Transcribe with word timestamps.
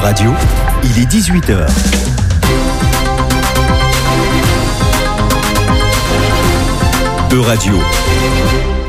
Radio, 0.00 0.32
il 0.84 1.02
est 1.02 1.06
18h. 1.06 1.66
Euradio, 7.32 7.74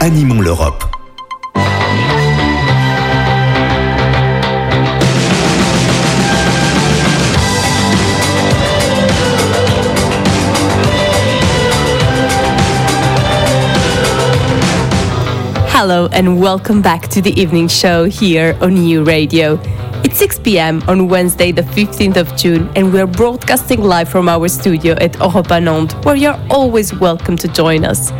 animons 0.01 0.41
l'Europe. 0.41 0.83
Hello 15.71 16.07
and 16.11 16.39
welcome 16.39 16.81
back 16.81 17.07
to 17.09 17.21
the 17.21 17.31
evening 17.39 17.67
show 17.67 18.05
here 18.05 18.55
on 18.61 18.77
EU 18.77 19.03
Radio. 19.03 19.59
It's 20.21 20.35
6 20.35 20.39
p.m. 20.39 20.83
on 20.89 21.07
Wednesday, 21.07 21.53
the 21.53 21.61
15th 21.61 22.17
of 22.17 22.35
June, 22.35 22.69
and 22.75 22.91
we're 22.91 23.07
broadcasting 23.07 23.81
live 23.81 24.09
from 24.09 24.27
our 24.27 24.49
studio 24.49 24.95
at 24.95 25.15
Europa 25.15 25.61
Nantes, 25.61 25.95
where 26.03 26.15
you're 26.17 26.37
always 26.49 26.93
welcome 26.93 27.37
to 27.37 27.47
join 27.47 27.85
us. 27.85 28.11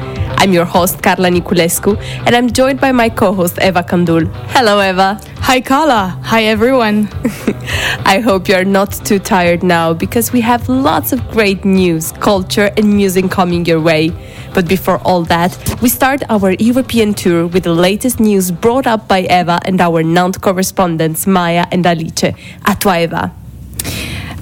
I'm 0.42 0.54
your 0.54 0.64
host, 0.64 1.04
Carla 1.04 1.30
Niculescu, 1.30 2.02
and 2.26 2.34
I'm 2.34 2.50
joined 2.50 2.80
by 2.80 2.94
my 2.94 3.10
co 3.10 3.34
host, 3.34 3.60
Eva 3.62 3.84
Kandul. 3.84 4.32
Hello, 4.52 4.80
Eva. 4.80 5.20
Hi, 5.42 5.60
Carla. 5.60 6.18
Hi, 6.24 6.44
everyone. 6.44 7.10
I 8.06 8.22
hope 8.24 8.48
you're 8.48 8.64
not 8.64 8.94
too 9.04 9.20
tired 9.20 9.64
now 9.64 9.94
because 9.94 10.32
we 10.32 10.40
have 10.40 10.70
lots 10.70 11.12
of 11.12 11.20
great 11.32 11.66
news, 11.66 12.14
culture, 12.14 12.72
and 12.78 12.96
music 12.96 13.30
coming 13.30 13.66
your 13.66 13.82
way. 13.82 14.14
But 14.54 14.66
before 14.66 15.00
all 15.00 15.24
that, 15.24 15.58
we 15.82 15.90
start 15.90 16.24
our 16.30 16.54
European 16.54 17.14
tour 17.14 17.46
with 17.46 17.64
the 17.64 17.74
latest 17.74 18.22
news 18.22 18.50
brought 18.50 18.88
up 18.88 19.10
by 19.10 19.24
Eva 19.30 19.60
and 19.66 19.82
our 19.82 20.04
Nantes 20.04 20.38
correspondents 20.38 21.28
Maya 21.28 21.66
and 21.70 21.86
Alice. 21.86 22.34
À 22.64 22.80
toi, 22.80 23.02
Eva. 23.02 23.34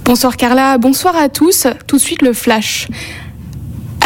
Bonsoir, 0.04 0.38
Carla. 0.38 0.78
Bonsoir 0.78 1.16
à 1.16 1.28
tous. 1.28 1.66
Tout 1.88 1.98
de 1.98 2.02
suite, 2.02 2.22
le 2.22 2.34
flash. 2.34 2.88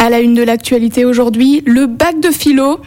À 0.02 0.10
la 0.10 0.18
une 0.18 0.34
de 0.34 0.42
l'actualité 0.42 1.04
aujourd'hui, 1.04 1.62
le 1.64 1.86
bac 1.86 2.18
de 2.18 2.32
philo. 2.32 2.80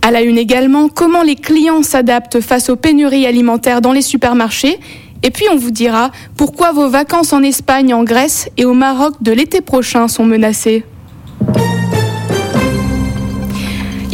À 0.00 0.12
la 0.12 0.22
une 0.22 0.38
également, 0.38 0.88
comment 0.88 1.24
les 1.24 1.34
clients 1.34 1.82
s'adaptent 1.82 2.40
face 2.40 2.70
aux 2.70 2.76
pénuries 2.76 3.26
alimentaires 3.26 3.80
dans 3.80 3.90
les 3.90 4.00
supermarchés. 4.00 4.78
Et 5.24 5.30
puis 5.32 5.46
on 5.52 5.56
vous 5.56 5.72
dira 5.72 6.12
pourquoi 6.36 6.70
vos 6.70 6.88
vacances 6.88 7.32
en 7.32 7.42
Espagne, 7.42 7.92
en 7.92 8.04
Grèce 8.04 8.48
et 8.58 8.64
au 8.64 8.74
Maroc 8.74 9.14
de 9.22 9.32
l'été 9.32 9.60
prochain 9.60 10.06
sont 10.06 10.24
menacées. 10.24 10.84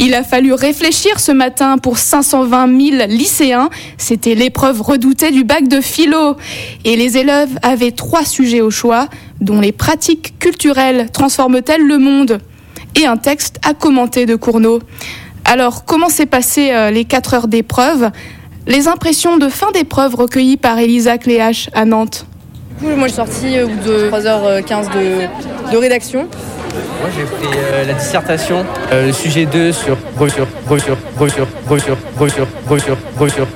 Il 0.01 0.13
a 0.13 0.23
fallu 0.23 0.53
réfléchir 0.53 1.19
ce 1.19 1.33
matin 1.33 1.77
pour 1.77 1.97
520 1.97 2.67
000 2.99 3.07
lycéens. 3.09 3.69
C'était 3.97 4.33
l'épreuve 4.33 4.81
redoutée 4.81 5.31
du 5.31 5.43
bac 5.43 5.67
de 5.67 5.81
philo. 5.81 6.37
Et 6.85 6.95
les 6.95 7.17
élèves 7.17 7.59
avaient 7.63 7.91
trois 7.91 8.23
sujets 8.23 8.61
au 8.61 8.71
choix, 8.71 9.09
dont 9.41 9.59
les 9.59 9.73
pratiques 9.73 10.39
culturelles 10.39 11.09
transforment-elles 11.11 11.85
le 11.85 11.97
monde? 11.97 12.39
Et 12.95 13.05
un 13.05 13.17
texte 13.17 13.59
à 13.61 13.73
commenter 13.73 14.25
de 14.25 14.37
Cournot. 14.37 14.79
Alors, 15.43 15.83
comment 15.83 16.07
s'est 16.07 16.25
passé 16.25 16.71
euh, 16.71 16.91
les 16.91 17.03
quatre 17.03 17.33
heures 17.33 17.49
d'épreuve? 17.49 18.09
Les 18.67 18.87
impressions 18.87 19.35
de 19.35 19.49
fin 19.49 19.69
d'épreuve 19.71 20.15
recueillies 20.15 20.57
par 20.57 20.79
Elisa 20.79 21.17
Cléache 21.17 21.69
à 21.73 21.83
Nantes. 21.83 22.25
Moi, 22.81 22.93
je 22.95 23.03
suis 23.07 23.11
sortie 23.11 23.61
au 23.61 23.67
bout 23.67 23.89
de 23.89 24.09
3h15 24.09 24.87
de, 25.71 25.77
rédaction. 25.77 26.27
Moi 27.01 27.09
j'ai 27.15 27.25
fait 27.25 27.57
euh, 27.57 27.85
la 27.85 27.93
dissertation, 27.93 28.65
euh, 28.91 29.07
le 29.07 29.13
sujet 29.13 29.45
2 29.45 29.71
sur 29.71 29.97
brochure, 30.15 30.47
brochure, 30.65 30.97
brochure, 31.15 31.47
brochure, 31.65 31.97
brochure, 32.15 32.47
brochure, 32.67 32.97
brochure. 33.17 33.47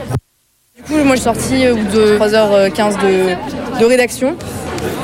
Du 0.87 0.93
coup, 0.93 1.03
moi 1.03 1.15
je 1.15 1.21
suis 1.21 1.23
sortie 1.23 1.67
au 1.69 1.75
bout 1.75 1.87
de 1.95 2.17
3h15 2.17 2.93
de, 3.01 3.79
de 3.79 3.85
rédaction. 3.85 4.35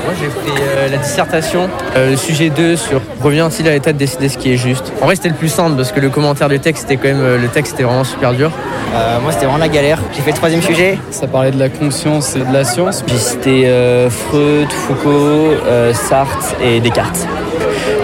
Moi 0.05 0.13
j'ai 0.19 0.27
fait 0.27 0.61
euh, 0.61 0.89
la 0.89 0.97
dissertation, 0.97 1.69
euh, 1.95 2.11
le 2.11 2.17
sujet 2.17 2.49
2 2.49 2.75
sur 2.75 3.01
revient-il 3.21 3.67
à 3.67 3.71
l'état 3.71 3.93
de 3.93 3.97
décider 3.97 4.27
ce 4.27 4.37
qui 4.37 4.51
est 4.51 4.57
juste. 4.57 4.91
En 5.01 5.05
vrai 5.05 5.15
c'était 5.15 5.29
le 5.29 5.35
plus 5.35 5.49
simple 5.49 5.75
parce 5.77 5.91
que 5.91 5.99
le 5.99 6.09
commentaire 6.09 6.49
du 6.49 6.59
texte 6.59 6.85
était 6.85 6.97
quand 6.97 7.07
même, 7.07 7.21
euh, 7.21 7.37
le 7.37 7.47
texte 7.47 7.75
était 7.75 7.83
vraiment 7.83 8.03
super 8.03 8.33
dur. 8.33 8.51
Euh, 8.93 9.19
moi, 9.21 9.31
c'était 9.31 9.45
vraiment 9.45 9.59
la 9.59 9.67
galère. 9.69 9.99
J'ai 10.13 10.21
fait 10.21 10.31
le 10.31 10.37
troisième 10.37 10.63
sujet. 10.63 10.97
Ça 11.11 11.27
parlait 11.27 11.51
de 11.51 11.59
la 11.59 11.69
conscience 11.69 12.35
et 12.35 12.39
de 12.39 12.51
la 12.51 12.63
science. 12.63 13.03
Puis 13.05 13.17
c'était 13.17 13.67
euh, 13.67 14.09
Freud, 14.09 14.71
Foucault, 14.71 15.53
euh, 15.67 15.93
Sartre 15.93 16.55
et 16.63 16.79
Descartes. 16.79 17.27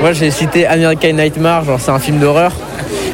Moi 0.01 0.13
j'ai 0.13 0.29
cité 0.29 0.67
American 0.67 1.13
Nightmare, 1.13 1.65
genre 1.65 1.79
c'est 1.79 1.91
un 1.91 1.99
film 1.99 2.19
d'horreur. 2.19 2.51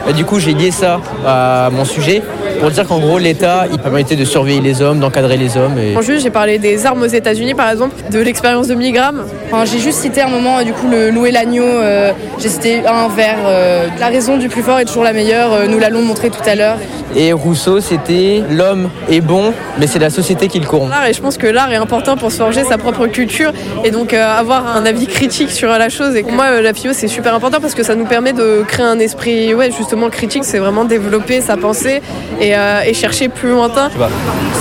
Et 0.10 0.14
du 0.14 0.26
coup 0.26 0.40
j'ai 0.40 0.54
lié 0.54 0.72
ça 0.72 1.00
à 1.26 1.70
mon 1.72 1.86
sujet 1.86 2.22
pour 2.62 2.70
dire 2.70 2.88
qu'en 2.88 3.00
gros 3.00 3.18
l'État 3.18 3.66
il 3.72 3.80
permettait 3.80 4.16
de 4.16 4.24
surveiller 4.24 4.62
les 4.62 4.82
hommes, 4.82 5.00
d'encadrer 5.00 5.36
les 5.36 5.58
hommes. 5.58 5.78
Et... 5.80 5.98
En 5.98 6.02
juste, 6.02 6.24
j'ai 6.24 6.30
parlé 6.30 6.60
des 6.60 6.86
armes 6.86 7.02
aux 7.02 7.08
États-Unis 7.08 7.56
par 7.56 7.70
exemple, 7.70 7.96
de 8.12 8.20
l'expérience 8.20 8.68
de 8.68 8.76
Milgram. 8.76 9.24
Enfin, 9.52 9.66
j'ai 9.66 9.80
juste 9.80 10.00
cité 10.00 10.22
un 10.22 10.28
moment, 10.28 10.60
euh, 10.60 10.64
du 10.64 10.72
coup, 10.72 10.88
le 10.90 11.10
louer 11.10 11.32
l'agneau. 11.32 11.64
euh, 11.66 12.12
j'ai 12.40 12.50
cité 12.50 12.86
un 12.86 13.08
vers 13.08 13.38
euh, 13.46 13.88
La 14.00 14.08
raison 14.08 14.38
du 14.38 14.48
plus 14.48 14.62
fort 14.62 14.80
est 14.80 14.86
toujours 14.86 15.04
la 15.04 15.14
meilleure, 15.14 15.52
euh, 15.54 15.68
nous 15.68 15.80
l'allons 15.80 16.04
montrer 16.04 16.30
tout 16.30 16.48
à 16.48 16.56
l'heure. 16.56 16.78
Et 17.16 17.34
Rousseau 17.34 17.82
c'était 17.82 18.42
l'homme 18.50 18.90
est 19.10 19.20
bon 19.20 19.54
mais 19.78 19.88
c'est 19.88 20.00
la 20.00 20.10
société 20.10 20.48
qui 20.48 20.60
le 20.60 20.66
corrompt. 20.66 20.90
L'art, 20.90 21.06
et 21.08 21.14
je 21.14 21.22
pense 21.22 21.38
que 21.38 21.48
l'art 21.48 21.72
est 21.72 21.78
important 21.78 22.16
pour 22.18 22.32
se 22.32 22.38
forger 22.38 22.64
sa 22.64 22.78
propre 22.78 23.08
culture 23.08 23.52
et 23.84 23.92
donc 23.92 24.14
euh, 24.14 24.26
avoir 24.26 24.76
un 24.76 24.86
avis 24.86 25.08
critique 25.08 25.52
sur 25.52 25.70
la 25.70 25.90
chose. 25.90 26.16
Et 26.16 26.24
pour 26.24 26.34
moi, 26.34 26.62
la 26.62 26.74
philo, 26.74 26.94
c'est 26.94 27.08
super 27.08 27.34
important 27.34 27.60
parce 27.60 27.74
que 27.74 27.84
ça 27.84 27.96
nous 27.96 28.06
permet 28.06 28.34
de 28.34 28.64
créer 28.68 28.86
un 28.86 29.00
esprit, 29.00 29.54
ouais, 29.54 29.72
justement 29.72 30.10
critique. 30.10 30.44
C'est 30.44 30.60
vraiment 30.60 30.86
développer 30.86 31.42
sa 31.42 31.58
pensée 31.58 32.02
et, 32.40 32.51
euh, 32.56 32.84
et 32.84 32.94
chercher 32.94 33.30
plus 33.30 33.50
lointain. 33.50 33.90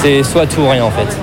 C'est 0.02 0.22
soit 0.22 0.46
tout 0.46 0.60
ou 0.60 0.68
rien 0.68 0.84
en 0.84 0.90
fait. 0.90 1.16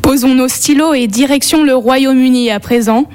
Posons 0.00 0.34
nos 0.34 0.48
stylos 0.48 0.94
et 0.94 1.06
direction 1.06 1.62
le 1.62 1.74
Royaume-Uni 1.74 2.50
à 2.50 2.60
présent. 2.60 3.06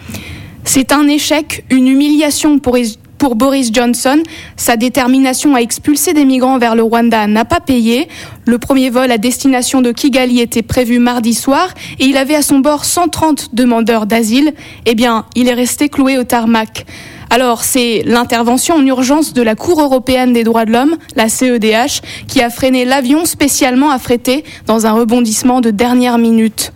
C'est 0.64 0.92
un 0.92 1.08
échec, 1.08 1.64
une 1.70 1.88
humiliation 1.88 2.60
pour, 2.60 2.78
pour 3.18 3.36
Boris 3.36 3.72
Johnson. 3.74 4.22
Sa 4.56 4.78
détermination 4.78 5.56
à 5.56 5.60
expulser 5.60 6.14
des 6.14 6.26
migrants 6.26 6.58
vers 6.58 6.76
le 6.76 6.84
Rwanda 6.84 7.28
n'a 7.28 7.46
pas 7.46 7.60
payé. 7.60 8.08
Le 8.46 8.58
premier 8.58 8.90
vol 8.90 9.12
à 9.12 9.18
destination 9.18 9.82
de 9.82 9.92
Kigali 9.92 10.40
était 10.40 10.62
prévu 10.62 11.00
mardi 11.00 11.34
soir 11.34 11.70
et 12.00 12.06
il 12.06 12.18
avait 12.18 12.36
à 12.36 12.42
son 12.42 12.60
bord 12.60 12.86
130 12.86 13.54
demandeurs 13.54 14.06
d'asile. 14.06 14.54
Eh 14.86 14.96
bien, 14.96 15.26
il 15.36 15.48
est 15.48 15.54
resté 15.54 15.90
cloué 15.90 16.18
au 16.18 16.24
tarmac. 16.24 16.86
Alors, 17.30 17.64
c'est 17.64 18.04
l'intervention 18.06 18.76
en 18.76 18.86
urgence 18.86 19.34
de 19.34 19.42
la 19.42 19.56
Cour 19.56 19.82
européenne 19.82 20.34
des 20.34 20.44
droits 20.44 20.66
de 20.66 20.72
l'homme, 20.72 20.96
la 21.16 21.28
CEDH, 21.28 22.02
qui 22.28 22.42
a 22.42 22.50
freiné 22.50 22.86
l'avion 22.86 23.26
spécialement 23.26 23.92
affrété 23.92 24.44
dans 24.66 24.86
un 24.86 24.94
rebondissement 24.94 25.60
de 25.60 25.70
dernière 25.70 26.18
minute. 26.18 26.72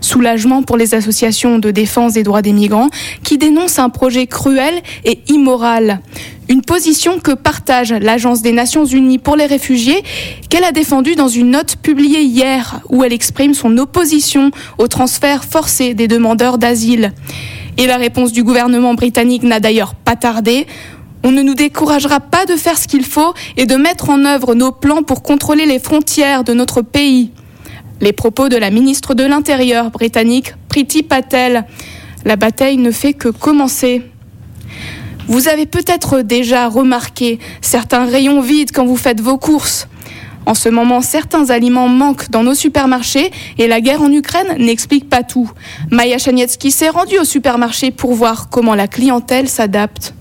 Soulagement 0.00 0.62
pour 0.62 0.76
les 0.76 0.94
associations 0.94 1.58
de 1.58 1.70
défense 1.70 2.12
des 2.12 2.22
droits 2.22 2.42
des 2.42 2.52
migrants 2.52 2.88
qui 3.24 3.38
dénoncent 3.38 3.80
un 3.80 3.90
projet 3.90 4.26
cruel 4.26 4.74
et 5.04 5.20
immoral. 5.28 6.00
Une 6.48 6.62
position 6.62 7.18
que 7.18 7.32
partage 7.32 7.92
l'Agence 7.92 8.40
des 8.40 8.52
Nations 8.52 8.84
Unies 8.84 9.18
pour 9.18 9.34
les 9.34 9.46
réfugiés, 9.46 10.04
qu'elle 10.48 10.62
a 10.62 10.70
défendue 10.70 11.16
dans 11.16 11.26
une 11.26 11.50
note 11.50 11.74
publiée 11.82 12.22
hier 12.22 12.80
où 12.88 13.02
elle 13.02 13.12
exprime 13.12 13.54
son 13.54 13.76
opposition 13.78 14.52
au 14.78 14.86
transfert 14.86 15.42
forcé 15.42 15.94
des 15.94 16.06
demandeurs 16.06 16.58
d'asile. 16.58 17.12
Et 17.78 17.86
la 17.86 17.96
réponse 17.96 18.32
du 18.32 18.42
gouvernement 18.42 18.94
britannique 18.94 19.42
n'a 19.42 19.60
d'ailleurs 19.60 19.94
pas 19.94 20.16
tardé. 20.16 20.66
On 21.22 21.32
ne 21.32 21.42
nous 21.42 21.54
découragera 21.54 22.20
pas 22.20 22.46
de 22.46 22.56
faire 22.56 22.78
ce 22.78 22.88
qu'il 22.88 23.04
faut 23.04 23.34
et 23.56 23.66
de 23.66 23.76
mettre 23.76 24.10
en 24.10 24.24
œuvre 24.24 24.54
nos 24.54 24.72
plans 24.72 25.02
pour 25.02 25.22
contrôler 25.22 25.66
les 25.66 25.78
frontières 25.78 26.44
de 26.44 26.54
notre 26.54 26.82
pays. 26.82 27.32
Les 28.00 28.12
propos 28.12 28.48
de 28.48 28.56
la 28.56 28.70
ministre 28.70 29.14
de 29.14 29.24
l'Intérieur 29.24 29.90
britannique, 29.90 30.54
Priti 30.68 31.02
Patel. 31.02 31.64
La 32.24 32.36
bataille 32.36 32.76
ne 32.76 32.90
fait 32.90 33.14
que 33.14 33.28
commencer. 33.28 34.02
Vous 35.28 35.48
avez 35.48 35.66
peut-être 35.66 36.20
déjà 36.20 36.68
remarqué 36.68 37.38
certains 37.60 38.04
rayons 38.06 38.40
vides 38.40 38.70
quand 38.72 38.86
vous 38.86 38.96
faites 38.96 39.20
vos 39.20 39.38
courses. 39.38 39.88
En 40.46 40.54
ce 40.54 40.68
moment, 40.68 41.00
certains 41.00 41.50
aliments 41.50 41.88
manquent 41.88 42.30
dans 42.30 42.44
nos 42.44 42.54
supermarchés 42.54 43.32
et 43.58 43.66
la 43.66 43.80
guerre 43.80 44.00
en 44.00 44.12
Ukraine 44.12 44.56
n'explique 44.58 45.10
pas 45.10 45.24
tout. 45.24 45.50
Maya 45.90 46.18
Chanietsky 46.18 46.70
s'est 46.70 46.88
rendue 46.88 47.18
au 47.18 47.24
supermarché 47.24 47.90
pour 47.90 48.12
voir 48.12 48.48
comment 48.48 48.76
la 48.76 48.86
clientèle 48.86 49.48
s'adapte. 49.48 50.14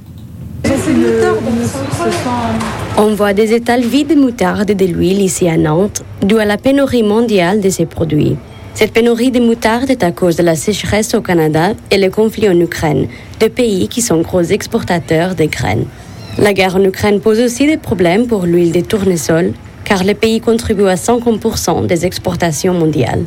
On 2.98 3.13
voit 3.13 3.33
des 3.33 3.54
étals 3.54 3.83
vides 3.83 4.07
de 4.07 4.16
moutarde 4.16 4.72
et 4.72 4.75
de 4.75 4.86
l'huile 4.86 5.22
ici 5.22 5.48
à 5.48 5.57
Nantes, 5.57 6.04
dû 6.24 6.39
à 6.39 6.45
la 6.45 6.57
pénurie 6.57 7.04
mondiale 7.04 7.62
de 7.62 7.69
ces 7.69 7.86
produits. 7.86 8.36
Cette 8.74 8.94
pénurie 8.94 9.31
de 9.31 9.39
moutarde 9.39 9.92
est 9.92 10.04
à 10.04 10.12
cause 10.12 10.38
de 10.38 10.44
la 10.44 10.56
sécheresse 10.56 11.13
au 11.13 11.21
Canada 11.21 11.74
et 11.92 11.98
le 11.98 12.10
conflit 12.10 12.50
en 12.50 12.60
Ukraine, 12.60 13.07
deux 13.39 13.50
pays 13.50 13.88
qui 13.88 14.01
sont 14.01 14.21
gros 14.21 14.42
exportateurs 14.42 15.36
de 15.36 15.45
graines. 15.45 15.86
La 16.39 16.51
guerre 16.51 16.75
en 16.75 16.83
Ukraine 16.83 17.21
pose 17.21 17.39
aussi 17.39 17.68
des 17.68 17.78
problèmes 17.78 18.28
pour 18.28 18.45
l'huile 18.45 18.71
de 18.71 18.81
tournesol, 18.81 19.54
car 19.86 20.04
le 20.04 20.14
pays 20.14 20.42
contribue 20.42 20.88
à 20.88 20.96
50% 20.96 21.86
des 21.86 22.06
exportations 22.06 22.74
mondiales. 22.74 23.24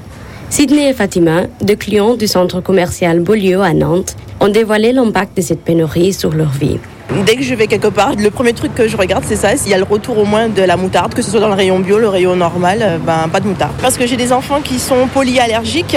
Sydney 0.50 0.90
et 0.90 0.92
Fatima, 0.92 1.42
deux 1.62 1.76
clients 1.76 2.14
du 2.14 2.26
centre 2.26 2.60
commercial 2.60 3.20
Beaulieu 3.20 3.60
à 3.62 3.72
Nantes, 3.72 4.16
ont 4.40 4.48
dévoilé 4.48 4.92
l'impact 4.92 5.36
de 5.36 5.42
cette 5.42 5.62
pénurie 5.62 6.12
sur 6.12 6.32
leur 6.32 6.50
vie. 6.50 6.78
Dès 7.24 7.36
que 7.36 7.42
je 7.42 7.54
vais 7.54 7.66
quelque 7.66 7.88
part, 7.88 8.12
le 8.16 8.30
premier 8.30 8.52
truc 8.52 8.74
que 8.74 8.86
je 8.86 8.96
regarde, 8.96 9.24
c'est 9.26 9.36
ça, 9.36 9.56
s'il 9.56 9.70
y 9.70 9.74
a 9.74 9.78
le 9.78 9.84
retour 9.84 10.18
au 10.18 10.24
moins 10.24 10.48
de 10.48 10.62
la 10.62 10.76
moutarde, 10.76 11.14
que 11.14 11.22
ce 11.22 11.30
soit 11.30 11.40
dans 11.40 11.48
le 11.48 11.54
rayon 11.54 11.78
bio, 11.78 11.98
le 11.98 12.08
rayon 12.08 12.36
normal, 12.36 12.78
euh, 12.82 12.98
ben 12.98 13.28
pas 13.32 13.40
de 13.40 13.46
moutarde. 13.46 13.72
Parce 13.80 13.96
que 13.96 14.06
j'ai 14.06 14.16
des 14.16 14.32
enfants 14.32 14.60
qui 14.62 14.78
sont 14.78 15.06
polyallergiques 15.12 15.96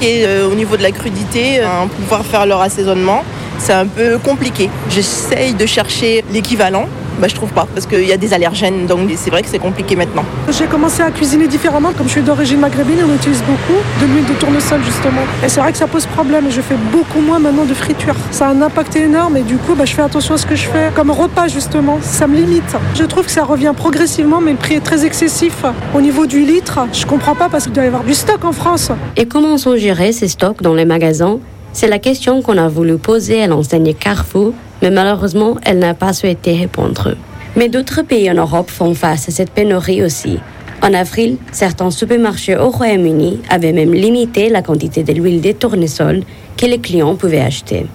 Et 0.00 0.24
euh, 0.24 0.48
au 0.48 0.54
niveau 0.54 0.76
de 0.76 0.82
la 0.82 0.92
crudité, 0.92 1.60
euh, 1.60 1.86
pouvoir 1.96 2.24
faire 2.24 2.46
leur 2.46 2.60
assaisonnement, 2.60 3.22
c'est 3.58 3.72
un 3.72 3.86
peu 3.86 4.18
compliqué. 4.18 4.70
J'essaye 4.88 5.54
de 5.54 5.66
chercher 5.66 6.24
l'équivalent. 6.32 6.86
Bah, 7.20 7.28
je 7.28 7.34
trouve 7.34 7.50
pas 7.50 7.66
parce 7.72 7.86
qu'il 7.86 8.06
y 8.06 8.12
a 8.12 8.16
des 8.16 8.32
allergènes 8.32 8.86
donc 8.86 9.10
c'est 9.16 9.30
vrai 9.30 9.42
que 9.42 9.48
c'est 9.48 9.58
compliqué 9.58 9.94
maintenant. 9.96 10.24
J'ai 10.50 10.66
commencé 10.66 11.02
à 11.02 11.10
cuisiner 11.10 11.46
différemment 11.46 11.92
comme 11.96 12.06
je 12.06 12.12
suis 12.12 12.22
d'origine 12.22 12.58
maghrébine 12.58 12.98
on 13.08 13.14
utilise 13.14 13.42
beaucoup 13.42 13.80
de 14.00 14.06
l'huile 14.06 14.26
de 14.26 14.34
tournesol 14.34 14.80
justement 14.84 15.22
et 15.44 15.48
c'est 15.48 15.60
vrai 15.60 15.72
que 15.72 15.78
ça 15.78 15.86
pose 15.86 16.06
problème 16.06 16.46
et 16.46 16.50
je 16.50 16.60
fais 16.60 16.76
beaucoup 16.90 17.20
moins 17.20 17.38
maintenant 17.38 17.64
de 17.64 17.74
friture. 17.74 18.14
Ça 18.30 18.48
a 18.48 18.50
un 18.50 18.62
impact 18.62 18.96
énorme 18.96 19.36
et 19.36 19.42
du 19.42 19.56
coup 19.56 19.74
bah, 19.74 19.84
je 19.84 19.94
fais 19.94 20.02
attention 20.02 20.34
à 20.34 20.38
ce 20.38 20.46
que 20.46 20.56
je 20.56 20.66
fais 20.66 20.90
comme 20.94 21.10
repas 21.10 21.48
justement 21.48 21.98
ça 22.02 22.26
me 22.26 22.36
limite. 22.36 22.76
Je 22.94 23.04
trouve 23.04 23.26
que 23.26 23.30
ça 23.30 23.44
revient 23.44 23.72
progressivement 23.76 24.40
mais 24.40 24.52
le 24.52 24.58
prix 24.58 24.74
est 24.74 24.80
très 24.80 25.04
excessif. 25.04 25.64
Au 25.94 26.00
niveau 26.00 26.26
du 26.26 26.40
litre 26.44 26.80
je 26.92 27.06
comprends 27.06 27.34
pas 27.34 27.48
parce 27.48 27.64
qu'il 27.64 27.72
doit 27.72 27.84
y 27.84 27.88
avoir 27.88 28.04
du 28.04 28.14
stock 28.14 28.44
en 28.44 28.52
France. 28.52 28.90
Et 29.16 29.26
comment 29.26 29.58
sont 29.58 29.76
gérés 29.76 30.12
ces 30.12 30.28
stocks 30.28 30.62
dans 30.62 30.74
les 30.74 30.84
magasins? 30.84 31.38
C'est 31.72 31.88
la 31.88 31.98
question 31.98 32.42
qu'on 32.42 32.58
a 32.58 32.68
voulu 32.68 32.98
poser 32.98 33.42
à 33.42 33.46
l'enseigne 33.46 33.94
Carrefour, 33.94 34.52
mais 34.82 34.90
malheureusement, 34.90 35.56
elle 35.64 35.78
n'a 35.78 35.94
pas 35.94 36.12
souhaité 36.12 36.54
répondre. 36.54 37.16
Mais 37.56 37.68
d'autres 37.68 38.02
pays 38.02 38.30
en 38.30 38.34
Europe 38.34 38.70
font 38.70 38.94
face 38.94 39.28
à 39.28 39.32
cette 39.32 39.50
pénurie 39.50 40.02
aussi. 40.02 40.38
En 40.82 40.92
avril, 40.94 41.36
certains 41.52 41.90
supermarchés 41.90 42.56
au 42.56 42.70
Royaume-Uni 42.70 43.40
avaient 43.48 43.72
même 43.72 43.94
limité 43.94 44.48
la 44.48 44.62
quantité 44.62 45.04
de 45.04 45.12
l'huile 45.12 45.40
de 45.40 45.52
tournesol 45.52 46.22
que 46.56 46.66
les 46.66 46.78
clients 46.78 47.14
pouvaient 47.14 47.40
acheter. 47.40 47.86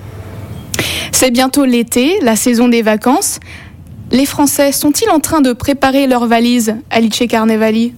C'est 1.12 1.32
bientôt 1.32 1.66
l'été, 1.66 2.20
la 2.22 2.36
saison 2.36 2.68
des 2.68 2.82
vacances. 2.82 3.40
Les 4.12 4.26
Français 4.26 4.72
sont-ils 4.72 5.10
en 5.10 5.20
train 5.20 5.42
de 5.42 5.52
préparer 5.52 6.08
leurs 6.08 6.28
valises, 6.28 6.76
Alice 6.90 7.24
Carnevali? 7.28 7.94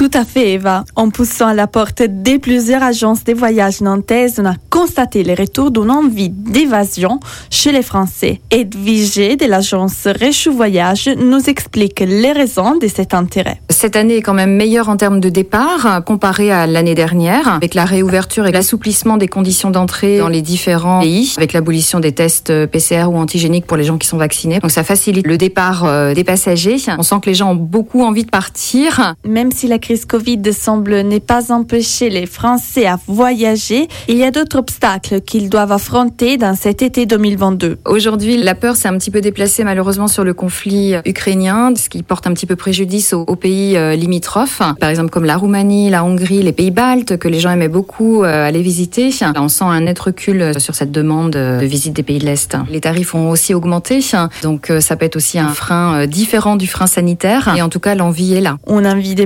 Tout 0.00 0.10
à 0.14 0.24
fait, 0.24 0.52
Eva. 0.52 0.86
En 0.96 1.10
poussant 1.10 1.48
à 1.48 1.52
la 1.52 1.66
porte 1.66 2.02
des 2.02 2.38
plusieurs 2.38 2.82
agences 2.82 3.22
de 3.22 3.34
voyage 3.34 3.82
nantaises, 3.82 4.40
on 4.40 4.46
a 4.46 4.54
constaté 4.70 5.22
le 5.22 5.34
retour 5.34 5.70
d'une 5.70 5.90
envie 5.90 6.30
d'évasion 6.30 7.20
chez 7.50 7.70
les 7.70 7.82
Français. 7.82 8.40
Edwige 8.50 9.36
de 9.36 9.44
l'agence 9.44 10.06
Réchou 10.06 10.52
Voyage 10.52 11.10
nous 11.18 11.50
explique 11.50 12.00
les 12.00 12.32
raisons 12.32 12.78
de 12.78 12.88
cet 12.88 13.12
intérêt. 13.12 13.60
Cette 13.68 13.94
année 13.94 14.16
est 14.16 14.22
quand 14.22 14.32
même 14.32 14.56
meilleure 14.56 14.88
en 14.88 14.96
termes 14.96 15.20
de 15.20 15.28
départ 15.28 16.02
comparée 16.06 16.50
à 16.50 16.66
l'année 16.66 16.94
dernière, 16.94 17.48
avec 17.48 17.74
la 17.74 17.84
réouverture 17.84 18.46
et 18.46 18.52
l'assouplissement 18.52 19.18
des 19.18 19.28
conditions 19.28 19.70
d'entrée 19.70 20.16
dans 20.16 20.28
les 20.28 20.40
différents 20.40 21.00
pays, 21.00 21.34
avec 21.36 21.52
l'abolition 21.52 22.00
des 22.00 22.12
tests 22.12 22.66
PCR 22.68 23.04
ou 23.10 23.18
antigéniques 23.18 23.66
pour 23.66 23.76
les 23.76 23.84
gens 23.84 23.98
qui 23.98 24.08
sont 24.08 24.16
vaccinés. 24.16 24.60
Donc 24.60 24.70
ça 24.70 24.82
facilite 24.82 25.26
le 25.26 25.36
départ 25.36 25.84
euh, 25.84 26.14
des 26.14 26.24
passagers. 26.24 26.78
On 26.96 27.02
sent 27.02 27.16
que 27.22 27.28
les 27.28 27.34
gens 27.34 27.50
ont 27.50 27.56
beaucoup 27.56 28.02
envie 28.02 28.24
de 28.24 28.30
partir. 28.30 29.14
Même 29.26 29.52
si 29.52 29.68
la 29.68 29.78
crise 29.78 29.89
Covid 29.96 30.52
semble 30.52 31.02
ne 31.02 31.18
pas 31.18 31.52
empêcher 31.52 32.10
les 32.10 32.26
Français 32.26 32.86
à 32.86 32.98
voyager, 33.08 33.88
il 34.06 34.16
y 34.16 34.24
a 34.24 34.30
d'autres 34.30 34.58
obstacles 34.58 35.20
qu'ils 35.20 35.50
doivent 35.50 35.72
affronter 35.72 36.36
dans 36.36 36.54
cet 36.54 36.82
été 36.82 37.06
2022. 37.06 37.78
Aujourd'hui, 37.86 38.36
la 38.36 38.54
peur 38.54 38.76
s'est 38.76 38.86
un 38.86 38.96
petit 38.98 39.10
peu 39.10 39.20
déplacée 39.20 39.64
malheureusement 39.64 40.06
sur 40.06 40.22
le 40.22 40.32
conflit 40.32 40.94
ukrainien, 41.04 41.72
ce 41.74 41.88
qui 41.88 42.04
porte 42.04 42.26
un 42.28 42.34
petit 42.34 42.46
peu 42.46 42.54
préjudice 42.54 43.12
aux, 43.12 43.24
pays 43.34 43.76
euh, 43.76 43.96
limitrophes, 43.96 44.62
par 44.78 44.90
exemple 44.90 45.10
comme 45.10 45.24
la 45.24 45.36
Roumanie, 45.36 45.90
la 45.90 46.04
Hongrie, 46.04 46.42
les 46.42 46.52
pays 46.52 46.70
baltes, 46.70 47.16
que 47.16 47.26
les 47.26 47.40
gens 47.40 47.50
aimaient 47.50 47.68
beaucoup 47.68 48.22
euh, 48.22 48.46
aller 48.46 48.62
visiter. 48.62 49.10
On 49.36 49.48
sent 49.48 49.64
un 49.64 49.80
net 49.80 49.98
recul 49.98 50.60
sur 50.60 50.74
cette 50.74 50.92
demande 50.92 51.32
de 51.32 51.64
visite 51.64 51.94
des 51.94 52.02
pays 52.02 52.18
de 52.18 52.26
l'Est. 52.26 52.56
Les 52.70 52.80
tarifs 52.80 53.14
ont 53.14 53.30
aussi 53.30 53.54
augmenté, 53.54 54.00
donc 54.42 54.70
euh, 54.70 54.80
ça 54.80 54.96
peut 54.96 55.06
être 55.06 55.16
aussi 55.16 55.38
un 55.38 55.48
frein 55.48 56.06
différent 56.06 56.56
du 56.56 56.68
frein 56.68 56.86
sanitaire, 56.86 57.52
et 57.56 57.62
en 57.62 57.68
tout 57.68 57.80
cas 57.80 57.96
l'envie 57.96 58.34
est 58.34 58.40
là. 58.40 58.58
On 58.66 58.84
a 58.84 58.94
envie 58.94 59.14
de 59.14 59.24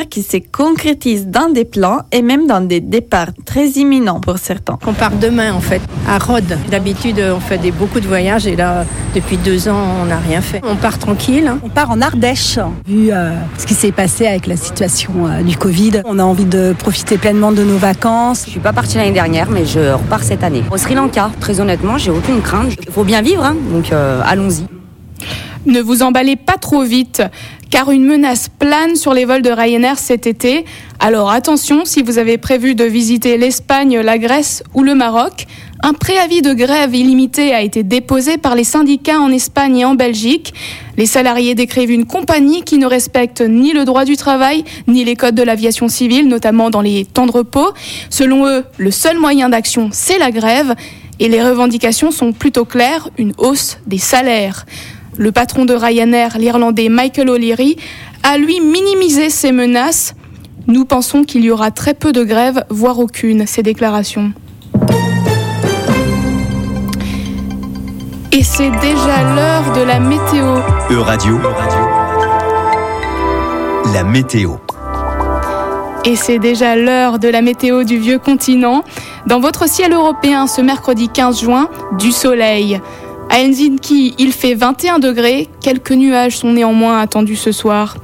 qui 0.00 0.22
se 0.22 0.38
concrétise 0.50 1.26
dans 1.26 1.48
des 1.48 1.64
plans 1.64 2.00
et 2.12 2.22
même 2.22 2.46
dans 2.46 2.60
des 2.60 2.80
départs 2.80 3.32
très 3.44 3.68
imminents 3.70 4.20
pour 4.20 4.38
certains. 4.38 4.78
On 4.86 4.92
part 4.92 5.12
demain 5.12 5.52
en 5.52 5.60
fait, 5.60 5.82
à 6.08 6.18
Rhodes. 6.18 6.58
D'habitude 6.70 7.22
on 7.34 7.40
fait 7.40 7.58
des, 7.58 7.70
beaucoup 7.70 8.00
de 8.00 8.06
voyages 8.06 8.46
et 8.46 8.56
là 8.56 8.84
depuis 9.14 9.36
deux 9.36 9.68
ans 9.68 9.84
on 10.02 10.06
n'a 10.06 10.18
rien 10.18 10.40
fait. 10.40 10.60
On 10.64 10.76
part 10.76 10.98
tranquille. 10.98 11.52
On 11.62 11.68
part 11.68 11.90
en 11.90 12.00
Ardèche. 12.00 12.58
Vu 12.86 13.10
euh, 13.12 13.34
ce 13.58 13.66
qui 13.66 13.74
s'est 13.74 13.92
passé 13.92 14.26
avec 14.26 14.46
la 14.46 14.56
situation 14.56 15.12
euh, 15.26 15.42
du 15.42 15.56
Covid, 15.56 16.02
on 16.04 16.18
a 16.18 16.24
envie 16.24 16.46
de 16.46 16.74
profiter 16.78 17.18
pleinement 17.18 17.52
de 17.52 17.62
nos 17.62 17.78
vacances. 17.78 18.44
Je 18.46 18.50
suis 18.50 18.60
pas 18.60 18.72
partie 18.72 18.96
l'année 18.96 19.12
dernière 19.12 19.50
mais 19.50 19.66
je 19.66 19.92
repars 19.92 20.22
cette 20.22 20.42
année. 20.42 20.62
Au 20.70 20.76
Sri 20.76 20.94
Lanka, 20.94 21.30
très 21.40 21.60
honnêtement, 21.60 21.98
j'ai 21.98 22.10
aucune 22.10 22.40
crainte. 22.40 22.72
Il 22.80 22.92
faut 22.92 23.04
bien 23.04 23.22
vivre, 23.22 23.44
hein, 23.44 23.56
donc 23.72 23.92
euh, 23.92 24.20
allons-y. 24.24 24.66
Ne 25.64 25.80
vous 25.80 26.02
emballez 26.02 26.34
pas 26.34 26.56
trop 26.56 26.82
vite, 26.82 27.22
car 27.72 27.90
une 27.90 28.04
menace 28.04 28.50
plane 28.50 28.96
sur 28.96 29.14
les 29.14 29.24
vols 29.24 29.40
de 29.40 29.50
Ryanair 29.50 29.98
cet 29.98 30.26
été. 30.26 30.66
Alors 31.00 31.30
attention, 31.30 31.86
si 31.86 32.02
vous 32.02 32.18
avez 32.18 32.36
prévu 32.36 32.74
de 32.74 32.84
visiter 32.84 33.38
l'Espagne, 33.38 33.98
la 34.00 34.18
Grèce 34.18 34.62
ou 34.74 34.82
le 34.82 34.94
Maroc, 34.94 35.46
un 35.82 35.94
préavis 35.94 36.42
de 36.42 36.52
grève 36.52 36.94
illimité 36.94 37.54
a 37.54 37.62
été 37.62 37.82
déposé 37.82 38.36
par 38.36 38.54
les 38.56 38.62
syndicats 38.62 39.18
en 39.18 39.30
Espagne 39.30 39.78
et 39.78 39.84
en 39.86 39.94
Belgique. 39.94 40.52
Les 40.98 41.06
salariés 41.06 41.54
décrivent 41.54 41.90
une 41.90 42.04
compagnie 42.04 42.62
qui 42.62 42.76
ne 42.76 42.86
respecte 42.86 43.40
ni 43.40 43.72
le 43.72 43.86
droit 43.86 44.04
du 44.04 44.18
travail, 44.18 44.64
ni 44.86 45.02
les 45.02 45.16
codes 45.16 45.34
de 45.34 45.42
l'aviation 45.42 45.88
civile, 45.88 46.28
notamment 46.28 46.68
dans 46.68 46.82
les 46.82 47.06
temps 47.06 47.26
de 47.26 47.32
repos. 47.32 47.72
Selon 48.10 48.46
eux, 48.46 48.64
le 48.76 48.90
seul 48.90 49.18
moyen 49.18 49.48
d'action, 49.48 49.88
c'est 49.92 50.18
la 50.18 50.30
grève. 50.30 50.74
Et 51.20 51.28
les 51.28 51.42
revendications 51.42 52.10
sont 52.10 52.32
plutôt 52.32 52.66
claires, 52.66 53.08
une 53.16 53.32
hausse 53.38 53.78
des 53.86 53.98
salaires. 53.98 54.66
Le 55.18 55.30
patron 55.30 55.66
de 55.66 55.74
Ryanair, 55.74 56.38
l'Irlandais 56.38 56.88
Michael 56.88 57.28
O'Leary, 57.28 57.76
a 58.22 58.38
lui 58.38 58.60
minimisé 58.60 59.28
ces 59.28 59.52
menaces. 59.52 60.14
Nous 60.68 60.84
pensons 60.84 61.24
qu'il 61.24 61.44
y 61.44 61.50
aura 61.50 61.70
très 61.70 61.92
peu 61.92 62.12
de 62.12 62.24
grèves, 62.24 62.64
voire 62.70 62.98
aucune, 62.98 63.46
ces 63.46 63.62
déclarations. 63.62 64.32
Et 68.32 68.42
c'est 68.42 68.70
déjà 68.70 69.34
l'heure 69.34 69.72
de 69.74 69.82
la 69.82 70.00
météo. 70.00 70.56
E-Radio. 70.90 71.38
La 73.92 74.04
météo. 74.04 74.52
Et 76.04 76.16
c'est 76.16 76.38
déjà 76.38 76.74
l'heure 76.74 77.18
de 77.18 77.28
la 77.28 77.42
météo 77.42 77.84
du 77.84 77.98
vieux 77.98 78.18
continent. 78.18 78.82
Dans 79.26 79.38
votre 79.38 79.68
ciel 79.68 79.92
européen 79.92 80.46
ce 80.46 80.60
mercredi 80.62 81.08
15 81.10 81.40
juin, 81.40 81.68
du 81.98 82.10
soleil. 82.10 82.80
À 83.34 83.40
Helsinki, 83.40 84.14
il 84.18 84.30
fait 84.30 84.52
21 84.52 84.98
degrés. 84.98 85.48
Quelques 85.62 85.92
nuages 85.92 86.36
sont 86.36 86.52
néanmoins 86.52 87.00
attendus 87.00 87.36
ce 87.36 87.50
soir. 87.50 87.96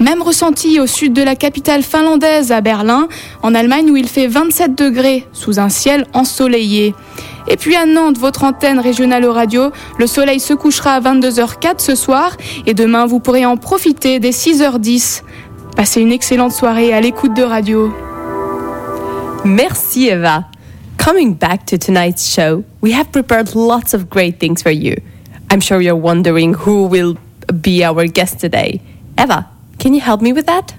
Même 0.00 0.20
ressenti 0.20 0.80
au 0.80 0.88
sud 0.88 1.12
de 1.12 1.22
la 1.22 1.36
capitale 1.36 1.84
finlandaise, 1.84 2.50
à 2.50 2.60
Berlin, 2.60 3.06
en 3.44 3.54
Allemagne, 3.54 3.92
où 3.92 3.96
il 3.96 4.08
fait 4.08 4.26
27 4.26 4.76
degrés, 4.76 5.24
sous 5.32 5.60
un 5.60 5.68
ciel 5.68 6.08
ensoleillé. 6.14 6.96
Et 7.46 7.56
puis 7.56 7.76
à 7.76 7.86
Nantes, 7.86 8.18
votre 8.18 8.42
antenne 8.42 8.80
régionale 8.80 9.24
radio, 9.26 9.70
le 9.98 10.08
soleil 10.08 10.40
se 10.40 10.52
couchera 10.52 10.94
à 10.94 11.00
22h04 11.00 11.78
ce 11.78 11.94
soir 11.94 12.36
et 12.66 12.74
demain 12.74 13.06
vous 13.06 13.20
pourrez 13.20 13.46
en 13.46 13.56
profiter 13.56 14.18
dès 14.18 14.30
6h10. 14.30 15.22
Passez 15.76 16.00
une 16.00 16.10
excellente 16.10 16.52
soirée 16.52 16.92
à 16.92 17.00
l'écoute 17.00 17.34
de 17.34 17.44
radio. 17.44 17.92
Merci 19.44 20.08
Eva. 20.08 20.42
Coming 21.02 21.34
back 21.34 21.66
to 21.66 21.78
tonight's 21.78 22.28
show, 22.28 22.64
we 22.80 22.92
have 22.92 23.10
prepared 23.10 23.56
lots 23.56 23.92
of 23.92 24.08
great 24.08 24.38
things 24.38 24.62
for 24.62 24.70
you. 24.70 25.02
I'm 25.50 25.58
sure 25.58 25.80
you're 25.80 25.96
wondering 25.96 26.54
who 26.54 26.86
will 26.86 27.18
be 27.60 27.82
our 27.82 28.06
guest 28.06 28.38
today. 28.38 28.80
Eva, 29.18 29.48
can 29.80 29.94
you 29.94 30.00
help 30.00 30.22
me 30.22 30.32
with 30.32 30.46
that? 30.46 30.76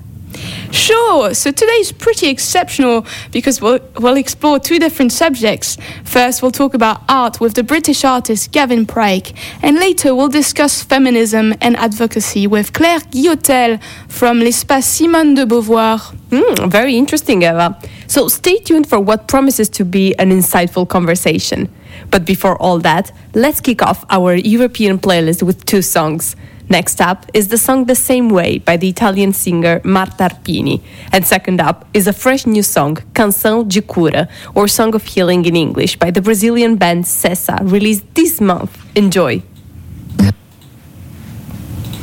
Sure. 0.73 1.35
So 1.35 1.51
today 1.51 1.73
is 1.73 1.91
pretty 1.91 2.29
exceptional 2.29 3.05
because 3.31 3.61
we'll, 3.61 3.79
we'll 3.99 4.17
explore 4.17 4.57
two 4.57 4.79
different 4.79 5.11
subjects. 5.11 5.77
First, 6.03 6.41
we'll 6.41 6.49
talk 6.51 6.73
about 6.73 7.03
art 7.07 7.39
with 7.39 7.53
the 7.53 7.63
British 7.63 8.03
artist 8.03 8.51
Gavin 8.51 8.87
Pryke, 8.87 9.35
and 9.61 9.77
later 9.77 10.15
we'll 10.15 10.29
discuss 10.29 10.81
feminism 10.81 11.53
and 11.61 11.77
advocacy 11.77 12.47
with 12.47 12.73
Claire 12.73 13.01
Guillotel 13.01 13.79
from 14.07 14.39
L'Espace 14.39 14.85
Simone 14.85 15.35
de 15.35 15.45
Beauvoir. 15.45 15.99
Mm, 16.31 16.71
very 16.71 16.97
interesting, 16.97 17.43
Eva. 17.43 17.79
So 18.07 18.27
stay 18.27 18.57
tuned 18.57 18.89
for 18.89 18.99
what 18.99 19.27
promises 19.27 19.69
to 19.69 19.85
be 19.85 20.15
an 20.17 20.31
insightful 20.31 20.89
conversation. 20.89 21.69
But 22.09 22.25
before 22.25 22.59
all 22.59 22.79
that, 22.79 23.11
let's 23.35 23.61
kick 23.61 23.83
off 23.83 24.05
our 24.09 24.33
European 24.33 24.97
playlist 24.97 25.43
with 25.43 25.65
two 25.65 25.83
songs. 25.83 26.35
Next 26.69 27.01
up 27.01 27.25
is 27.33 27.49
the 27.49 27.57
song 27.57 27.85
The 27.85 27.95
Same 27.95 28.29
Way 28.29 28.59
by 28.59 28.77
the 28.77 28.89
Italian 28.89 29.33
singer 29.33 29.81
Marta 29.83 30.29
Arpini. 30.29 30.81
And 31.11 31.25
second 31.25 31.61
up 31.61 31.85
is 31.93 32.07
a 32.07 32.13
fresh 32.13 32.45
new 32.45 32.63
song, 32.63 32.97
Canção 33.13 33.67
de 33.67 33.81
Cura, 33.81 34.27
or 34.55 34.67
Song 34.67 34.95
of 34.95 35.03
Healing 35.03 35.45
in 35.45 35.55
English, 35.55 35.97
by 35.97 36.11
the 36.11 36.21
Brazilian 36.21 36.77
band 36.77 37.05
Cessa, 37.05 37.59
released 37.61 38.05
this 38.15 38.41
month. 38.41 38.77
Enjoy. 38.95 39.41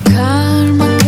Karma 0.04 0.98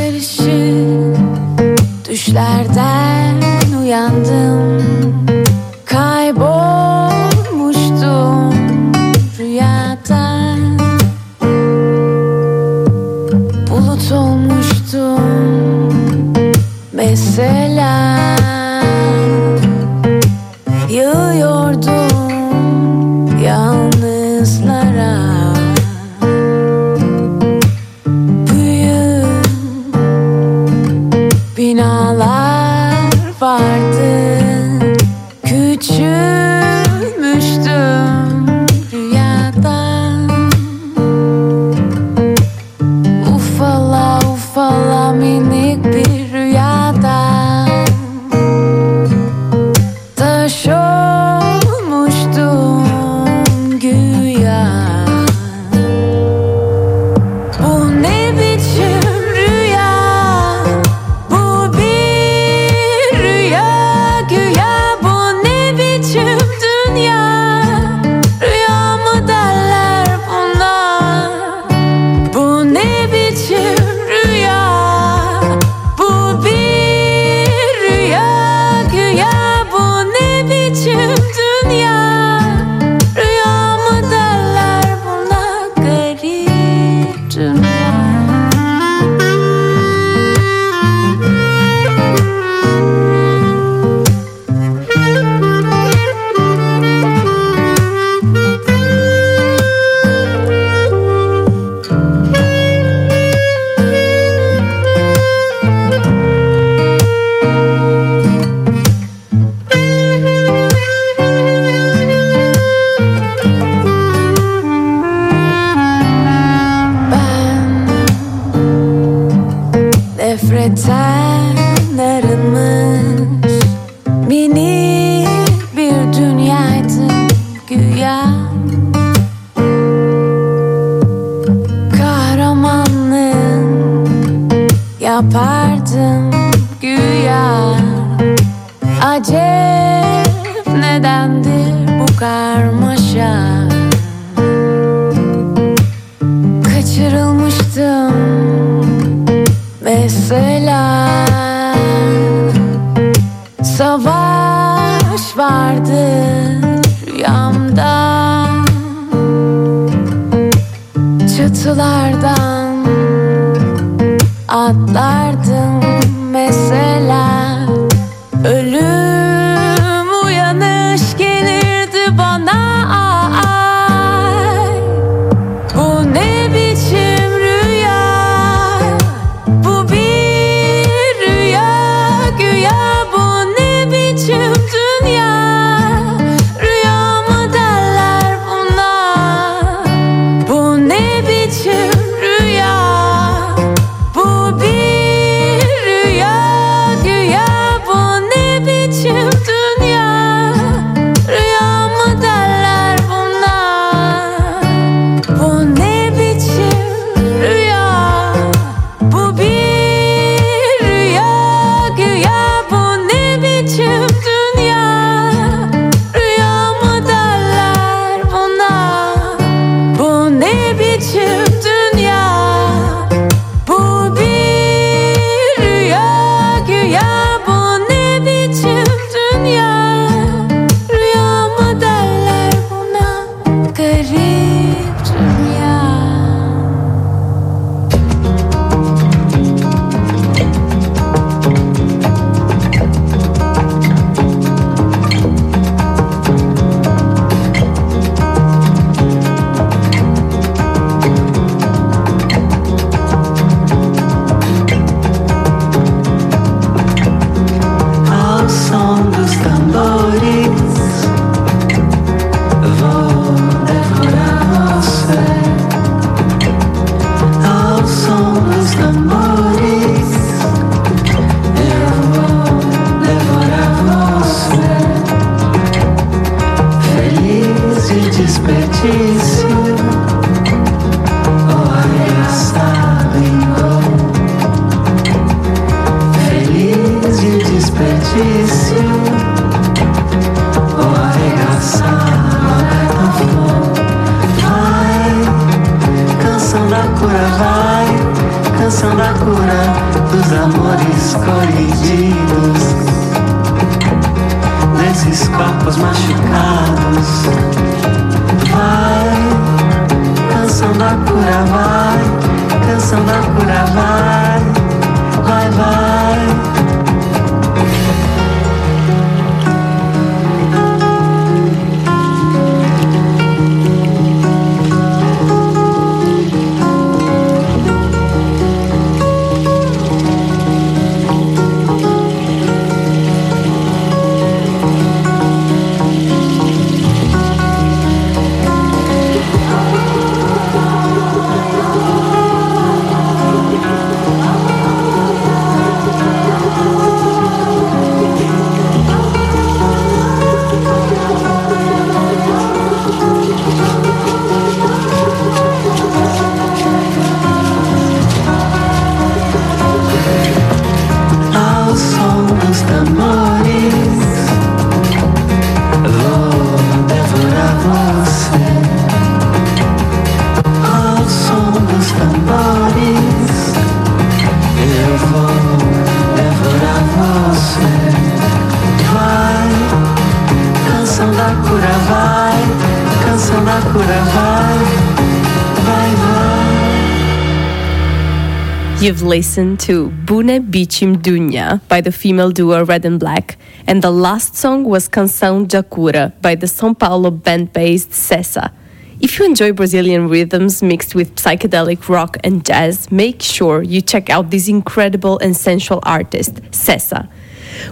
Listened 389.13 389.61
to 389.61 389.91
Bune 389.91 390.41
Bichim 390.51 390.97
Dunya 390.97 391.61
by 391.69 391.83
the 391.83 391.93
female 391.93 392.31
duo 392.31 392.65
Red 392.65 392.87
and 392.87 392.99
Black, 392.99 393.37
and 393.67 393.83
the 393.83 393.91
last 393.91 394.35
song 394.35 394.65
was 394.65 394.89
Canção 394.89 395.47
Jacura 395.47 396.15
by 396.23 396.35
the 396.35 396.47
São 396.47 396.73
Paulo 396.73 397.11
band 397.11 397.53
based 397.53 397.91
Cessa. 397.91 398.53
If 399.01 399.19
you 399.19 399.27
enjoy 399.27 399.53
Brazilian 399.53 400.09
rhythms 400.09 400.63
mixed 400.63 400.95
with 400.95 401.17
psychedelic 401.17 401.91
rock 401.91 402.17
and 402.25 402.43
jazz, 402.43 402.91
make 402.91 403.21
sure 403.21 403.63
you 403.63 403.83
check 403.83 404.09
out 404.09 404.31
this 404.31 404.49
incredible 404.49 405.19
and 405.19 405.37
sensual 405.37 405.81
artist, 405.83 406.37
Cessa. 406.51 407.07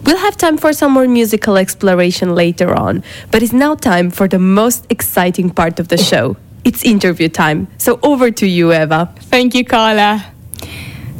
We'll 0.04 0.18
have 0.18 0.36
time 0.36 0.58
for 0.58 0.74
some 0.74 0.92
more 0.92 1.08
musical 1.08 1.56
exploration 1.56 2.34
later 2.34 2.74
on, 2.74 3.02
but 3.30 3.42
it's 3.42 3.54
now 3.54 3.76
time 3.76 4.10
for 4.10 4.28
the 4.28 4.38
most 4.38 4.84
exciting 4.90 5.48
part 5.48 5.80
of 5.80 5.88
the 5.88 5.96
show. 5.96 6.36
It's 6.64 6.84
interview 6.84 7.30
time. 7.30 7.68
So 7.78 7.98
over 8.02 8.30
to 8.30 8.46
you, 8.46 8.74
Eva. 8.74 9.14
Thank 9.32 9.54
you, 9.54 9.64
Carla. 9.64 10.29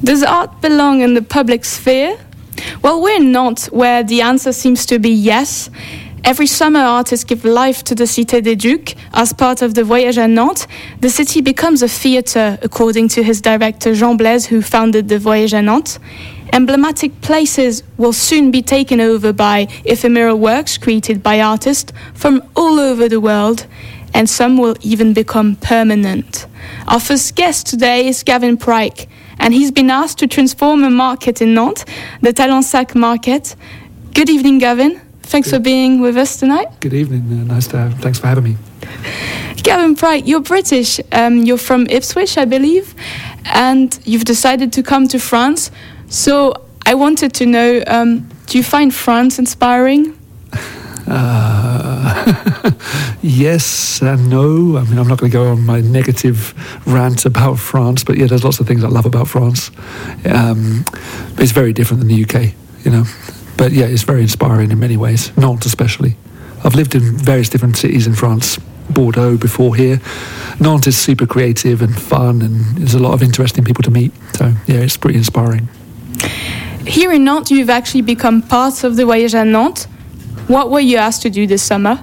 Does 0.02 0.22
art 0.22 0.62
belong 0.62 1.02
in 1.02 1.12
the 1.12 1.22
public 1.22 1.64
sphere? 1.64 2.16
Well, 2.82 3.02
we're 3.02 3.20
not, 3.20 3.64
where 3.66 4.02
the 4.02 4.22
answer 4.22 4.52
seems 4.52 4.86
to 4.86 4.98
be 4.98 5.10
yes. 5.10 5.68
Every 6.24 6.46
summer, 6.46 6.80
artists 6.80 7.24
give 7.24 7.44
life 7.44 7.84
to 7.84 7.94
the 7.94 8.04
Cité 8.04 8.42
des 8.42 8.56
Ducs. 8.56 8.94
As 9.12 9.34
part 9.34 9.60
of 9.60 9.74
the 9.74 9.84
Voyage 9.84 10.16
à 10.16 10.28
Nantes, 10.28 10.66
the 11.00 11.10
city 11.10 11.42
becomes 11.42 11.82
a 11.82 11.88
theatre, 11.88 12.58
according 12.62 13.08
to 13.08 13.22
his 13.22 13.42
director 13.42 13.94
Jean 13.94 14.16
Blaise, 14.16 14.46
who 14.46 14.62
founded 14.62 15.08
the 15.08 15.18
Voyage 15.18 15.52
à 15.52 15.62
Nantes. 15.62 15.98
Emblematic 16.52 17.20
places 17.20 17.82
will 17.98 18.12
soon 18.12 18.50
be 18.50 18.62
taken 18.62 19.00
over 19.00 19.32
by 19.34 19.68
ephemeral 19.84 20.38
works 20.38 20.78
created 20.78 21.22
by 21.22 21.40
artists 21.40 21.92
from 22.14 22.42
all 22.56 22.80
over 22.80 23.06
the 23.06 23.20
world, 23.20 23.66
and 24.14 24.28
some 24.28 24.56
will 24.56 24.76
even 24.80 25.12
become 25.12 25.56
permanent. 25.56 26.46
Our 26.88 27.00
first 27.00 27.36
guest 27.36 27.66
today 27.66 28.08
is 28.08 28.22
Gavin 28.22 28.56
Pryke, 28.56 29.06
and 29.40 29.52
he's 29.52 29.72
been 29.72 29.90
asked 29.90 30.18
to 30.18 30.28
transform 30.28 30.84
a 30.84 30.90
market 30.90 31.42
in 31.42 31.54
Nantes, 31.54 31.84
the 32.20 32.32
Talensac 32.32 32.94
market. 32.94 33.56
Good 34.14 34.30
evening, 34.30 34.58
Gavin. 34.58 35.00
Thanks 35.22 35.50
for 35.50 35.58
being 35.58 36.00
with 36.00 36.16
us 36.16 36.36
tonight. 36.36 36.68
Good 36.80 36.92
evening. 36.92 37.22
Uh, 37.32 37.44
nice 37.44 37.66
to 37.68 37.78
have. 37.78 37.94
Thanks 38.00 38.18
for 38.18 38.26
having 38.26 38.44
me. 38.44 38.56
Gavin 39.62 39.94
Pryke, 39.94 40.26
you're 40.26 40.40
British. 40.40 41.00
Um, 41.12 41.44
you're 41.44 41.58
from 41.58 41.86
Ipswich, 41.86 42.36
I 42.36 42.44
believe, 42.44 42.94
and 43.44 43.98
you've 44.04 44.24
decided 44.24 44.72
to 44.74 44.82
come 44.82 45.08
to 45.08 45.18
France. 45.18 45.70
So 46.08 46.54
I 46.84 46.94
wanted 46.94 47.32
to 47.34 47.46
know: 47.46 47.82
um, 47.86 48.28
Do 48.46 48.58
you 48.58 48.64
find 48.64 48.92
France 48.94 49.38
inspiring? 49.38 50.19
Uh, 51.06 52.70
yes 53.22 54.02
and 54.02 54.30
no. 54.30 54.76
I 54.76 54.84
mean, 54.84 54.98
I'm 54.98 55.08
not 55.08 55.18
going 55.18 55.30
to 55.30 55.36
go 55.36 55.48
on 55.48 55.64
my 55.64 55.80
negative 55.80 56.54
rant 56.86 57.26
about 57.26 57.58
France, 57.58 58.04
but 58.04 58.16
yeah, 58.16 58.26
there's 58.26 58.44
lots 58.44 58.60
of 58.60 58.66
things 58.66 58.84
I 58.84 58.88
love 58.88 59.06
about 59.06 59.28
France. 59.28 59.70
Um, 60.24 60.84
it's 61.38 61.52
very 61.52 61.72
different 61.72 62.00
than 62.00 62.08
the 62.08 62.24
UK, 62.24 62.54
you 62.84 62.90
know. 62.90 63.04
But 63.56 63.72
yeah, 63.72 63.86
it's 63.86 64.02
very 64.02 64.22
inspiring 64.22 64.70
in 64.70 64.78
many 64.78 64.96
ways, 64.96 65.36
Nantes 65.36 65.66
especially. 65.66 66.16
I've 66.64 66.74
lived 66.74 66.94
in 66.94 67.16
various 67.16 67.48
different 67.48 67.76
cities 67.76 68.06
in 68.06 68.14
France, 68.14 68.58
Bordeaux 68.90 69.36
before 69.36 69.74
here. 69.74 70.00
Nantes 70.58 70.86
is 70.86 70.96
super 70.96 71.26
creative 71.26 71.82
and 71.82 71.94
fun, 71.94 72.42
and 72.42 72.64
there's 72.76 72.94
a 72.94 72.98
lot 72.98 73.12
of 73.12 73.22
interesting 73.22 73.64
people 73.64 73.82
to 73.82 73.90
meet. 73.90 74.12
So 74.34 74.52
yeah, 74.66 74.76
it's 74.76 74.96
pretty 74.96 75.18
inspiring. 75.18 75.68
Here 76.86 77.12
in 77.12 77.24
Nantes, 77.24 77.50
you've 77.50 77.70
actually 77.70 78.02
become 78.02 78.42
part 78.42 78.84
of 78.84 78.96
the 78.96 79.04
Voyage 79.04 79.34
à 79.34 79.46
Nantes. 79.46 79.86
What 80.50 80.68
were 80.68 80.80
you 80.80 80.96
asked 80.96 81.22
to 81.22 81.30
do 81.30 81.46
this 81.46 81.62
summer? 81.62 82.02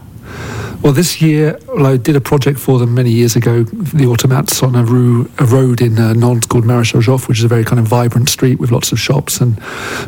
Well, 0.81 0.93
this 0.93 1.21
year, 1.21 1.59
I 1.79 1.97
did 1.97 2.15
a 2.15 2.21
project 2.21 2.57
for 2.57 2.79
them 2.79 2.93
many 2.93 3.11
years 3.11 3.35
ago, 3.35 3.63
the 3.63 4.05
Automats 4.05 4.63
on 4.63 4.73
a, 4.73 4.85
rue, 4.85 5.29
a 5.37 5.43
road 5.43 5.81
in 5.81 5.99
uh, 5.99 6.13
Nantes 6.13 6.47
called 6.47 6.63
Maréchal 6.63 7.01
Joffre, 7.01 7.27
which 7.27 7.39
is 7.39 7.43
a 7.43 7.49
very 7.49 7.65
kind 7.65 7.77
of 7.77 7.87
vibrant 7.87 8.29
street 8.29 8.57
with 8.57 8.71
lots 8.71 8.93
of 8.93 8.99
shops 9.01 9.41
and 9.41 9.57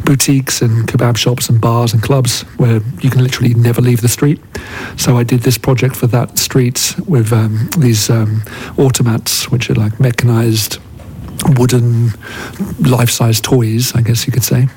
boutiques 0.05 0.61
and 0.61 0.87
kebab 0.87 1.17
shops 1.17 1.49
and 1.49 1.59
bars 1.59 1.91
and 1.91 2.01
clubs 2.01 2.43
where 2.55 2.79
you 3.01 3.09
can 3.09 3.21
literally 3.21 3.53
never 3.55 3.81
leave 3.81 3.99
the 3.99 4.07
street. 4.07 4.39
So 4.95 5.17
I 5.17 5.23
did 5.23 5.41
this 5.41 5.57
project 5.57 5.97
for 5.97 6.07
that 6.07 6.37
street 6.37 6.95
with 7.09 7.33
um, 7.33 7.69
these 7.77 8.09
um, 8.09 8.39
Automats, 8.77 9.51
which 9.51 9.69
are 9.69 9.75
like 9.75 9.99
mechanized 9.99 10.79
wooden 11.57 12.11
life-size 12.79 13.41
toys, 13.41 13.95
I 13.95 14.01
guess 14.01 14.25
you 14.25 14.33
could 14.33 14.43
say, 14.43 14.67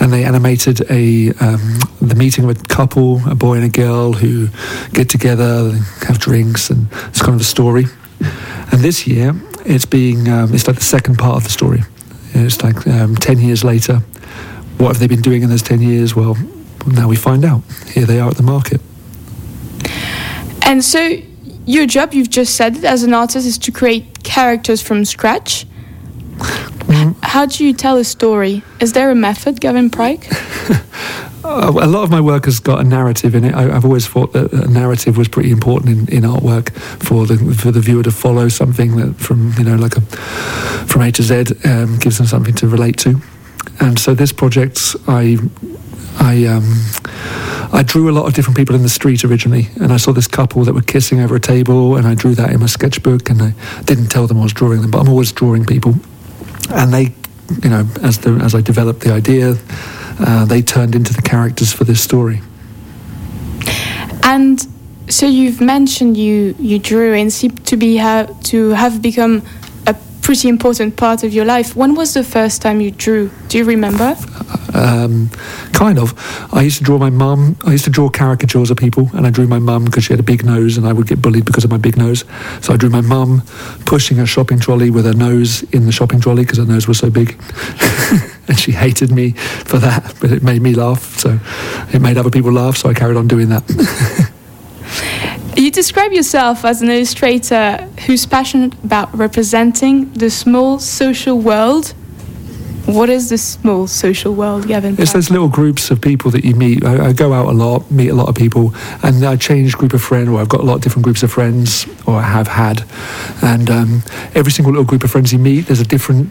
and 0.00 0.12
they 0.12 0.24
animated 0.24 0.80
a 0.90 1.30
um, 1.40 1.78
the 2.00 2.14
meeting 2.16 2.44
of 2.44 2.50
a 2.50 2.54
couple, 2.54 3.20
a 3.28 3.34
boy 3.34 3.56
and 3.56 3.64
a 3.64 3.68
girl, 3.68 4.12
who 4.12 4.48
get 4.92 5.08
together, 5.08 5.72
have 6.06 6.18
drinks, 6.18 6.70
and 6.70 6.88
it's 7.08 7.20
kind 7.20 7.34
of 7.34 7.40
a 7.40 7.44
story. 7.44 7.86
And 8.72 8.80
this 8.80 9.06
year, 9.06 9.34
it's 9.64 9.84
being 9.84 10.28
um, 10.28 10.54
it's 10.54 10.66
like 10.66 10.76
the 10.76 10.82
second 10.82 11.16
part 11.16 11.36
of 11.36 11.44
the 11.44 11.50
story. 11.50 11.82
It's 12.34 12.62
like 12.62 12.86
um, 12.86 13.16
ten 13.16 13.38
years 13.38 13.64
later. 13.64 14.02
What 14.78 14.88
have 14.88 14.98
they 14.98 15.06
been 15.06 15.22
doing 15.22 15.42
in 15.42 15.48
those 15.48 15.62
ten 15.62 15.80
years? 15.80 16.14
Well, 16.14 16.36
now 16.86 17.08
we 17.08 17.16
find 17.16 17.44
out. 17.44 17.62
Here 17.88 18.04
they 18.04 18.20
are 18.20 18.28
at 18.28 18.36
the 18.36 18.42
market. 18.42 18.80
And 20.62 20.84
so, 20.84 21.18
your 21.64 21.86
job, 21.86 22.12
you've 22.12 22.30
just 22.30 22.56
said 22.56 22.76
it, 22.76 22.84
as 22.84 23.02
an 23.02 23.14
artist, 23.14 23.46
is 23.46 23.58
to 23.58 23.72
create 23.72 24.22
characters 24.24 24.82
from 24.82 25.04
scratch. 25.04 25.66
How 27.22 27.46
do 27.46 27.64
you 27.64 27.74
tell 27.74 27.96
a 27.96 28.04
story? 28.04 28.62
Is 28.80 28.92
there 28.92 29.10
a 29.10 29.14
method, 29.14 29.60
Gavin 29.60 29.90
Pryke? 29.90 30.26
Uh, 31.46 31.70
a 31.80 31.86
lot 31.86 32.02
of 32.02 32.10
my 32.10 32.20
work 32.20 32.46
has 32.46 32.58
got 32.58 32.80
a 32.80 32.82
narrative 32.82 33.32
in 33.32 33.44
it. 33.44 33.54
I, 33.54 33.62
have 33.62 33.84
always 33.84 34.04
thought 34.04 34.32
that 34.32 34.52
a 34.52 34.66
narrative 34.66 35.16
was 35.16 35.28
pretty 35.28 35.52
important 35.52 36.10
in, 36.10 36.16
in 36.16 36.22
artwork 36.24 36.72
for 37.00 37.24
the 37.24 37.36
for 37.54 37.70
the 37.70 37.78
viewer 37.78 38.02
to 38.02 38.10
follow 38.10 38.48
something 38.48 38.96
that 38.96 39.14
from 39.14 39.52
you 39.56 39.62
know 39.62 39.76
like 39.76 39.96
a 39.96 40.00
from 40.00 41.02
A 41.02 41.12
to 41.12 41.22
Z 41.22 41.44
um, 41.64 42.00
gives 42.00 42.18
them 42.18 42.26
something 42.26 42.52
to 42.56 42.66
relate 42.66 42.98
to. 42.98 43.20
And 43.78 43.96
so 43.96 44.12
this 44.12 44.32
project, 44.32 44.96
I 45.06 45.38
I 46.18 46.46
um, 46.46 46.64
I 47.72 47.84
drew 47.84 48.10
a 48.10 48.12
lot 48.12 48.26
of 48.26 48.34
different 48.34 48.56
people 48.56 48.74
in 48.74 48.82
the 48.82 48.88
street 48.88 49.24
originally, 49.24 49.68
and 49.80 49.92
I 49.92 49.98
saw 49.98 50.12
this 50.12 50.26
couple 50.26 50.64
that 50.64 50.74
were 50.74 50.82
kissing 50.82 51.20
over 51.20 51.36
a 51.36 51.40
table, 51.40 51.96
and 51.96 52.08
I 52.08 52.14
drew 52.14 52.34
that 52.34 52.50
in 52.50 52.58
my 52.58 52.66
sketchbook, 52.66 53.30
and 53.30 53.40
I 53.40 53.54
didn't 53.84 54.08
tell 54.08 54.26
them 54.26 54.38
I 54.40 54.42
was 54.42 54.52
drawing 54.52 54.82
them, 54.82 54.90
but 54.90 54.98
I'm 54.98 55.08
always 55.08 55.30
drawing 55.30 55.64
people, 55.64 55.94
and 56.70 56.92
they, 56.92 57.14
you 57.62 57.70
know, 57.70 57.86
as 58.02 58.18
the 58.18 58.30
as 58.42 58.54
I 58.54 58.60
developed 58.60 59.00
the 59.00 59.12
idea, 59.12 59.54
uh, 60.18 60.44
they 60.44 60.62
turned 60.62 60.94
into 60.94 61.12
the 61.12 61.22
characters 61.22 61.72
for 61.72 61.84
this 61.84 62.00
story. 62.00 62.40
And 64.22 64.66
so 65.08 65.26
you've 65.26 65.60
mentioned 65.60 66.16
you 66.16 66.54
you 66.58 66.78
drew 66.78 67.14
and 67.14 67.32
seem 67.32 67.52
to 67.52 67.76
be 67.76 67.96
ha- 67.98 68.28
to 68.44 68.70
have 68.70 69.00
become 69.00 69.42
pretty 70.26 70.48
important 70.48 70.96
part 70.96 71.22
of 71.22 71.32
your 71.32 71.44
life. 71.44 71.76
When 71.76 71.94
was 71.94 72.12
the 72.12 72.24
first 72.24 72.60
time 72.60 72.80
you 72.80 72.90
drew? 72.90 73.30
Do 73.46 73.58
you 73.58 73.64
remember? 73.64 74.16
Um, 74.74 75.30
kind 75.72 76.00
of. 76.00 76.14
I 76.52 76.62
used 76.62 76.78
to 76.78 76.82
draw 76.82 76.98
my 76.98 77.10
mum. 77.10 77.56
I 77.64 77.70
used 77.70 77.84
to 77.84 77.90
draw 77.90 78.08
caricatures 78.08 78.72
of 78.72 78.76
people, 78.76 79.08
and 79.14 79.24
I 79.24 79.30
drew 79.30 79.46
my 79.46 79.60
mum 79.60 79.84
because 79.84 80.02
she 80.02 80.12
had 80.12 80.18
a 80.18 80.24
big 80.24 80.44
nose, 80.44 80.76
and 80.76 80.84
I 80.84 80.92
would 80.92 81.06
get 81.06 81.22
bullied 81.22 81.44
because 81.44 81.62
of 81.62 81.70
my 81.70 81.76
big 81.76 81.96
nose. 81.96 82.24
So 82.60 82.74
I 82.74 82.76
drew 82.76 82.90
my 82.90 83.02
mum 83.02 83.44
pushing 83.84 84.18
a 84.18 84.26
shopping 84.26 84.58
trolley 84.58 84.90
with 84.90 85.04
her 85.04 85.14
nose 85.14 85.62
in 85.70 85.86
the 85.86 85.92
shopping 85.92 86.20
trolley 86.20 86.42
because 86.42 86.58
her 86.58 86.64
nose 86.64 86.88
was 86.88 86.98
so 86.98 87.08
big. 87.08 87.40
and 88.48 88.58
she 88.58 88.72
hated 88.72 89.12
me 89.12 89.30
for 89.30 89.78
that, 89.78 90.12
but 90.20 90.32
it 90.32 90.42
made 90.42 90.60
me 90.60 90.74
laugh. 90.74 91.20
So 91.20 91.38
it 91.92 92.00
made 92.02 92.18
other 92.18 92.30
people 92.30 92.50
laugh, 92.50 92.76
so 92.76 92.88
I 92.88 92.94
carried 92.94 93.16
on 93.16 93.28
doing 93.28 93.50
that. 93.50 94.32
You 95.56 95.70
describe 95.70 96.12
yourself 96.12 96.66
as 96.66 96.82
an 96.82 96.90
illustrator 96.90 97.78
who's 98.04 98.26
passionate 98.26 98.74
about 98.84 99.12
representing 99.16 100.12
the 100.12 100.28
small 100.28 100.78
social 100.78 101.38
world. 101.40 101.94
What 102.84 103.08
is 103.08 103.30
the 103.30 103.38
small 103.38 103.86
social 103.86 104.34
world, 104.34 104.68
Gavin? 104.68 104.96
It's 104.98 105.14
those 105.14 105.30
little 105.30 105.48
groups 105.48 105.90
of 105.90 106.02
people 106.02 106.30
that 106.32 106.44
you 106.44 106.54
meet. 106.54 106.84
I, 106.84 107.06
I, 107.06 107.12
go 107.14 107.32
out 107.32 107.48
a 107.48 107.52
lot, 107.52 107.90
meet 107.90 108.10
a 108.10 108.14
lot 108.14 108.28
of 108.28 108.34
people, 108.34 108.74
and 109.02 109.24
I 109.24 109.36
change 109.36 109.78
group 109.78 109.94
of 109.94 110.02
friends, 110.02 110.28
or 110.28 110.38
I've 110.38 110.48
got 110.50 110.60
a 110.60 110.62
lot 110.62 110.74
of 110.74 110.82
different 110.82 111.04
groups 111.04 111.22
of 111.22 111.32
friends, 111.32 111.86
or 112.06 112.16
I 112.16 112.22
have 112.22 112.48
had. 112.48 112.84
And 113.42 113.70
um, 113.70 114.02
every 114.34 114.52
single 114.52 114.72
little 114.72 114.84
group 114.84 115.04
of 115.04 115.10
friends 115.10 115.32
you 115.32 115.38
meet, 115.38 115.62
there's 115.62 115.80
a 115.80 115.86
different 115.86 116.30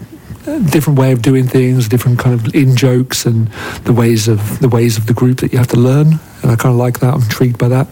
different 0.69 0.99
way 0.99 1.11
of 1.11 1.23
doing 1.23 1.47
things, 1.47 1.89
different 1.89 2.19
kind 2.19 2.39
of 2.39 2.53
in 2.53 2.75
jokes, 2.75 3.25
and 3.25 3.47
the 3.85 3.93
ways 3.93 4.27
of 4.27 4.59
the 4.59 4.69
ways 4.69 4.97
of 4.97 5.07
the 5.07 5.13
group 5.13 5.39
that 5.39 5.51
you 5.51 5.57
have 5.57 5.67
to 5.69 5.79
learn. 5.79 6.19
And 6.43 6.51
I 6.51 6.55
kind 6.55 6.71
of 6.71 6.75
like 6.75 6.99
that. 6.99 7.15
I'm 7.15 7.23
intrigued 7.23 7.57
by 7.57 7.69
that. 7.69 7.87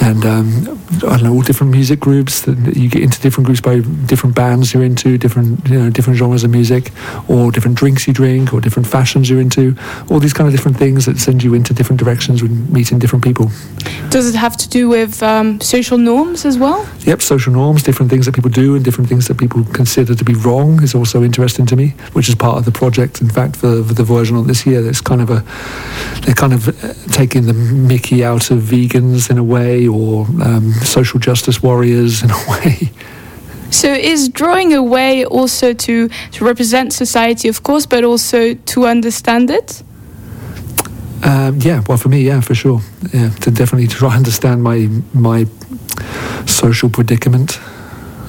And 0.00 0.24
um, 0.24 0.80
I 0.96 1.16
don't 1.16 1.24
know 1.24 1.34
all 1.34 1.42
different 1.42 1.72
music 1.72 2.00
groups. 2.00 2.42
That 2.42 2.76
you 2.76 2.88
get 2.88 3.02
into 3.02 3.20
different 3.20 3.46
groups 3.46 3.60
by 3.60 3.80
different 4.06 4.34
bands 4.34 4.72
you're 4.72 4.82
into, 4.82 5.18
different 5.18 5.68
you 5.68 5.78
know 5.78 5.90
different 5.90 6.18
genres 6.18 6.42
of 6.42 6.50
music, 6.50 6.90
or 7.28 7.52
different 7.52 7.76
drinks 7.76 8.06
you 8.06 8.14
drink, 8.14 8.54
or 8.54 8.60
different 8.60 8.88
fashions 8.88 9.28
you're 9.28 9.40
into. 9.40 9.76
All 10.10 10.18
these 10.18 10.32
kind 10.32 10.48
of 10.48 10.54
different 10.54 10.78
things 10.78 11.06
that 11.06 11.18
send 11.18 11.42
you 11.42 11.54
into 11.54 11.74
different 11.74 12.00
directions 12.00 12.42
when 12.42 12.72
meeting 12.72 12.98
different 12.98 13.22
people. 13.22 13.50
Does 14.10 14.28
it 14.28 14.36
have 14.38 14.56
to 14.56 14.68
do 14.68 14.88
with 14.88 15.22
um, 15.22 15.60
social 15.60 15.98
norms 15.98 16.44
as 16.44 16.58
well? 16.58 16.88
Yep, 17.00 17.22
social 17.22 17.52
norms, 17.52 17.82
different 17.82 18.10
things 18.10 18.26
that 18.26 18.34
people 18.34 18.50
do, 18.50 18.74
and 18.74 18.84
different 18.84 19.08
things 19.08 19.28
that 19.28 19.38
people 19.38 19.64
consider 19.66 20.14
to 20.14 20.24
be 20.24 20.34
wrong 20.34 20.82
is 20.82 20.94
also 20.94 21.22
interesting 21.22 21.66
to 21.66 21.76
me, 21.76 21.88
which 22.14 22.28
is 22.28 22.34
part 22.34 22.56
of 22.56 22.64
the 22.64 22.72
project. 22.72 23.20
In 23.20 23.28
fact, 23.28 23.56
for, 23.56 23.84
for 23.84 23.94
the 23.94 24.04
version 24.04 24.36
on 24.36 24.46
this 24.46 24.66
year, 24.66 24.86
it's 24.88 25.00
kind 25.00 25.20
of 25.20 25.30
a 25.30 25.44
they're 26.22 26.34
kind 26.34 26.52
of 26.52 26.68
uh, 26.68 26.94
taking 27.12 27.46
the 27.46 27.54
Mickey 27.54 28.24
out 28.24 28.50
of 28.50 28.58
vegans 28.58 29.30
in 29.30 29.38
a 29.38 29.44
way, 29.44 29.88
or 29.94 30.26
um, 30.42 30.72
social 30.84 31.20
justice 31.20 31.62
warriors 31.62 32.22
in 32.22 32.30
a 32.30 32.38
way. 32.50 32.90
So 33.70 33.92
is 33.92 34.28
drawing 34.28 34.74
a 34.74 34.82
way 34.82 35.24
also 35.24 35.72
to, 35.72 36.08
to 36.08 36.44
represent 36.44 36.92
society, 36.92 37.48
of 37.48 37.62
course, 37.62 37.86
but 37.86 38.04
also 38.04 38.54
to 38.54 38.86
understand 38.86 39.50
it? 39.50 39.82
Um, 41.22 41.58
yeah, 41.60 41.82
well, 41.86 41.98
for 41.98 42.08
me, 42.08 42.22
yeah, 42.22 42.40
for 42.40 42.54
sure. 42.54 42.80
Yeah, 43.12 43.30
to 43.30 43.50
definitely 43.50 43.86
try 43.86 44.08
and 44.08 44.16
understand 44.16 44.62
my 44.62 44.88
my 45.12 45.46
social 46.46 46.88
predicament, 46.88 47.60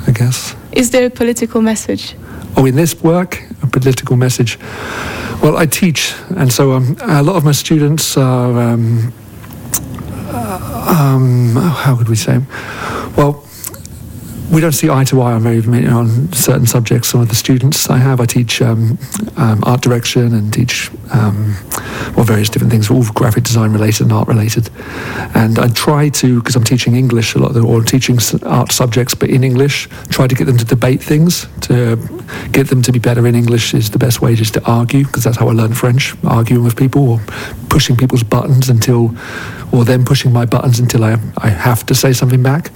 I 0.08 0.12
guess. 0.12 0.56
Is 0.74 0.92
there 0.92 1.06
a 1.06 1.10
political 1.10 1.62
message? 1.62 2.16
Oh, 2.58 2.66
in 2.66 2.76
this 2.76 3.02
work, 3.02 3.42
a 3.64 3.68
political 3.68 4.18
message. 4.18 4.60
Well, 5.42 5.58
I 5.58 5.66
teach, 5.66 6.14
and 6.36 6.52
so 6.52 6.74
um, 6.74 6.98
a 7.02 7.24
lot 7.24 7.36
of 7.36 7.44
my 7.44 7.54
students 7.54 8.18
are. 8.18 8.60
Um, 8.60 9.14
um, 10.34 11.56
how 11.56 11.96
could 11.96 12.10
we 12.10 12.16
say? 12.16 12.42
Well, 13.18 13.44
we 14.52 14.60
don't 14.60 14.74
see 14.74 14.90
eye 14.90 15.06
to 15.06 15.22
eye 15.22 15.34
on 15.34 15.44
many 15.44 15.88
on 15.88 16.32
certain 16.34 16.68
subjects. 16.68 17.08
Some 17.08 17.22
of 17.22 17.30
the 17.30 17.36
students 17.36 17.90
I 17.90 17.98
have, 17.98 18.20
I 18.20 18.26
teach 18.26 18.62
um, 18.62 18.98
um, 19.38 19.64
art 19.64 19.82
direction 19.82 20.34
and 20.34 20.54
teach 20.54 20.92
um, 21.12 21.56
well 22.16 22.26
various 22.26 22.50
different 22.50 22.72
things, 22.72 22.92
all 22.92 23.04
graphic 23.14 23.46
design 23.46 23.72
related 23.72 24.02
and 24.02 24.14
art 24.14 24.28
related. 24.28 24.70
And 25.34 25.58
I 25.58 25.70
try 25.70 26.10
to, 26.10 26.40
because 26.40 26.58
I'm 26.58 26.66
teaching 26.66 26.96
English 26.96 27.34
a 27.36 27.40
lot, 27.40 27.56
or 27.56 27.82
teaching 27.82 28.20
art 28.44 28.72
subjects, 28.74 29.16
but 29.16 29.30
in 29.30 29.44
English, 29.44 29.88
try 30.10 30.28
to 30.28 30.36
get 30.36 30.46
them 30.46 30.58
to 30.58 30.66
debate 30.66 31.02
things, 31.02 31.48
to 31.62 31.96
get 32.52 32.68
them 32.68 32.82
to 32.82 32.92
be 32.92 33.00
better 33.00 33.26
in 33.28 33.36
English 33.36 33.74
is 33.74 33.92
the 33.92 34.00
best 34.00 34.22
way, 34.22 34.36
just 34.36 34.54
to 34.56 34.66
argue, 34.66 35.06
because 35.06 35.24
that's 35.24 35.38
how 35.38 35.48
I 35.48 35.54
learned 35.54 35.78
French, 35.78 36.14
arguing 36.26 36.66
with 36.66 36.76
people 36.76 37.08
or 37.10 37.20
pushing 37.70 37.96
people's 37.96 38.24
buttons 38.24 38.68
until, 38.68 39.16
or 39.72 39.86
them 39.86 40.04
pushing 40.04 40.34
my 40.34 40.46
buttons 40.46 40.80
until 40.80 41.06
I, 41.06 41.18
I 41.38 41.50
have 41.50 41.86
to 41.86 41.96
say 41.96 42.12
something 42.12 42.44
back. 42.44 42.72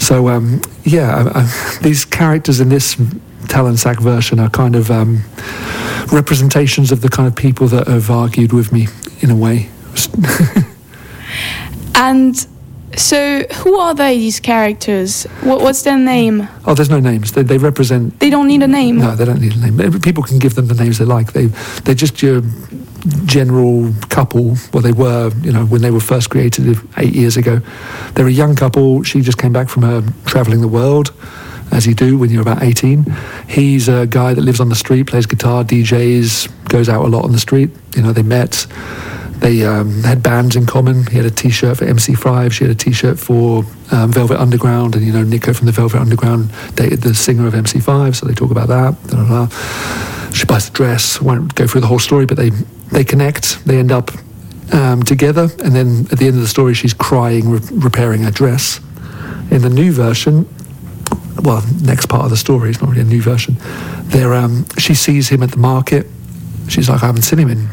So 0.00 0.28
um, 0.28 0.60
yeah, 1.12 1.32
I, 1.34 1.40
I, 1.40 1.78
these 1.82 2.04
characters 2.04 2.60
in 2.60 2.68
this 2.68 2.96
Talonsac 3.46 4.00
version 4.00 4.40
are 4.40 4.50
kind 4.50 4.76
of 4.76 4.90
um, 4.90 5.22
representations 6.12 6.92
of 6.92 7.00
the 7.00 7.08
kind 7.08 7.26
of 7.26 7.36
people 7.36 7.66
that 7.68 7.86
have 7.86 8.10
argued 8.10 8.52
with 8.52 8.72
me 8.72 8.88
in 9.20 9.30
a 9.30 9.36
way. 9.36 9.70
And 11.94 12.34
so, 12.96 13.44
who 13.62 13.78
are 13.78 13.94
they, 13.94 14.18
these 14.18 14.40
characters? 14.40 15.24
What, 15.42 15.60
what's 15.60 15.82
their 15.82 15.98
name? 15.98 16.48
Oh, 16.66 16.74
there's 16.74 16.90
no 16.90 17.00
names. 17.00 17.32
They, 17.32 17.42
they 17.42 17.58
represent. 17.58 18.18
They 18.18 18.30
don't 18.30 18.48
need 18.48 18.62
a 18.62 18.66
name. 18.66 18.98
No, 18.98 19.14
they 19.14 19.24
don't 19.24 19.40
need 19.40 19.54
a 19.54 19.70
name. 19.70 20.00
People 20.00 20.22
can 20.22 20.38
give 20.38 20.54
them 20.54 20.66
the 20.66 20.74
names 20.74 20.98
they 20.98 21.04
like. 21.04 21.32
They 21.32 21.46
they're 21.84 21.94
just 21.94 22.22
your 22.22 22.42
general 23.24 23.92
couple. 24.08 24.56
Well, 24.72 24.82
they 24.82 24.92
were, 24.92 25.32
you 25.42 25.52
know, 25.52 25.64
when 25.64 25.82
they 25.82 25.90
were 25.90 26.00
first 26.00 26.30
created 26.30 26.78
eight 26.96 27.14
years 27.14 27.36
ago. 27.36 27.60
They're 28.14 28.26
a 28.26 28.32
young 28.32 28.54
couple. 28.54 29.02
She 29.02 29.20
just 29.20 29.38
came 29.38 29.52
back 29.52 29.68
from 29.68 29.82
her 29.82 30.02
traveling 30.24 30.60
the 30.60 30.68
world, 30.68 31.12
as 31.72 31.86
you 31.86 31.94
do 31.94 32.18
when 32.18 32.30
you're 32.30 32.42
about 32.42 32.62
18. 32.62 33.04
He's 33.48 33.88
a 33.88 34.06
guy 34.06 34.34
that 34.34 34.42
lives 34.42 34.60
on 34.60 34.68
the 34.68 34.74
street, 34.74 35.06
plays 35.08 35.26
guitar, 35.26 35.64
DJs, 35.64 36.68
goes 36.68 36.88
out 36.88 37.04
a 37.04 37.08
lot 37.08 37.24
on 37.24 37.32
the 37.32 37.40
street. 37.40 37.70
You 37.96 38.02
know, 38.02 38.12
they 38.12 38.22
met. 38.22 38.66
They 39.38 39.64
um, 39.64 40.04
had 40.04 40.22
bands 40.22 40.54
in 40.54 40.66
common. 40.66 41.04
He 41.06 41.16
had 41.16 41.26
a 41.26 41.30
T-shirt 41.30 41.78
for 41.78 41.84
MC5. 41.84 42.52
She 42.52 42.62
had 42.62 42.70
a 42.70 42.76
T-shirt 42.76 43.18
for 43.18 43.64
um, 43.90 44.12
Velvet 44.12 44.40
Underground, 44.40 44.94
and 44.94 45.04
you 45.04 45.12
know 45.12 45.24
Nico 45.24 45.52
from 45.52 45.66
the 45.66 45.72
Velvet 45.72 46.00
Underground 46.00 46.52
dated 46.76 47.00
the 47.00 47.12
singer 47.12 47.48
of 47.48 47.54
MC5, 47.54 48.14
so 48.14 48.26
they 48.26 48.34
talk 48.34 48.52
about 48.52 48.68
that. 48.68 48.94
She 50.32 50.46
buys 50.46 50.70
the 50.70 50.72
dress. 50.72 51.20
Won't 51.20 51.56
go 51.56 51.66
through 51.66 51.80
the 51.80 51.88
whole 51.88 51.98
story, 51.98 52.24
but 52.24 52.36
they 52.36 52.52
they 52.92 53.04
connect. 53.04 53.64
They 53.64 53.78
end 53.78 53.90
up 53.90 54.10
um, 54.72 55.02
together, 55.02 55.48
and 55.64 55.74
then 55.74 56.06
at 56.12 56.18
the 56.18 56.26
end 56.26 56.36
of 56.36 56.42
the 56.42 56.48
story, 56.48 56.74
she's 56.74 56.94
crying, 56.94 57.50
re- 57.50 57.60
repairing 57.72 58.22
her 58.22 58.30
dress. 58.30 58.80
In 59.50 59.60
the 59.60 59.70
new 59.70 59.92
version, 59.92 60.48
well, 61.42 61.62
next 61.82 62.06
part 62.06 62.24
of 62.24 62.30
the 62.30 62.36
story, 62.36 62.70
it's 62.70 62.80
not 62.80 62.90
really 62.90 63.02
a 63.02 63.04
new 63.04 63.20
version. 63.20 63.56
There, 64.04 64.34
um, 64.34 64.66
she 64.78 64.94
sees 64.94 65.28
him 65.28 65.42
at 65.42 65.50
the 65.50 65.58
market. 65.58 66.06
She's 66.68 66.88
like, 66.88 67.02
I 67.02 67.06
haven't 67.06 67.22
seen 67.22 67.38
him 67.38 67.50
in 67.50 67.68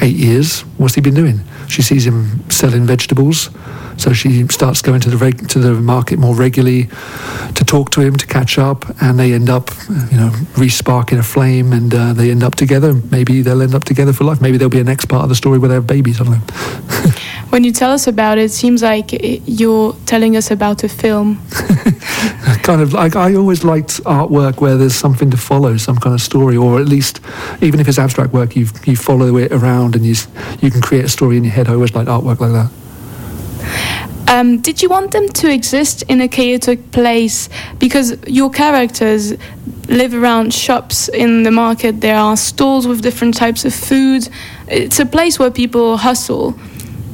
eight 0.00 0.16
years. 0.16 0.60
What's 0.78 0.94
he 0.94 1.00
been 1.00 1.14
doing? 1.14 1.40
She 1.68 1.82
sees 1.82 2.06
him 2.06 2.48
selling 2.50 2.86
vegetables, 2.86 3.50
so 4.02 4.12
she 4.12 4.46
starts 4.48 4.82
going 4.82 5.00
to 5.00 5.10
the 5.10 5.16
reg- 5.16 5.48
to 5.48 5.60
the 5.60 5.74
market 5.74 6.18
more 6.18 6.34
regularly 6.34 6.88
to 7.54 7.64
talk 7.64 7.90
to 7.90 8.00
him, 8.00 8.16
to 8.16 8.26
catch 8.26 8.58
up, 8.58 8.84
and 9.00 9.16
they 9.16 9.32
end 9.32 9.48
up, 9.48 9.70
you 10.10 10.16
know, 10.16 10.32
re-sparking 10.56 11.18
a 11.18 11.22
flame, 11.22 11.72
and 11.72 11.94
uh, 11.94 12.12
they 12.12 12.32
end 12.32 12.42
up 12.42 12.56
together. 12.56 12.94
Maybe 13.10 13.42
they'll 13.42 13.62
end 13.62 13.76
up 13.76 13.84
together 13.84 14.12
for 14.12 14.24
life. 14.24 14.40
Maybe 14.40 14.56
there'll 14.56 14.70
be 14.70 14.80
a 14.80 14.84
next 14.84 15.04
part 15.06 15.22
of 15.22 15.28
the 15.28 15.36
story 15.36 15.58
where 15.58 15.68
they 15.68 15.76
have 15.76 15.86
babies. 15.86 16.20
I 16.20 16.24
don't 16.24 16.32
know. 16.34 17.10
When 17.52 17.64
you 17.64 17.72
tell 17.72 17.90
us 17.90 18.06
about 18.06 18.38
it, 18.38 18.44
it 18.44 18.50
seems 18.50 18.82
like 18.82 19.10
you're 19.46 19.92
telling 20.06 20.38
us 20.38 20.50
about 20.50 20.84
a 20.84 20.88
film. 20.88 21.38
kind 22.62 22.80
of 22.80 22.94
like 22.94 23.14
I 23.14 23.34
always 23.34 23.62
liked 23.62 24.02
artwork 24.04 24.58
where 24.62 24.78
there's 24.78 24.94
something 24.94 25.30
to 25.30 25.36
follow, 25.36 25.76
some 25.76 25.98
kind 25.98 26.14
of 26.14 26.22
story, 26.22 26.56
or 26.56 26.80
at 26.80 26.88
least 26.88 27.20
even 27.60 27.78
if 27.78 27.88
it's 27.88 27.98
abstract 27.98 28.32
work, 28.32 28.56
you 28.56 28.68
you 28.86 28.96
follow 28.96 29.36
it 29.36 29.52
around 29.52 29.94
and 29.96 30.06
you 30.06 30.14
you 30.62 30.70
can 30.70 30.80
create 30.80 31.04
a 31.04 31.10
story 31.10 31.36
in 31.36 31.44
your 31.44 31.52
head. 31.52 31.68
I 31.68 31.74
always 31.74 31.94
liked 31.94 32.08
artwork 32.08 32.40
like 32.40 32.52
that. 32.52 32.70
Um, 34.28 34.60
did 34.60 34.82
you 34.82 34.88
want 34.88 35.10
them 35.10 35.28
to 35.28 35.52
exist 35.52 36.02
in 36.08 36.20
a 36.20 36.28
chaotic 36.28 36.90
place? 36.90 37.48
Because 37.78 38.16
your 38.26 38.50
characters 38.50 39.34
live 39.88 40.14
around 40.14 40.54
shops 40.54 41.08
in 41.08 41.42
the 41.42 41.50
market. 41.50 42.00
There 42.00 42.16
are 42.16 42.36
stalls 42.36 42.86
with 42.86 43.02
different 43.02 43.34
types 43.34 43.64
of 43.64 43.74
food. 43.74 44.28
It's 44.68 45.00
a 45.00 45.06
place 45.06 45.38
where 45.38 45.50
people 45.50 45.96
hustle. 45.98 46.58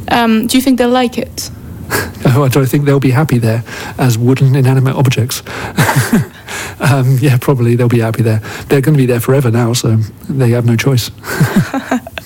Um, 0.08 0.46
do 0.46 0.56
you 0.56 0.62
think 0.62 0.78
they'll 0.78 0.88
like 0.88 1.18
it? 1.18 1.50
Oh, 2.30 2.42
I 2.44 2.48
don't 2.48 2.66
think 2.66 2.84
they'll 2.84 3.00
be 3.00 3.12
happy 3.12 3.38
there 3.38 3.64
as 3.96 4.18
wooden 4.18 4.54
inanimate 4.54 4.96
objects. 4.96 5.42
um, 6.80 7.16
yeah, 7.20 7.38
probably 7.40 7.74
they'll 7.74 7.88
be 7.88 8.00
happy 8.00 8.22
there. 8.22 8.40
They're 8.68 8.82
going 8.82 8.94
to 8.94 8.98
be 8.98 9.06
there 9.06 9.20
forever 9.20 9.50
now, 9.50 9.72
so 9.72 9.96
they 10.28 10.50
have 10.50 10.66
no 10.66 10.76
choice. 10.76 11.10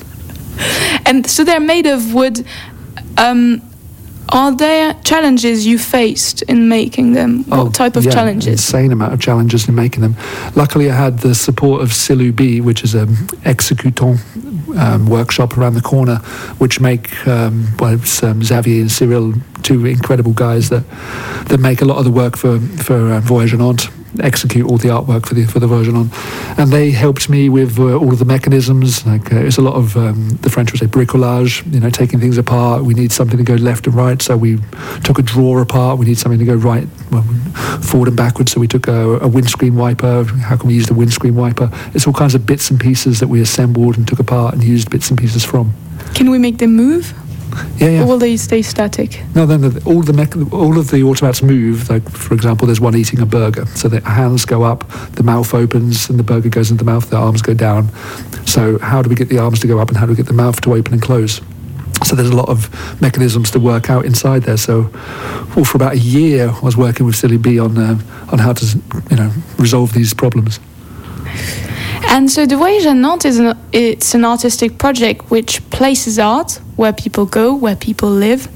And 1.13 1.29
so 1.29 1.45
they're 1.45 1.61
made 1.61 1.87
of 1.87 2.15
wood. 2.15 2.45
Um, 3.19 3.61
are 4.33 4.55
there 4.57 4.95
challenges 5.05 5.67
you 5.67 5.79
faced 5.79 6.43
in 6.43 6.69
making 6.69 7.13
them? 7.13 7.45
What 7.45 7.75
type 7.75 7.97
of 7.97 8.05
Oh, 8.05 8.09
yeah, 8.09 8.15
challenges? 8.15 8.53
Insane 8.53 8.91
amount 8.93 9.13
of 9.13 9.21
challenges 9.21 9.69
in 9.69 9.75
making 9.75 10.01
them. 10.03 10.17
Luckily, 10.55 10.91
I 10.91 10.95
had 10.95 11.19
the 11.21 11.35
support 11.35 11.83
of 11.83 11.91
Silu 11.91 12.35
B, 12.35 12.61
which 12.61 12.83
is 12.83 12.95
an 12.95 13.15
executant 13.45 14.21
um, 14.79 15.07
workshop 15.07 15.57
around 15.59 15.75
the 15.75 15.83
corner, 15.83 16.17
which 16.59 16.81
make 16.81 17.27
um, 17.27 17.67
well, 17.79 18.01
um, 18.23 18.43
Xavier 18.43 18.81
and 18.81 18.91
Cyril, 18.91 19.35
two 19.63 19.87
incredible 19.87 20.33
guys 20.33 20.69
that 20.69 20.85
that 21.49 21.59
make 21.59 21.83
a 21.83 21.85
lot 21.85 21.99
of 21.99 22.05
the 22.05 22.11
work 22.11 22.37
for 22.37 22.59
for 22.59 23.13
uh, 23.13 23.21
Voyage 23.21 23.55
Nantes, 23.55 23.89
execute 24.21 24.67
all 24.67 24.79
the 24.79 24.89
artwork 24.89 25.27
for 25.27 25.35
the 25.35 25.45
for 25.47 25.61
the 25.61 25.67
Voyage 25.67 25.89
Nantes, 25.89 26.17
and 26.59 26.71
they 26.73 26.91
helped 26.91 27.29
me 27.29 27.49
with 27.49 27.79
uh, 27.79 27.97
all 27.97 28.13
of 28.13 28.19
the 28.19 28.25
mechanisms. 28.25 29.07
Like 29.07 29.33
uh, 29.33 29.37
it's 29.37 29.59
a 29.59 29.63
lot 29.63 29.75
of 29.75 29.97
um, 29.97 30.31
the 30.43 30.51
French 30.51 30.73
would 30.73 30.81
say 30.81 30.87
bricolage, 30.87 31.71
you 31.73 31.81
know, 31.81 31.91
taking 31.91 32.21
things 32.21 32.39
apart. 32.39 32.85
We 32.85 32.95
need 32.95 33.13
something 33.13 33.39
to 33.39 33.45
go 33.45 33.55
left 33.55 33.87
and 33.87 33.95
right, 33.95 34.21
so 34.21 34.37
we 34.37 34.59
took 35.05 35.19
a 35.19 35.23
drawer 35.23 35.63
apart. 35.63 35.99
We 35.99 36.07
need 36.07 36.19
something 36.19 36.39
to 36.39 36.45
go 36.45 36.55
right, 36.55 36.87
well, 37.11 37.23
forward 37.81 38.09
and 38.09 38.17
backwards. 38.17 38.53
So 38.53 38.61
we 38.61 38.69
took 38.69 38.89
a, 38.89 39.19
a 39.21 39.29
windscreen 39.29 39.77
wiper. 39.77 40.25
How 40.25 40.57
can 40.57 40.69
we 40.69 40.75
use 40.75 40.87
the 40.87 40.95
windscreen 40.95 41.35
wiper? 41.35 41.71
It's 41.95 42.07
all 42.07 42.13
kinds 42.13 42.35
of 42.35 42.47
bits 42.47 42.71
and 42.71 42.81
pieces 42.81 43.21
that 43.21 43.29
we 43.29 43.41
assembled 43.41 43.97
and 43.97 44.07
took 44.07 44.19
apart 44.19 44.55
and 44.55 44.63
used 44.63 44.91
bits 44.91 45.11
and 45.11 45.19
pieces 45.19 45.45
from. 45.45 45.73
Can 46.15 46.31
we 46.31 46.39
make 46.39 46.59
them 46.59 46.77
move? 46.77 47.15
Yeah, 47.77 47.89
yeah. 47.89 48.03
Or 48.03 48.07
will 48.07 48.19
they 48.19 48.37
stay 48.37 48.63
static? 48.63 49.23
No, 49.35 49.47
then 49.47 49.61
the, 49.61 49.83
all 49.85 50.03
the 50.03 50.13
mech- 50.13 50.37
all 50.53 50.79
of 50.79 50.91
the 50.91 51.03
automats 51.03 51.43
move. 51.43 51.89
Like 51.91 52.09
for 52.11 52.35
example, 52.35 52.67
there's 52.67 52.81
one 52.81 52.97
eating 52.97 53.21
a 53.21 53.27
burger, 53.27 53.67
so 53.67 53.89
the 53.89 54.01
hands 54.01 54.45
go 54.45 54.63
up, 54.63 54.89
the 55.13 55.23
mouth 55.23 55.53
opens, 55.55 56.09
and 56.09 56.19
the 56.19 56.23
burger 56.23 56.49
goes 56.49 56.71
into 56.71 56.85
the 56.85 56.91
mouth. 56.91 57.11
The 57.11 57.17
arms 57.17 57.43
go 57.43 57.55
down. 57.55 57.89
So 58.47 58.79
how 58.79 59.03
do 59.03 59.09
we 59.09 59.15
get 59.15 59.29
the 59.29 59.39
arms 59.39 59.61
to 59.61 59.67
go 59.67 59.79
up, 59.79 59.89
and 59.89 59.97
how 59.97 60.07
do 60.07 60.13
we 60.13 60.17
get 60.17 60.27
the 60.27 60.33
mouth 60.33 60.61
to 60.63 60.75
open 60.75 60.95
and 60.95 61.03
close? 61.03 61.41
So 62.05 62.17
there's 62.17 62.31
a 62.31 62.37
lot 62.37 62.49
of 62.49 62.69
mechanisms 63.01 63.51
to 63.53 63.61
work 63.61 63.89
out 63.89 64.05
inside 64.05 64.43
there. 64.43 64.57
So, 64.57 64.91
well, 65.55 65.65
for 65.65 65.77
about 65.77 65.93
a 65.93 65.99
year, 65.99 66.51
I 66.51 66.61
was 66.61 66.77
working 66.77 67.07
with 67.07 67.15
Silly 67.15 67.37
B 67.37 67.61
on 67.61 67.79
uh, 67.79 67.99
on 68.33 68.39
how 68.39 68.53
to 68.55 68.83
you 69.11 69.17
know 69.17 69.33
resolve 69.59 69.93
these 69.93 70.13
problems. 70.15 70.59
And 72.09 72.31
so 72.31 72.47
the 72.47 72.57
Voyage 72.57 72.85
à 72.85 72.95
Nantes 72.95 73.25
is 73.25 73.39
an, 73.39 73.57
it's 73.73 74.15
an 74.15 74.25
artistic 74.25 74.79
project 74.79 75.31
which 75.31 75.61
places 75.71 76.19
art 76.19 76.61
where 76.77 76.93
people 76.93 77.27
go, 77.27 77.55
where 77.55 77.77
people 77.77 78.11
live. 78.11 78.49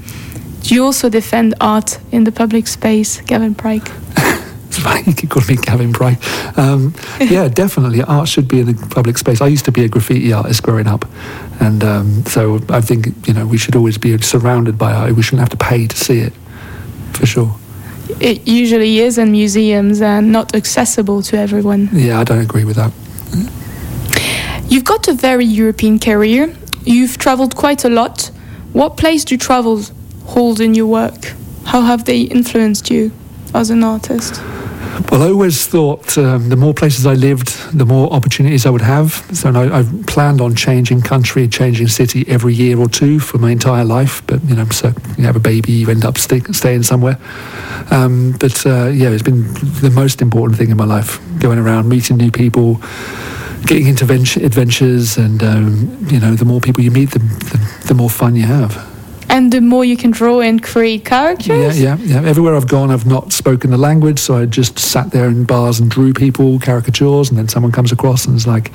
Do 0.61 0.75
you 0.75 0.83
also 0.83 1.09
defend 1.09 1.55
art 1.61 1.99
in 2.11 2.23
the 2.23 2.31
public 2.31 2.67
space, 2.67 3.21
Gavin 3.21 3.55
Pryke? 3.55 3.89
You 4.77 5.27
calling 5.27 5.47
me 5.47 5.55
Gavin 5.55 5.91
Bright. 5.91 6.17
Um, 6.57 6.93
yeah, 7.19 7.47
definitely. 7.47 8.03
Art 8.03 8.27
should 8.27 8.47
be 8.47 8.59
in 8.59 8.67
the 8.67 8.87
public 8.89 9.17
space. 9.17 9.41
I 9.41 9.47
used 9.47 9.65
to 9.65 9.71
be 9.71 9.83
a 9.83 9.87
graffiti 9.87 10.31
artist 10.31 10.61
growing 10.61 10.87
up, 10.87 11.05
and 11.59 11.83
um, 11.83 12.25
so 12.25 12.59
I 12.69 12.81
think 12.81 13.07
you 13.27 13.33
know 13.33 13.45
we 13.47 13.57
should 13.57 13.75
always 13.75 13.97
be 13.97 14.17
surrounded 14.19 14.77
by 14.77 14.93
art. 14.93 15.15
We 15.15 15.23
shouldn't 15.23 15.39
have 15.39 15.49
to 15.49 15.57
pay 15.57 15.87
to 15.87 15.97
see 15.97 16.19
it, 16.19 16.33
for 17.13 17.25
sure. 17.25 17.55
It 18.19 18.47
usually 18.47 18.99
is 18.99 19.17
in 19.17 19.31
museums 19.31 20.01
and 20.01 20.31
not 20.31 20.55
accessible 20.55 21.21
to 21.23 21.37
everyone. 21.37 21.89
Yeah, 21.91 22.19
I 22.19 22.23
don't 22.23 22.41
agree 22.41 22.63
with 22.63 22.75
that. 22.75 22.91
You've 24.69 24.83
got 24.83 25.07
a 25.07 25.13
very 25.13 25.45
European 25.45 25.99
career. 25.99 26.55
You've 26.83 27.17
traveled 27.17 27.55
quite 27.55 27.85
a 27.85 27.89
lot. 27.89 28.31
What 28.73 28.97
place 28.97 29.25
do 29.25 29.37
travels 29.37 29.91
hold 30.25 30.59
in 30.59 30.73
your 30.73 30.87
work? 30.87 31.33
How 31.65 31.81
have 31.81 32.05
they 32.05 32.21
influenced 32.21 32.89
you 32.89 33.11
as 33.53 33.69
an 33.69 33.83
artist? 33.83 34.41
Well, 35.11 35.21
I 35.21 35.27
always 35.27 35.67
thought 35.67 36.17
um, 36.17 36.49
the 36.49 36.55
more 36.55 36.73
places 36.73 37.05
I 37.05 37.13
lived, 37.13 37.49
the 37.71 37.85
more 37.85 38.11
opportunities 38.11 38.65
I 38.65 38.71
would 38.71 38.81
have. 38.81 39.13
So 39.31 39.51
I, 39.51 39.79
I've 39.79 40.07
planned 40.07 40.41
on 40.41 40.55
changing 40.55 41.01
country, 41.01 41.47
changing 41.47 41.87
city 41.87 42.25
every 42.27 42.55
year 42.55 42.79
or 42.79 42.89
two 42.89 43.19
for 43.19 43.37
my 43.37 43.51
entire 43.51 43.85
life. 43.85 44.25
But 44.25 44.43
you 44.45 44.55
know, 44.55 44.65
so 44.69 44.93
you 45.17 45.25
have 45.25 45.35
a 45.35 45.39
baby, 45.39 45.71
you 45.71 45.89
end 45.89 46.03
up 46.03 46.17
stay, 46.17 46.41
staying 46.51 46.83
somewhere. 46.83 47.19
Um, 47.91 48.33
but 48.39 48.65
uh, 48.65 48.87
yeah, 48.87 49.09
it's 49.09 49.21
been 49.21 49.53
the 49.81 49.91
most 49.93 50.19
important 50.19 50.57
thing 50.57 50.71
in 50.71 50.77
my 50.77 50.85
life: 50.85 51.19
going 51.39 51.59
around, 51.59 51.87
meeting 51.87 52.17
new 52.17 52.31
people, 52.31 52.81
getting 53.65 53.85
into 53.85 54.03
venture, 54.03 54.43
adventures, 54.43 55.17
and 55.17 55.43
um, 55.43 56.07
you 56.09 56.19
know, 56.19 56.33
the 56.33 56.45
more 56.45 56.59
people 56.59 56.83
you 56.83 56.91
meet, 56.91 57.11
the, 57.11 57.19
the, 57.19 57.87
the 57.89 57.93
more 57.93 58.09
fun 58.09 58.35
you 58.35 58.47
have. 58.47 58.96
And 59.29 59.51
the 59.51 59.61
more 59.61 59.85
you 59.85 59.97
can 59.97 60.11
draw 60.11 60.41
and 60.41 60.63
create 60.63 61.05
caricatures? 61.05 61.79
Yeah, 61.79 61.95
characters. 61.95 62.09
yeah, 62.11 62.21
yeah. 62.21 62.27
Everywhere 62.29 62.55
I've 62.55 62.67
gone, 62.67 62.89
I've 62.91 63.05
not 63.05 63.33
spoken 63.33 63.69
the 63.71 63.77
language, 63.77 64.19
so 64.19 64.37
I 64.37 64.45
just 64.45 64.79
sat 64.79 65.11
there 65.11 65.27
in 65.27 65.43
bars 65.43 65.79
and 65.79 65.91
drew 65.91 66.13
people 66.13 66.59
caricatures, 66.59 67.29
and 67.29 67.37
then 67.37 67.47
someone 67.47 67.71
comes 67.71 67.91
across 67.91 68.25
and 68.25 68.35
is 68.35 68.47
like, 68.47 68.69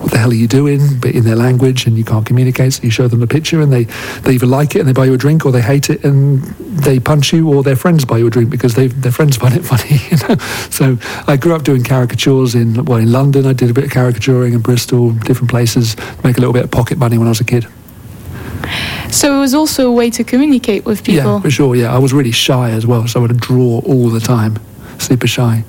"What 0.00 0.10
the 0.10 0.18
hell 0.18 0.30
are 0.30 0.34
you 0.34 0.48
doing?" 0.48 0.98
But 1.00 1.12
in 1.12 1.24
their 1.24 1.36
language, 1.36 1.86
and 1.86 1.96
you 1.96 2.04
can't 2.04 2.26
communicate, 2.26 2.74
so 2.74 2.82
you 2.82 2.90
show 2.90 3.08
them 3.08 3.20
the 3.20 3.26
picture, 3.26 3.60
and 3.60 3.72
they 3.72 3.84
they 4.22 4.34
either 4.34 4.46
like 4.46 4.74
it 4.74 4.80
and 4.80 4.88
they 4.88 4.92
buy 4.92 5.06
you 5.06 5.14
a 5.14 5.18
drink, 5.18 5.46
or 5.46 5.52
they 5.52 5.62
hate 5.62 5.88
it 5.90 6.04
and 6.04 6.42
they 6.42 6.98
punch 6.98 7.32
you, 7.32 7.48
or 7.52 7.62
their 7.62 7.76
friends 7.76 8.04
buy 8.04 8.18
you 8.18 8.26
a 8.26 8.30
drink 8.30 8.50
because 8.50 8.74
they 8.74 8.88
their 8.88 9.12
friends 9.12 9.36
find 9.36 9.54
it 9.54 9.64
funny. 9.72 9.98
You 10.10 10.28
know? 10.28 10.36
So 10.70 10.98
I 11.26 11.36
grew 11.36 11.54
up 11.54 11.62
doing 11.62 11.84
caricatures 11.84 12.54
in 12.54 12.84
well 12.84 12.98
in 12.98 13.12
London. 13.12 13.46
I 13.46 13.52
did 13.52 13.70
a 13.70 13.74
bit 13.74 13.84
of 13.84 13.90
caricaturing 13.90 14.52
in 14.54 14.60
Bristol, 14.60 15.12
different 15.12 15.50
places, 15.50 15.96
make 16.24 16.36
a 16.36 16.40
little 16.40 16.52
bit 16.52 16.64
of 16.64 16.70
pocket 16.70 16.98
money 16.98 17.16
when 17.16 17.28
I 17.28 17.30
was 17.30 17.40
a 17.40 17.44
kid. 17.44 17.66
So 19.10 19.36
it 19.36 19.40
was 19.40 19.54
also 19.54 19.88
a 19.88 19.92
way 19.92 20.10
to 20.10 20.24
communicate 20.24 20.84
with 20.84 21.04
people. 21.04 21.34
Yeah, 21.34 21.40
for 21.40 21.50
sure. 21.50 21.76
Yeah, 21.76 21.94
I 21.94 21.98
was 21.98 22.12
really 22.12 22.32
shy 22.32 22.70
as 22.70 22.86
well, 22.86 23.06
so 23.06 23.20
I 23.20 23.26
would 23.26 23.38
draw 23.40 23.80
all 23.84 24.08
the 24.10 24.20
time, 24.20 24.58
super 24.98 25.26
shy. 25.26 25.64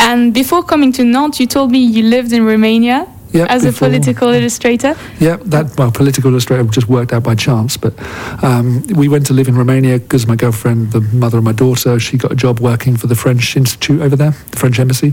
And 0.00 0.32
before 0.32 0.62
coming 0.62 0.92
to 0.92 1.04
Nantes, 1.04 1.40
you 1.40 1.46
told 1.46 1.70
me 1.70 1.78
you 1.78 2.02
lived 2.02 2.32
in 2.32 2.44
Romania 2.44 3.06
Yeah, 3.32 3.46
as 3.48 3.62
before- 3.64 3.88
a 3.88 3.90
political 3.90 4.28
illustrator. 4.32 4.96
Yeah, 5.20 5.36
that 5.44 5.76
well, 5.76 5.90
political 5.90 6.30
illustrator 6.30 6.64
just 6.64 6.88
worked 6.88 7.12
out 7.12 7.22
by 7.24 7.34
chance. 7.34 7.76
But 7.76 7.94
um, 8.42 8.82
we 8.94 9.08
went 9.08 9.26
to 9.26 9.34
live 9.34 9.48
in 9.48 9.56
Romania 9.56 9.98
because 9.98 10.26
my 10.26 10.36
girlfriend, 10.36 10.92
the 10.92 11.00
mother 11.12 11.38
of 11.38 11.44
my 11.44 11.52
daughter, 11.52 11.98
she 12.00 12.16
got 12.16 12.32
a 12.32 12.36
job 12.36 12.60
working 12.60 12.96
for 12.96 13.06
the 13.06 13.14
French 13.16 13.56
Institute 13.56 14.00
over 14.00 14.16
there, 14.16 14.34
the 14.50 14.56
French 14.58 14.78
embassy, 14.80 15.12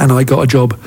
and 0.00 0.12
I 0.12 0.24
got 0.24 0.40
a 0.42 0.46
job 0.46 0.78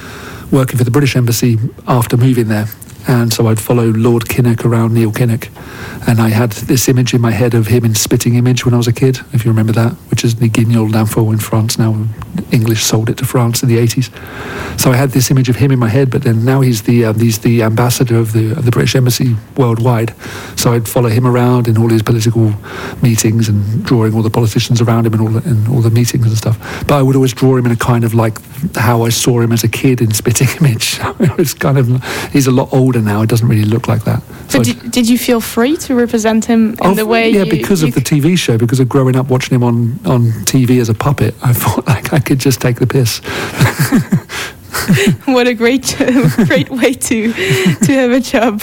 working 0.51 0.77
for 0.77 0.83
the 0.83 0.91
British 0.91 1.15
embassy 1.15 1.59
after 1.87 2.17
moving 2.17 2.47
there. 2.47 2.67
And 3.07 3.33
so 3.33 3.47
I'd 3.47 3.59
follow 3.59 3.91
Lord 3.91 4.25
Kinnock 4.25 4.65
around 4.65 4.93
Neil 4.93 5.11
Kinnock, 5.11 5.49
and 6.07 6.19
I 6.19 6.29
had 6.29 6.51
this 6.51 6.87
image 6.87 7.13
in 7.13 7.21
my 7.21 7.31
head 7.31 7.53
of 7.53 7.67
him 7.67 7.85
in 7.85 7.95
Spitting 7.95 8.35
Image 8.35 8.65
when 8.65 8.73
I 8.73 8.77
was 8.77 8.87
a 8.87 8.93
kid, 8.93 9.19
if 9.33 9.45
you 9.45 9.51
remember 9.51 9.73
that, 9.73 9.93
which 10.09 10.23
is 10.23 10.35
the 10.35 10.49
Guignol 10.49 10.91
d'Info 10.91 11.31
in 11.31 11.39
France. 11.39 11.77
Now 11.77 12.05
English 12.51 12.83
sold 12.83 13.09
it 13.09 13.17
to 13.17 13.25
France 13.25 13.63
in 13.63 13.69
the 13.69 13.77
80s. 13.77 14.09
So 14.79 14.91
I 14.91 14.95
had 14.95 15.11
this 15.11 15.29
image 15.29 15.49
of 15.49 15.57
him 15.57 15.71
in 15.71 15.79
my 15.79 15.89
head, 15.89 16.09
but 16.09 16.23
then 16.23 16.45
now 16.45 16.61
he's 16.61 16.83
the 16.83 17.05
uh, 17.05 17.13
he's 17.13 17.39
the 17.39 17.63
ambassador 17.63 18.17
of 18.17 18.33
the 18.33 18.51
of 18.51 18.65
the 18.65 18.71
British 18.71 18.95
Embassy 18.95 19.35
worldwide. 19.57 20.13
So 20.55 20.73
I'd 20.73 20.87
follow 20.87 21.09
him 21.09 21.27
around 21.27 21.67
in 21.67 21.77
all 21.77 21.89
his 21.89 22.01
political 22.01 22.53
meetings 23.01 23.49
and 23.49 23.83
drawing 23.83 24.13
all 24.13 24.21
the 24.21 24.29
politicians 24.29 24.81
around 24.81 25.05
him 25.05 25.13
and 25.13 25.21
all 25.21 25.29
the, 25.29 25.49
in 25.49 25.67
all 25.67 25.81
the 25.81 25.91
meetings 25.91 26.25
and 26.25 26.37
stuff. 26.37 26.57
But 26.87 26.95
I 26.95 27.01
would 27.01 27.15
always 27.15 27.33
draw 27.33 27.57
him 27.57 27.65
in 27.65 27.71
a 27.71 27.75
kind 27.75 28.03
of 28.03 28.13
like 28.13 28.39
how 28.75 29.03
I 29.03 29.09
saw 29.09 29.41
him 29.41 29.51
as 29.51 29.63
a 29.63 29.69
kid 29.69 30.01
in 30.01 30.11
Spitting 30.11 30.47
Image. 30.59 30.99
it 31.19 31.37
was 31.37 31.53
kind 31.53 31.77
of 31.77 32.03
he's 32.31 32.47
a 32.47 32.51
lot 32.51 32.69
older 32.73 32.88
now. 32.97 33.21
It 33.21 33.29
doesn't 33.29 33.47
really 33.47 33.65
look 33.65 33.87
like 33.87 34.03
that. 34.05 34.21
So 34.49 34.59
But 34.59 34.65
did, 34.65 34.91
did 34.91 35.09
you 35.09 35.17
feel 35.17 35.41
free 35.41 35.77
to 35.77 35.95
represent 35.95 36.45
him 36.45 36.75
in 36.81 36.91
Of- 36.91 36.95
the 36.97 37.05
way 37.05 37.29
yeah, 37.29 37.43
you, 37.43 37.51
because 37.51 37.81
you 37.81 37.89
of 37.89 37.93
the 37.93 38.01
TV 38.01 38.37
show, 38.37 38.57
because 38.57 38.79
of 38.79 38.89
growing 38.89 39.15
up 39.15 39.29
watching 39.29 39.55
him 39.55 39.63
on, 39.63 39.99
on 40.05 40.31
TV 40.45 40.79
as 40.81 40.89
a 40.89 40.93
puppet, 40.93 41.35
I 41.43 41.53
thought 41.53 41.85
like 41.87 42.13
I 42.13 42.19
could 42.19 42.39
just 42.39 42.61
take 42.61 42.79
the 42.79 42.87
piss. 42.87 43.19
what 45.25 45.47
a 45.47 45.53
great 45.53 45.95
great 46.47 46.69
way 46.69 46.93
to 46.93 47.33
to 47.33 47.91
have 47.93 48.11
a 48.11 48.19
job. 48.19 48.61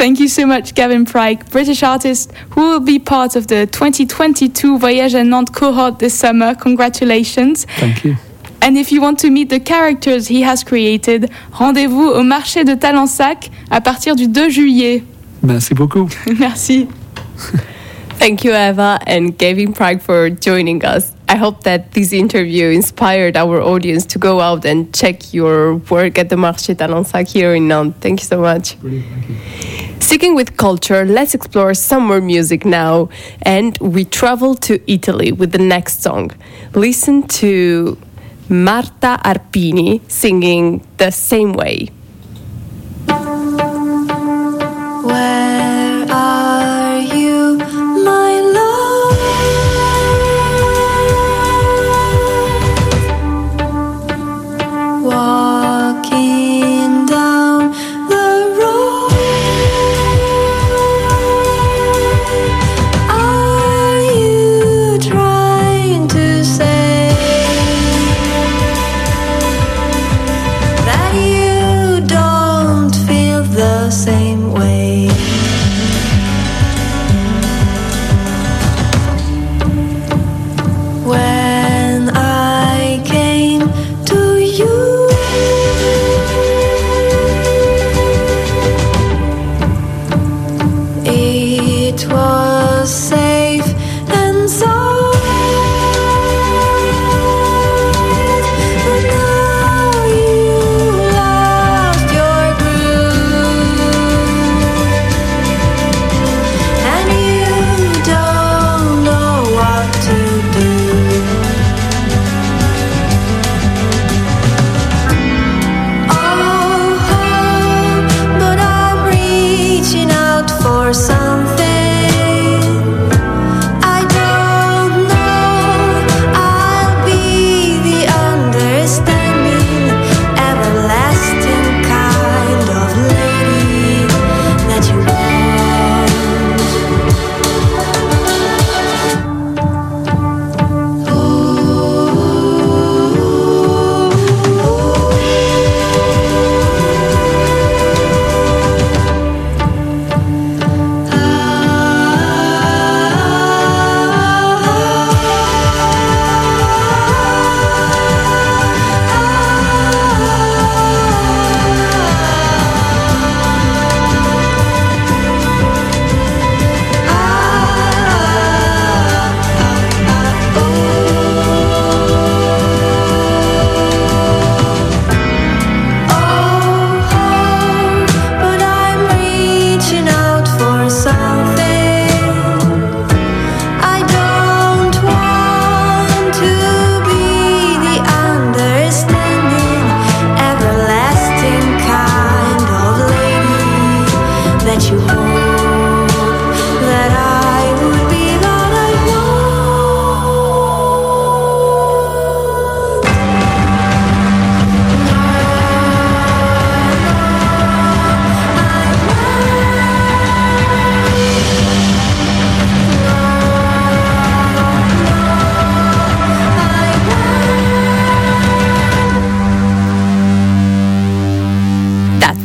Thank 0.00 0.18
you 0.18 0.28
so 0.28 0.46
much, 0.46 0.74
Gavin 0.74 1.04
Pryke, 1.04 1.50
British 1.50 1.82
artist 1.82 2.32
who 2.50 2.62
will 2.62 2.80
be 2.80 2.98
part 2.98 3.36
of 3.36 3.48
the 3.48 3.66
2022 3.66 4.78
Voyage 4.78 5.14
à 5.14 5.26
Nantes 5.26 5.50
cohort 5.54 5.98
this 5.98 6.14
summer. 6.14 6.54
Congratulations. 6.54 7.66
Thank 7.78 8.04
you. 8.04 8.16
And 8.62 8.76
if 8.76 8.92
you 8.92 9.00
want 9.00 9.18
to 9.20 9.30
meet 9.30 9.48
the 9.48 9.60
characters 9.60 10.28
he 10.28 10.42
has 10.42 10.62
created, 10.64 11.30
rendez-vous 11.52 12.12
au 12.12 12.22
marché 12.22 12.64
de 12.64 12.74
Talensac 12.74 13.50
à 13.70 13.80
partir 13.80 14.16
du 14.16 14.28
2 14.28 14.50
juillet. 14.50 15.02
Merci 15.42 15.74
beaucoup. 15.74 16.08
Merci. 16.38 16.88
Thank 18.18 18.44
you, 18.44 18.52
Eva 18.52 18.98
and 19.06 19.38
Gavin 19.38 19.72
Prague, 19.72 20.02
for 20.02 20.28
joining 20.28 20.84
us. 20.84 21.12
I 21.26 21.36
hope 21.36 21.62
that 21.62 21.92
this 21.92 22.12
interview 22.12 22.68
inspired 22.68 23.34
our 23.34 23.62
audience 23.62 24.04
to 24.06 24.18
go 24.18 24.40
out 24.40 24.66
and 24.66 24.92
check 24.94 25.32
your 25.32 25.76
work 25.88 26.18
at 26.18 26.28
the 26.28 26.36
Marché 26.36 26.74
Talensac 26.74 27.28
here 27.28 27.54
in 27.54 27.68
Nantes. 27.68 27.96
Thank 28.00 28.20
you 28.20 28.26
so 28.26 28.40
much. 28.40 28.76
Sticking 30.00 30.34
with 30.34 30.58
culture, 30.58 31.06
let's 31.06 31.34
explore 31.34 31.72
some 31.72 32.08
more 32.08 32.20
music 32.20 32.66
now. 32.66 33.08
And 33.42 33.78
we 33.78 34.04
travel 34.04 34.54
to 34.56 34.80
Italy 34.86 35.32
with 35.32 35.52
the 35.52 35.58
next 35.58 36.02
song. 36.02 36.32
Listen 36.74 37.26
to 37.28 37.96
Marta 38.50 39.14
Arpini 39.22 40.00
singing 40.10 40.82
The 40.98 41.12
Same 41.12 41.52
Way. 41.52 41.86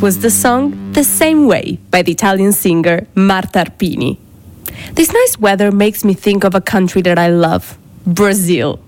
Was 0.06 0.20
the 0.20 0.30
song 0.30 0.92
The 0.92 1.02
Same 1.02 1.48
Way 1.48 1.80
by 1.90 2.02
the 2.02 2.12
Italian 2.12 2.52
singer 2.52 3.08
Marta 3.16 3.64
Arpini. 3.64 4.16
This 4.92 5.12
nice 5.12 5.36
weather 5.36 5.72
makes 5.72 6.04
me 6.04 6.14
think 6.14 6.44
of 6.44 6.54
a 6.54 6.60
country 6.60 7.02
that 7.02 7.18
I 7.18 7.26
love 7.26 7.76
Brazil. 8.06 8.78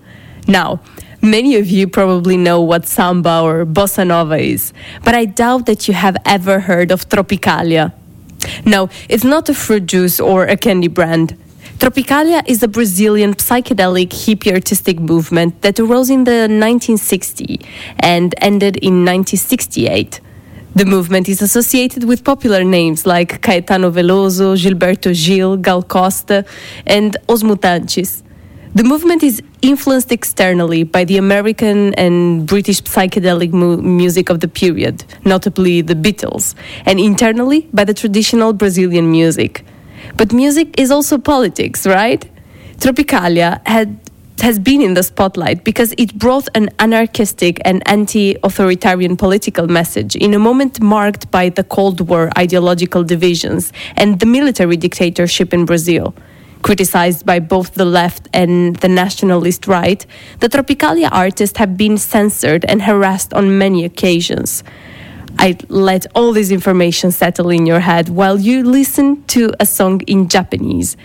Now, 0.47 0.79
many 1.21 1.57
of 1.57 1.67
you 1.67 1.89
probably 1.89 2.37
know 2.37 2.61
what 2.61 2.87
samba 2.87 3.41
or 3.43 3.67
bossa 3.67 4.07
nova 4.07 4.37
is, 4.37 4.73
but 5.03 5.17
I 5.17 5.25
doubt 5.25 5.67
that 5.67 5.89
you 5.89 5.95
have 5.95 6.17
ever 6.25 6.61
heard 6.61 6.93
of 6.93 7.09
Tropicalia. 7.09 7.93
No, 8.65 8.89
it's 9.09 9.25
not 9.25 9.49
a 9.49 9.55
fruit 9.55 9.87
juice 9.87 10.21
or 10.21 10.45
a 10.45 10.57
candy 10.57 10.87
brand. 10.87 11.37
Tropicalia 11.79 12.45
is 12.47 12.63
a 12.63 12.69
Brazilian 12.69 13.35
psychedelic 13.35 14.11
hippie 14.11 14.53
artistic 14.53 15.01
movement 15.01 15.63
that 15.63 15.81
arose 15.81 16.11
in 16.11 16.23
the 16.23 16.47
1960s 16.49 17.67
and 17.99 18.37
ended 18.41 18.77
in 18.77 19.05
1968. 19.05 20.21
The 20.79 20.85
movement 20.85 21.29
is 21.29 21.43
associated 21.43 22.05
with 22.05 22.23
popular 22.23 22.63
names 22.63 23.05
like 23.05 23.43
Caetano 23.43 23.91
Veloso, 23.91 24.55
Gilberto 24.55 25.13
Gil, 25.13 25.57
Gal 25.57 25.83
Costa, 25.83 26.45
and 26.87 27.17
Os 27.29 27.43
Mutantes. 27.43 28.23
The 28.77 28.85
movement 28.85 29.25
is 29.25 29.43
influenced 29.61 30.13
externally 30.13 30.85
by 30.85 31.03
the 31.03 31.17
American 31.17 31.95
and 31.95 32.47
British 32.47 32.81
psychedelic 32.83 33.53
mu- 33.53 33.83
music 33.83 34.31
of 34.31 34.39
the 34.39 34.47
period, 34.47 35.03
notably 35.25 35.81
the 35.81 35.97
Beatles, 35.97 36.55
and 36.87 37.01
internally 37.01 37.69
by 37.73 37.83
the 37.83 37.93
traditional 37.93 38.53
Brazilian 38.53 39.11
music. 39.11 39.65
But 40.17 40.33
music 40.33 40.79
is 40.79 40.93
also 40.93 41.19
politics, 41.19 41.89
right? 41.89 42.25
Tropicalia 42.77 43.67
had 43.67 43.99
has 44.41 44.59
been 44.59 44.81
in 44.81 44.95
the 44.95 45.03
spotlight 45.03 45.65
because 45.65 45.95
it 45.99 46.19
brought 46.19 46.49
an 46.55 46.69
anarchistic 46.79 47.61
and 47.65 47.87
anti 47.89 48.37
authoritarian 48.43 49.17
political 49.17 49.67
message 49.67 50.17
in 50.17 50.35
a 50.35 50.39
moment 50.39 50.81
marked 50.81 51.31
by 51.31 51.49
the 51.49 51.65
Cold 51.65 52.01
War 52.09 52.31
ideological 52.37 53.05
divisions 53.05 53.73
and 53.97 54.21
the 54.21 54.27
military 54.27 54.77
dictatorship 54.77 55.53
in 55.53 55.65
Brazil. 55.65 56.15
Criticized 56.63 57.25
by 57.25 57.39
both 57.39 57.75
the 57.75 57.85
left 57.85 58.29
and 58.33 58.77
the 58.77 58.89
nationalist 58.89 59.67
right, 59.67 60.05
the 60.41 60.49
Tropicalia 60.49 61.09
artists 61.13 61.59
have 61.59 61.77
been 61.77 61.97
censored 61.97 62.65
and 62.65 62.83
harassed 62.83 63.33
on 63.33 63.59
many 63.59 63.85
occasions. 63.85 64.65
I 65.39 65.57
let 65.69 66.07
all 66.17 66.33
this 66.33 66.51
information 66.51 67.13
settle 67.13 67.51
in 67.51 67.65
your 67.65 67.79
head 67.79 68.09
while 68.09 68.41
you 68.41 68.65
listen 68.65 69.23
to 69.27 69.53
a 69.61 69.67
song 69.67 70.01
in 70.09 70.29
Japanese. 70.29 70.97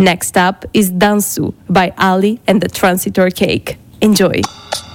Next 0.00 0.38
up 0.38 0.64
is 0.72 0.90
Dansu 0.90 1.52
by 1.68 1.92
Ali 1.98 2.40
and 2.46 2.62
the 2.62 2.68
Transitor 2.68 3.28
Cake. 3.36 3.76
Enjoy.「 4.00 4.89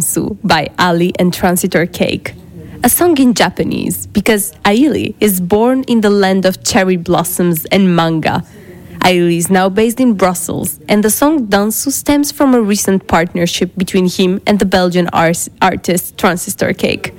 was 0.00 0.16
Dansu 0.16 0.38
by 0.42 0.68
Ali 0.78 1.12
and 1.18 1.32
Transitor 1.32 1.86
Cake. 1.92 2.34
A 2.82 2.88
song 2.88 3.18
in 3.18 3.34
Japanese 3.34 4.06
because 4.06 4.52
Aili 4.64 5.14
is 5.20 5.40
born 5.40 5.84
in 5.84 6.00
the 6.00 6.10
land 6.10 6.46
of 6.46 6.62
cherry 6.64 6.96
blossoms 6.96 7.66
and 7.66 7.94
manga. 7.94 8.42
Aili 9.00 9.36
is 9.36 9.50
now 9.50 9.68
based 9.68 10.00
in 10.00 10.14
Brussels, 10.14 10.78
and 10.88 11.02
the 11.02 11.10
song 11.10 11.46
Dansu 11.48 11.90
stems 11.90 12.32
from 12.32 12.54
a 12.54 12.60
recent 12.60 13.06
partnership 13.06 13.70
between 13.76 14.08
him 14.08 14.40
and 14.46 14.58
the 14.58 14.66
Belgian 14.66 15.08
artist 15.12 16.18
Transistor 16.18 16.72
Cake. 16.74 17.14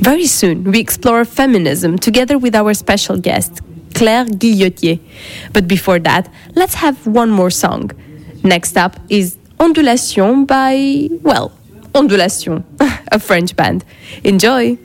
Very 0.00 0.26
soon, 0.26 0.64
we 0.64 0.80
explore 0.80 1.24
feminism 1.24 1.98
together 1.98 2.36
with 2.36 2.54
our 2.54 2.74
special 2.74 3.16
guest, 3.16 3.60
Claire 3.94 4.26
Guillotier. 4.26 4.98
But 5.52 5.68
before 5.68 6.00
that, 6.00 6.28
let's 6.54 6.74
have 6.74 7.06
one 7.06 7.30
more 7.30 7.50
song. 7.50 7.92
Next 8.42 8.76
up 8.76 8.98
is 9.08 9.36
Ondulation 9.60 10.46
by, 10.46 11.08
well, 11.22 11.52
Ondulation, 11.94 12.64
a 13.12 13.18
French 13.18 13.54
band. 13.54 13.84
Enjoy! 14.24 14.76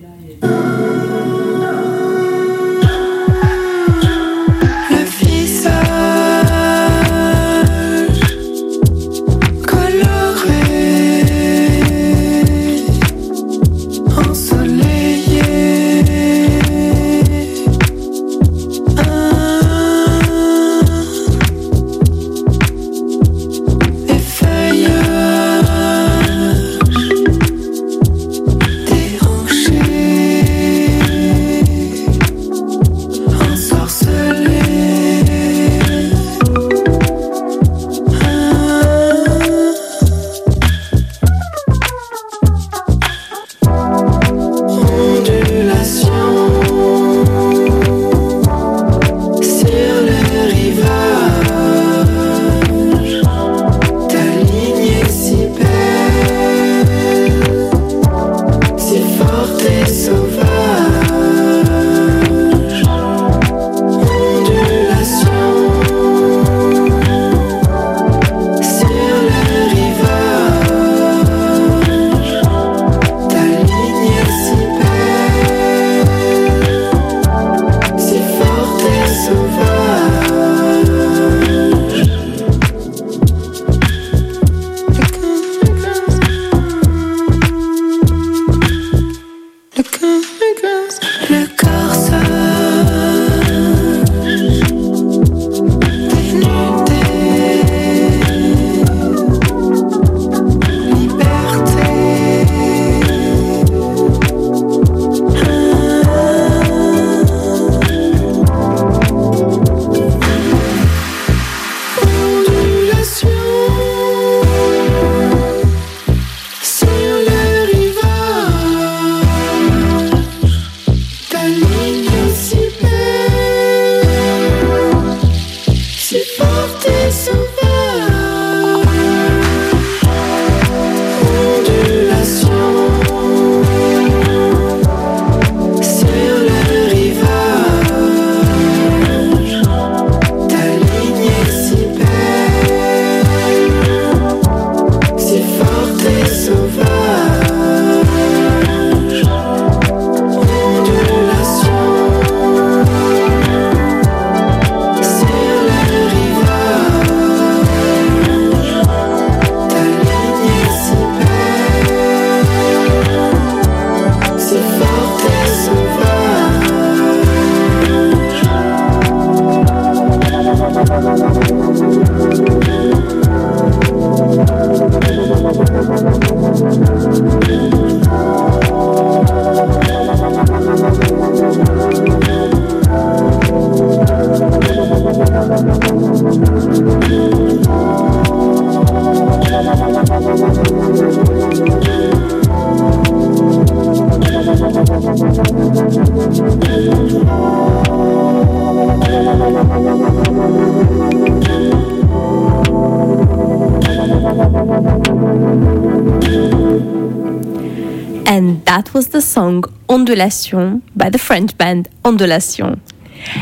By 210.95 211.09
the 211.09 211.17
French 211.17 211.57
band 211.57 211.89
Ondulation. 212.03 212.81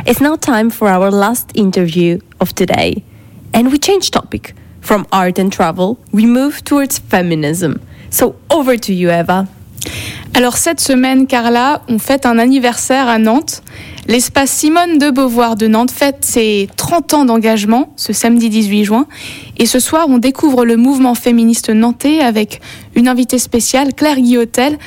It's 0.06 0.22
now 0.22 0.36
time 0.36 0.70
for 0.70 0.88
our 0.88 1.12
last 1.12 1.52
interview 1.56 2.20
of 2.40 2.54
today. 2.54 3.04
And 3.54 3.72
we 3.72 3.78
change 3.78 4.12
topic. 4.12 4.54
From 4.82 5.06
art 5.12 5.40
and 5.40 5.52
travel, 5.52 5.98
we 6.12 6.26
move 6.26 6.64
towards 6.64 7.00
feminism. 7.00 7.82
So 8.10 8.36
over 8.50 8.78
to 8.78 8.94
you, 8.94 9.10
Eva. 9.10 9.48
Alors 10.34 10.58
cette 10.58 10.80
semaine, 10.80 11.28
Carla, 11.28 11.82
on 11.88 12.00
fête 12.00 12.26
un 12.26 12.38
anniversaire 12.38 13.08
à 13.08 13.18
Nantes. 13.18 13.64
L'espace 14.08 14.52
Simone 14.52 15.00
de 15.00 15.10
Beauvoir 15.10 15.56
de 15.56 15.68
Nantes 15.68 15.92
fête 15.92 16.24
ses 16.24 16.70
30 16.78 17.14
ans 17.14 17.26
d'engagement 17.26 17.92
ce 17.98 18.14
samedi 18.14 18.50
18 18.50 18.86
juin. 18.86 19.08
Et 19.58 19.66
ce 19.66 19.80
soir, 19.80 20.06
on 20.08 20.18
découvre 20.18 20.64
le 20.64 20.78
mouvement 20.78 21.16
féministe 21.16 21.70
nantais 21.70 22.20
avec 22.20 22.62
une 22.96 23.08
invitée 23.08 23.40
spéciale, 23.40 23.94
Claire 23.94 24.18
Guillotel, 24.18 24.78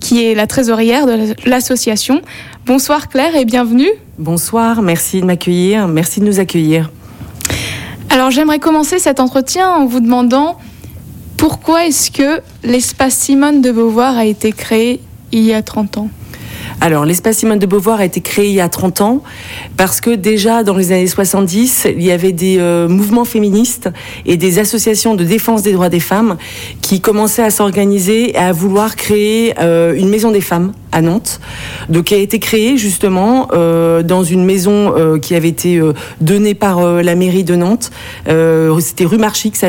qui 0.00 0.24
est 0.24 0.34
la 0.34 0.46
trésorière 0.46 1.06
de 1.06 1.34
l'association. 1.48 2.20
Bonsoir 2.66 3.08
Claire 3.08 3.34
et 3.36 3.44
bienvenue. 3.44 3.90
Bonsoir, 4.18 4.82
merci 4.82 5.20
de 5.20 5.26
m'accueillir, 5.26 5.88
merci 5.88 6.20
de 6.20 6.26
nous 6.26 6.40
accueillir. 6.40 6.90
Alors 8.10 8.30
j'aimerais 8.30 8.58
commencer 8.58 8.98
cet 8.98 9.20
entretien 9.20 9.70
en 9.70 9.86
vous 9.86 10.00
demandant 10.00 10.58
pourquoi 11.36 11.86
est-ce 11.86 12.10
que 12.10 12.40
l'espace 12.64 13.14
Simone 13.14 13.60
de 13.60 13.70
Beauvoir 13.70 14.16
a 14.16 14.24
été 14.24 14.52
créé 14.52 15.00
il 15.30 15.44
y 15.44 15.52
a 15.52 15.62
30 15.62 15.98
ans? 15.98 16.10
Alors, 16.80 17.04
l'espace 17.04 17.38
Simone 17.38 17.58
de 17.58 17.66
Beauvoir 17.66 17.98
a 17.98 18.04
été 18.04 18.20
créé 18.20 18.50
il 18.50 18.54
y 18.54 18.60
a 18.60 18.68
30 18.68 19.00
ans 19.00 19.22
parce 19.76 20.00
que 20.00 20.10
déjà 20.10 20.62
dans 20.62 20.76
les 20.76 20.92
années 20.92 21.08
70, 21.08 21.88
il 21.90 22.02
y 22.02 22.12
avait 22.12 22.30
des 22.30 22.58
euh, 22.58 22.86
mouvements 22.88 23.24
féministes 23.24 23.90
et 24.26 24.36
des 24.36 24.60
associations 24.60 25.16
de 25.16 25.24
défense 25.24 25.62
des 25.62 25.72
droits 25.72 25.88
des 25.88 25.98
femmes 25.98 26.36
qui 26.80 27.00
commençaient 27.00 27.42
à 27.42 27.50
s'organiser 27.50 28.30
et 28.30 28.36
à 28.36 28.52
vouloir 28.52 28.94
créer 28.94 29.54
euh, 29.58 29.94
une 29.96 30.08
maison 30.08 30.30
des 30.30 30.40
femmes 30.40 30.72
à 30.92 31.02
Nantes. 31.02 31.40
Donc, 31.88 32.04
qui 32.04 32.14
a 32.14 32.18
été 32.18 32.38
créée 32.38 32.76
justement 32.76 33.48
euh, 33.52 34.02
dans 34.02 34.24
une 34.24 34.44
maison 34.44 34.94
euh, 34.96 35.18
qui 35.18 35.34
avait 35.34 35.48
été 35.48 35.76
euh, 35.76 35.92
donnée 36.20 36.54
par 36.54 36.80
la 37.02 37.14
mairie 37.14 37.44
de 37.44 37.54
Nantes. 37.54 37.90
C'était 38.26 39.04
rue 39.04 39.18
Marchix 39.18 39.62
à, 39.62 39.68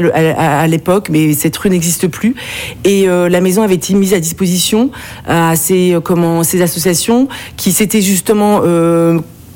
à- 0.61 0.67
l'époque, 0.67 1.09
mais 1.09 1.33
cette 1.33 1.57
rue 1.57 1.69
n'existe 1.69 2.07
plus. 2.07 2.35
Et 2.83 3.05
la 3.07 3.41
maison 3.41 3.63
avait 3.63 3.75
été 3.75 3.93
mise 3.93 4.13
à 4.13 4.19
disposition 4.19 4.91
à 5.27 5.55
ces, 5.55 5.97
comment, 6.03 6.43
ces 6.43 6.61
associations 6.61 7.27
qui 7.57 7.71
s'étaient 7.71 8.01
justement 8.01 8.61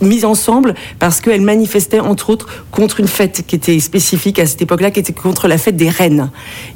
mises 0.06 0.26
ensemble 0.26 0.76
parce 1.00 1.22
qu'elles 1.22 1.42
manifestaient 1.42 2.00
entre 2.00 2.30
autres 2.30 2.48
contre 2.72 3.00
une 3.00 3.08
fête 3.08 3.44
qui 3.48 3.56
était 3.56 3.80
spécifique 3.80 4.40
à 4.40 4.46
cette 4.46 4.62
époque-là, 4.62 4.92
qui 4.92 5.00
était 5.00 5.14
contre 5.14 5.48
la 5.48 5.58
fête 5.58 5.76
des 5.76 5.90
reines. 5.90 6.30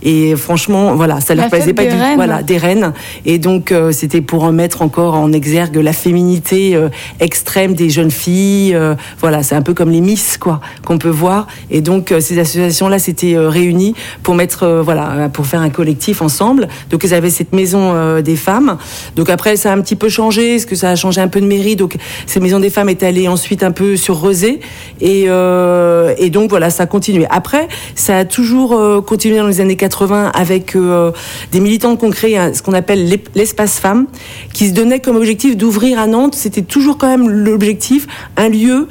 Et 0.04 0.36
franchement, 0.36 0.96
voilà, 0.96 1.20
ça 1.22 1.36
La 1.36 1.44
leur 1.44 1.52
plaisait 1.52 1.74
pas 1.74 1.84
des 1.84 1.90
du 1.90 1.96
tout. 1.96 2.02
reines. 2.02 2.16
Voilà, 2.16 2.44
des 2.44 2.58
reines. 2.58 2.94
Et 3.26 3.40
donc, 3.40 3.72
euh, 3.72 3.92
c'était 3.92 4.22
pour 4.22 4.44
en 4.44 4.52
mettre 4.52 4.82
encore 4.82 5.16
en 5.16 5.32
exergue 5.32 5.78
la 5.78 5.94
féminité 5.94 6.76
euh, 6.76 6.90
extrême 7.20 7.74
des 7.74 7.90
jeunes 7.90 8.12
filles. 8.12 8.74
euh, 8.76 8.96
voilà, 9.20 9.44
c'est 9.44 9.56
un 9.56 9.62
peu 9.62 9.74
comme 9.74 9.90
les 9.90 10.02
Miss, 10.02 10.38
quoi, 10.38 10.62
qu'on 10.86 10.98
peut 10.98 11.10
voir. 11.10 11.48
Et 11.72 11.82
donc, 11.82 12.14
ces 12.20 12.40
associations-là 12.40 13.00
s'étaient 13.00 13.38
réunies 13.38 13.94
pour 14.24 14.36
mettre, 14.36 14.82
voilà, 14.84 15.30
pour 15.30 15.46
faire 15.46 15.62
un 15.62 15.70
collectif 15.70 16.22
ensemble. 16.22 16.68
Donc, 16.90 17.04
ils 17.04 17.14
avaient 17.14 17.30
cette 17.30 17.54
maison 17.54 18.20
des 18.22 18.36
femmes. 18.36 18.78
Donc, 19.16 19.30
après, 19.30 19.56
ça 19.56 19.72
a 19.72 19.76
un 19.76 19.82
petit 19.82 19.96
peu 19.96 20.10
changé, 20.10 20.54
parce 20.56 20.66
que 20.66 20.76
ça 20.76 20.90
a 20.92 20.96
changé 20.96 21.22
un 21.22 21.28
peu 21.28 21.42
de 21.42 21.46
mairie. 21.46 21.76
Donc, 21.76 21.96
ces 22.26 22.40
maisons 22.40 22.60
des 22.60 22.70
femmes 22.70 22.90
est 22.90 23.04
ensuite 23.28 23.64
un 23.64 23.72
peu 23.72 23.96
sur 23.96 24.20
Rosé. 24.20 24.60
Et, 25.02 25.26
euh, 25.28 26.14
et 26.18 26.30
donc, 26.30 26.50
voilà, 26.50 26.70
ça 26.70 26.84
a 26.84 26.86
continué. 26.86 27.26
Après, 27.30 27.68
ça 27.96 28.18
a 28.18 28.26
toujours 28.26 28.74
euh, 28.74 29.00
continué 29.02 29.38
dans 29.38 29.48
les 29.48 29.62
années 29.62 29.78
80 29.78 30.32
avec 30.36 30.76
euh, 30.76 31.12
des 31.52 31.60
militants 31.62 31.96
créé 32.10 32.38
un- 32.38 32.54
ce 32.54 32.62
qu'on 32.62 32.74
appelle 32.74 33.20
l'espace 33.34 33.80
femmes, 33.80 34.08
qui 34.54 34.68
se 34.68 34.74
donnait 34.74 35.00
comme 35.00 35.16
objectif 35.16 35.56
d'ouvrir 35.56 36.00
à 36.00 36.08
Nantes. 36.08 36.36
C'était 36.36 36.62
toujours 36.62 36.98
quand 36.98 37.08
même 37.08 37.30
l'objectif, 37.30 38.08
un 38.36 38.50
lieu 38.50 38.88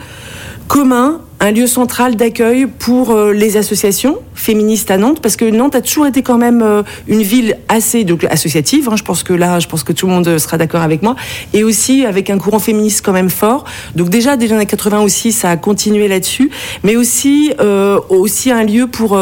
commun, 0.69 1.21
un 1.39 1.53
lieu 1.53 1.67
central 1.67 2.17
d'accueil 2.17 2.67
pour 2.67 3.11
euh, 3.11 3.33
les 3.33 3.57
associations 3.57 4.19
féministes 4.35 4.91
à 4.91 4.97
Nantes, 4.97 5.21
parce 5.21 5.37
que 5.37 5.45
Nantes 5.45 5.75
a 5.75 5.83
toujours 5.83 6.07
été 6.07 6.23
quand 6.23 6.39
même 6.39 6.63
euh, 6.63 6.83
une 7.09 7.23
ville 7.23 7.59
assez 7.69 8.07
associative. 8.31 8.89
hein, 8.89 8.97
je 8.97 9.03
pense 9.03 9.23
que 9.23 9.35
là, 9.35 9.59
je 9.59 9.67
pense 9.69 9.83
que 9.83 9.93
tout 9.93 10.07
le 10.07 10.13
monde 10.13 10.39
sera 10.39 10.57
d'accord 10.57 10.81
avec 10.81 11.03
moi, 11.03 11.15
et 11.53 11.63
aussi 11.63 12.07
avec 12.07 12.31
un 12.31 12.39
courant 12.39 12.59
féministe 12.59 13.03
quand 13.05 13.13
même 13.13 13.29
fort. 13.29 13.65
Donc 13.95 14.09
déjà, 14.09 14.37
dans 14.37 14.47
les 14.47 14.53
années 14.53 14.67
80 14.67 15.01
aussi, 15.01 15.33
ça 15.33 15.51
a 15.51 15.57
continué 15.57 16.09
là-dessus, 16.09 16.51
mais 16.83 16.97
aussi 16.97 17.53
euh, 17.61 18.01
aussi 18.09 18.51
un 18.51 18.65
lieu 18.65 18.87
pour 18.87 19.19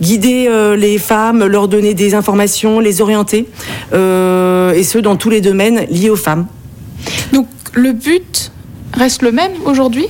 guider 0.00 0.48
les 0.76 0.98
femmes, 0.98 1.44
leur 1.46 1.68
donner 1.68 1.94
des 1.94 2.14
informations, 2.14 2.80
les 2.80 3.00
orienter, 3.00 3.46
et 3.92 4.82
ce 4.84 4.98
dans 4.98 5.16
tous 5.16 5.30
les 5.30 5.40
domaines 5.40 5.86
liés 5.90 6.10
aux 6.10 6.16
femmes. 6.16 6.46
Donc 7.32 7.46
le 7.72 7.92
but 7.92 8.52
reste 8.92 9.22
le 9.22 9.32
même 9.32 9.52
aujourd'hui? 9.64 10.06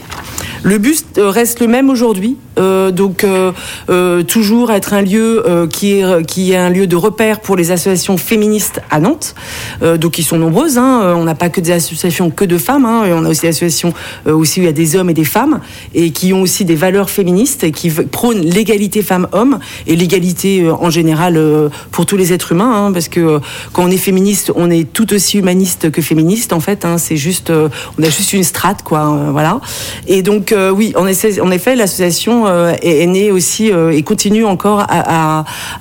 Le 0.64 0.78
but 0.78 1.18
euh, 1.18 1.28
reste 1.28 1.60
le 1.60 1.66
même 1.66 1.90
aujourd'hui, 1.90 2.38
euh, 2.58 2.90
donc 2.90 3.24
euh, 3.24 3.52
euh, 3.90 4.22
toujours 4.22 4.70
être 4.70 4.92
un 4.92 5.02
lieu 5.02 5.44
qui 5.70 6.00
est 6.00 6.56
un 6.56 6.70
lieu 6.70 6.86
de 6.86 6.96
repère 6.96 7.40
pour 7.40 7.56
les 7.56 7.70
associations 7.70 8.16
féministes 8.16 8.80
à 8.90 9.00
Nantes. 9.00 9.34
Donc 9.82 10.18
ils 10.18 10.22
sont 10.22 10.38
nombreuses. 10.38 10.78
Hein, 10.78 11.14
on 11.16 11.24
n'a 11.24 11.34
pas 11.34 11.48
que 11.48 11.60
des 11.60 11.72
associations 11.72 12.30
que 12.30 12.44
de 12.44 12.58
femmes. 12.58 12.84
Hein, 12.84 13.04
on 13.10 13.24
a 13.24 13.28
aussi 13.28 13.42
des 13.42 13.48
associations 13.48 13.92
aussi 14.26 14.60
où 14.60 14.62
il 14.62 14.66
y 14.66 14.68
a 14.68 14.72
des 14.72 14.96
hommes 14.96 15.10
et 15.10 15.14
des 15.14 15.24
femmes 15.24 15.60
et 15.94 16.10
qui 16.10 16.32
ont 16.32 16.42
aussi 16.42 16.64
des 16.64 16.74
valeurs 16.74 17.10
féministes 17.10 17.64
et 17.64 17.72
qui 17.72 17.90
prônent 17.90 18.40
l'égalité 18.40 19.02
femmes-hommes 19.02 19.58
et 19.86 19.96
l'égalité 19.96 20.68
en 20.70 20.90
général 20.90 21.40
pour 21.90 22.06
tous 22.06 22.16
les 22.16 22.32
êtres 22.32 22.52
humains. 22.52 22.86
hein, 22.86 22.92
parce 22.92 23.08
que 23.08 23.40
quand 23.72 23.84
on 23.84 23.90
est 23.90 23.96
féministe, 23.96 24.52
on 24.54 24.70
est 24.70 24.90
tout 24.92 25.12
aussi 25.12 25.38
humaniste 25.38 25.90
que 25.90 26.02
féministe 26.02 26.52
en 26.52 26.60
fait. 26.60 26.86
C'est 26.98 27.16
juste, 27.16 27.50
on 27.50 28.02
a 28.02 28.10
juste 28.10 28.32
une 28.32 28.44
strate 28.44 28.82
quoi. 28.82 29.28
voilà. 29.30 29.60
Et 30.06 30.22
donc 30.22 30.54
oui, 30.74 30.94
en 30.96 31.06
effet 31.06 31.76
l'association 31.76 32.43
euh, 32.46 32.74
est, 32.82 33.02
est 33.02 33.06
née 33.06 33.30
aussi 33.30 33.70
euh, 33.70 33.90
et 33.90 34.02
continue 34.02 34.44
encore 34.44 34.86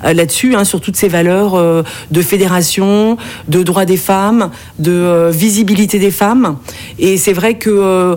là-dessus 0.02 0.54
hein, 0.54 0.64
sur 0.64 0.80
toutes 0.80 0.96
ces 0.96 1.08
valeurs 1.08 1.54
euh, 1.54 1.82
de 2.10 2.22
fédération, 2.22 3.16
de 3.48 3.62
droits 3.62 3.84
des 3.84 3.96
femmes, 3.96 4.50
de 4.78 5.30
visibilité 5.30 5.98
des 5.98 6.10
femmes. 6.10 6.56
Et 6.98 7.16
c'est 7.16 7.32
vrai 7.32 7.54
que 7.54 7.70
euh, 7.70 8.16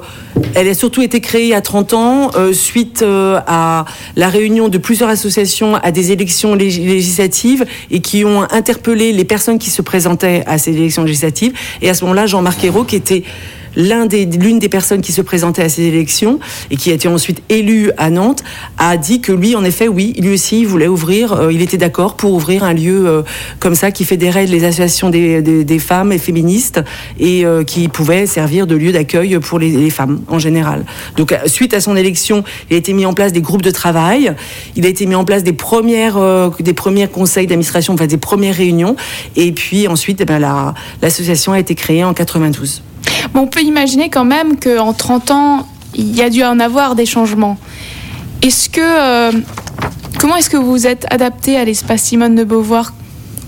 elle 0.56 0.68
a 0.68 0.74
surtout 0.74 1.02
été 1.02 1.20
créée 1.22 1.54
à 1.54 1.62
30 1.62 1.94
ans 1.94 2.32
suite 2.54 3.04
à 3.04 3.86
la 4.16 4.30
réunion 4.30 4.70
de 4.70 4.78
plusieurs 4.78 5.10
associations 5.10 5.76
à 5.76 5.92
des 5.92 6.12
élections 6.12 6.56
lég- 6.56 6.86
législatives 6.86 7.66
et 7.92 8.02
qui 8.02 8.24
ont 8.26 8.44
interpellé 8.52 9.14
les 9.14 9.26
personnes 9.26 9.60
qui 9.60 9.70
se 9.70 9.82
présentaient 9.82 10.44
à 10.46 10.58
ces 10.58 10.72
élections 10.72 11.04
législatives. 11.04 11.54
Et 11.82 11.90
à 11.90 11.94
ce 11.94 12.04
moment-là, 12.04 12.28
Jean-Marc 12.28 12.64
Ayrault, 12.64 12.84
qui 12.84 12.96
était 12.96 13.24
l'une 13.78 14.60
des 14.60 14.70
personnes 14.70 15.02
qui 15.02 15.12
se 15.12 15.22
présentait 15.22 15.62
à 15.62 15.70
ces 15.70 15.84
élections 15.84 16.40
et 16.72 16.78
qui 16.78 16.90
a 16.92 16.94
été 16.94 17.08
ensuite 17.08 17.44
élu 17.50 17.92
à 17.98 18.10
Nantes, 18.10 18.44
a 18.78 18.98
dit 18.98 19.22
que 19.22 19.32
lui, 19.32 19.56
en 19.56 19.64
effet, 19.64 19.88
oui, 19.88 20.14
lui 20.20 20.34
aussi, 20.34 20.62
il 20.62 20.68
voulait 20.68 20.88
ouvrir, 20.88 21.34
euh, 21.34 21.54
il 21.54 21.62
était 21.62 21.78
d'accord 21.78 22.16
pour 22.16 22.34
ouvrir 22.34 22.64
un 22.64 22.74
lieu 22.74 23.08
euh, 23.08 23.22
comme 23.60 23.76
ça 23.76 23.92
qui 23.92 24.04
fédérait 24.04 24.48
les 24.48 24.64
associations 24.64 25.10
des, 25.10 25.80
femmes 25.80 26.12
et 26.12 26.18
féministes 26.18 26.82
et 27.20 27.46
euh, 27.46 27.64
qui 27.64 27.88
pouvait 27.88 28.26
servir 28.26 28.66
de 28.66 28.76
lieu 28.76 28.92
d'accueil 28.92 29.38
pour 29.40 29.60
les, 29.60 29.90
femmes 29.92 30.22
en 30.28 30.40
général. 30.40 30.86
Donc, 31.16 31.36
suite 31.46 31.74
à 31.74 31.80
son 31.80 31.96
élection, 31.96 32.44
il 32.70 32.74
a 32.74 32.78
été 32.78 32.94
mis 32.94 33.06
en 33.06 33.14
place 33.14 33.32
des 33.32 33.42
groupes 33.42 33.62
de 33.62 33.72
travail, 33.72 34.34
il 34.76 34.86
a 34.86 34.90
été 34.90 35.06
mis 35.06 35.16
en 35.16 35.24
place 35.24 35.44
des 35.44 35.54
premières, 35.54 36.20
premiers 36.76 37.08
conseils 37.08 37.48
d'administration, 37.48 37.94
des 37.94 38.18
premières 38.18 38.56
réunions, 38.56 38.96
et 39.36 39.52
puis 39.52 39.88
ensuite, 39.88 40.22
eh 40.22 40.26
ben, 40.26 40.40
la- 40.40 40.74
l'association 41.02 41.54
a 41.54 41.60
été 41.60 41.76
créée 41.76 42.04
en 42.04 42.14
92. 42.14 42.82
On 43.34 43.48
peut 43.48 43.62
imaginer 43.62 44.10
quand 44.10 44.26
même 44.26 44.60
qu'en 44.60 44.94
30 44.94 45.32
ans, 45.32 45.68
il 45.96 46.16
y 46.16 46.22
a 46.22 46.30
dû 46.30 46.44
en 46.44 46.60
avoir 46.60 46.96
des 46.96 47.06
changements. 47.06 47.58
Est-ce 48.42 48.70
que. 48.70 48.82
euh, 48.82 49.32
comment 50.20 50.36
est-ce 50.36 50.50
que 50.50 50.58
vous 50.58 50.72
vous 50.72 50.88
êtes 50.88 51.06
adapté 51.12 51.58
à 51.58 51.66
l'espace 51.66 52.02
Simone 52.04 52.36
de 52.36 52.44
Beauvoir 52.44 52.94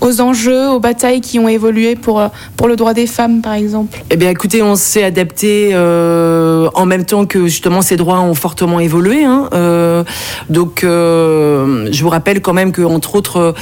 aux 0.00 0.20
enjeux, 0.20 0.68
aux 0.68 0.80
batailles 0.80 1.20
qui 1.20 1.38
ont 1.38 1.48
évolué 1.48 1.94
pour, 1.96 2.20
euh, 2.20 2.28
pour 2.56 2.68
le 2.68 2.76
droit 2.76 2.94
des 2.94 3.06
femmes, 3.06 3.40
par 3.42 3.54
exemple 3.54 4.02
Eh 4.10 4.16
bien, 4.16 4.30
écoutez, 4.30 4.62
on 4.62 4.76
s'est 4.76 5.04
adapté 5.04 5.70
euh, 5.72 6.68
en 6.74 6.86
même 6.86 7.04
temps 7.04 7.26
que 7.26 7.46
justement 7.46 7.82
ces 7.82 7.96
droits 7.96 8.20
ont 8.20 8.34
fortement 8.34 8.80
évolué. 8.80 9.24
hein. 9.24 9.48
Euh, 9.52 10.04
donc, 10.48 10.80
je 10.82 12.02
vous 12.02 12.08
rappelle 12.08 12.40
quand 12.40 12.52
même 12.52 12.72
que, 12.72 12.82
entre 12.82 13.14
autres, 13.14 13.54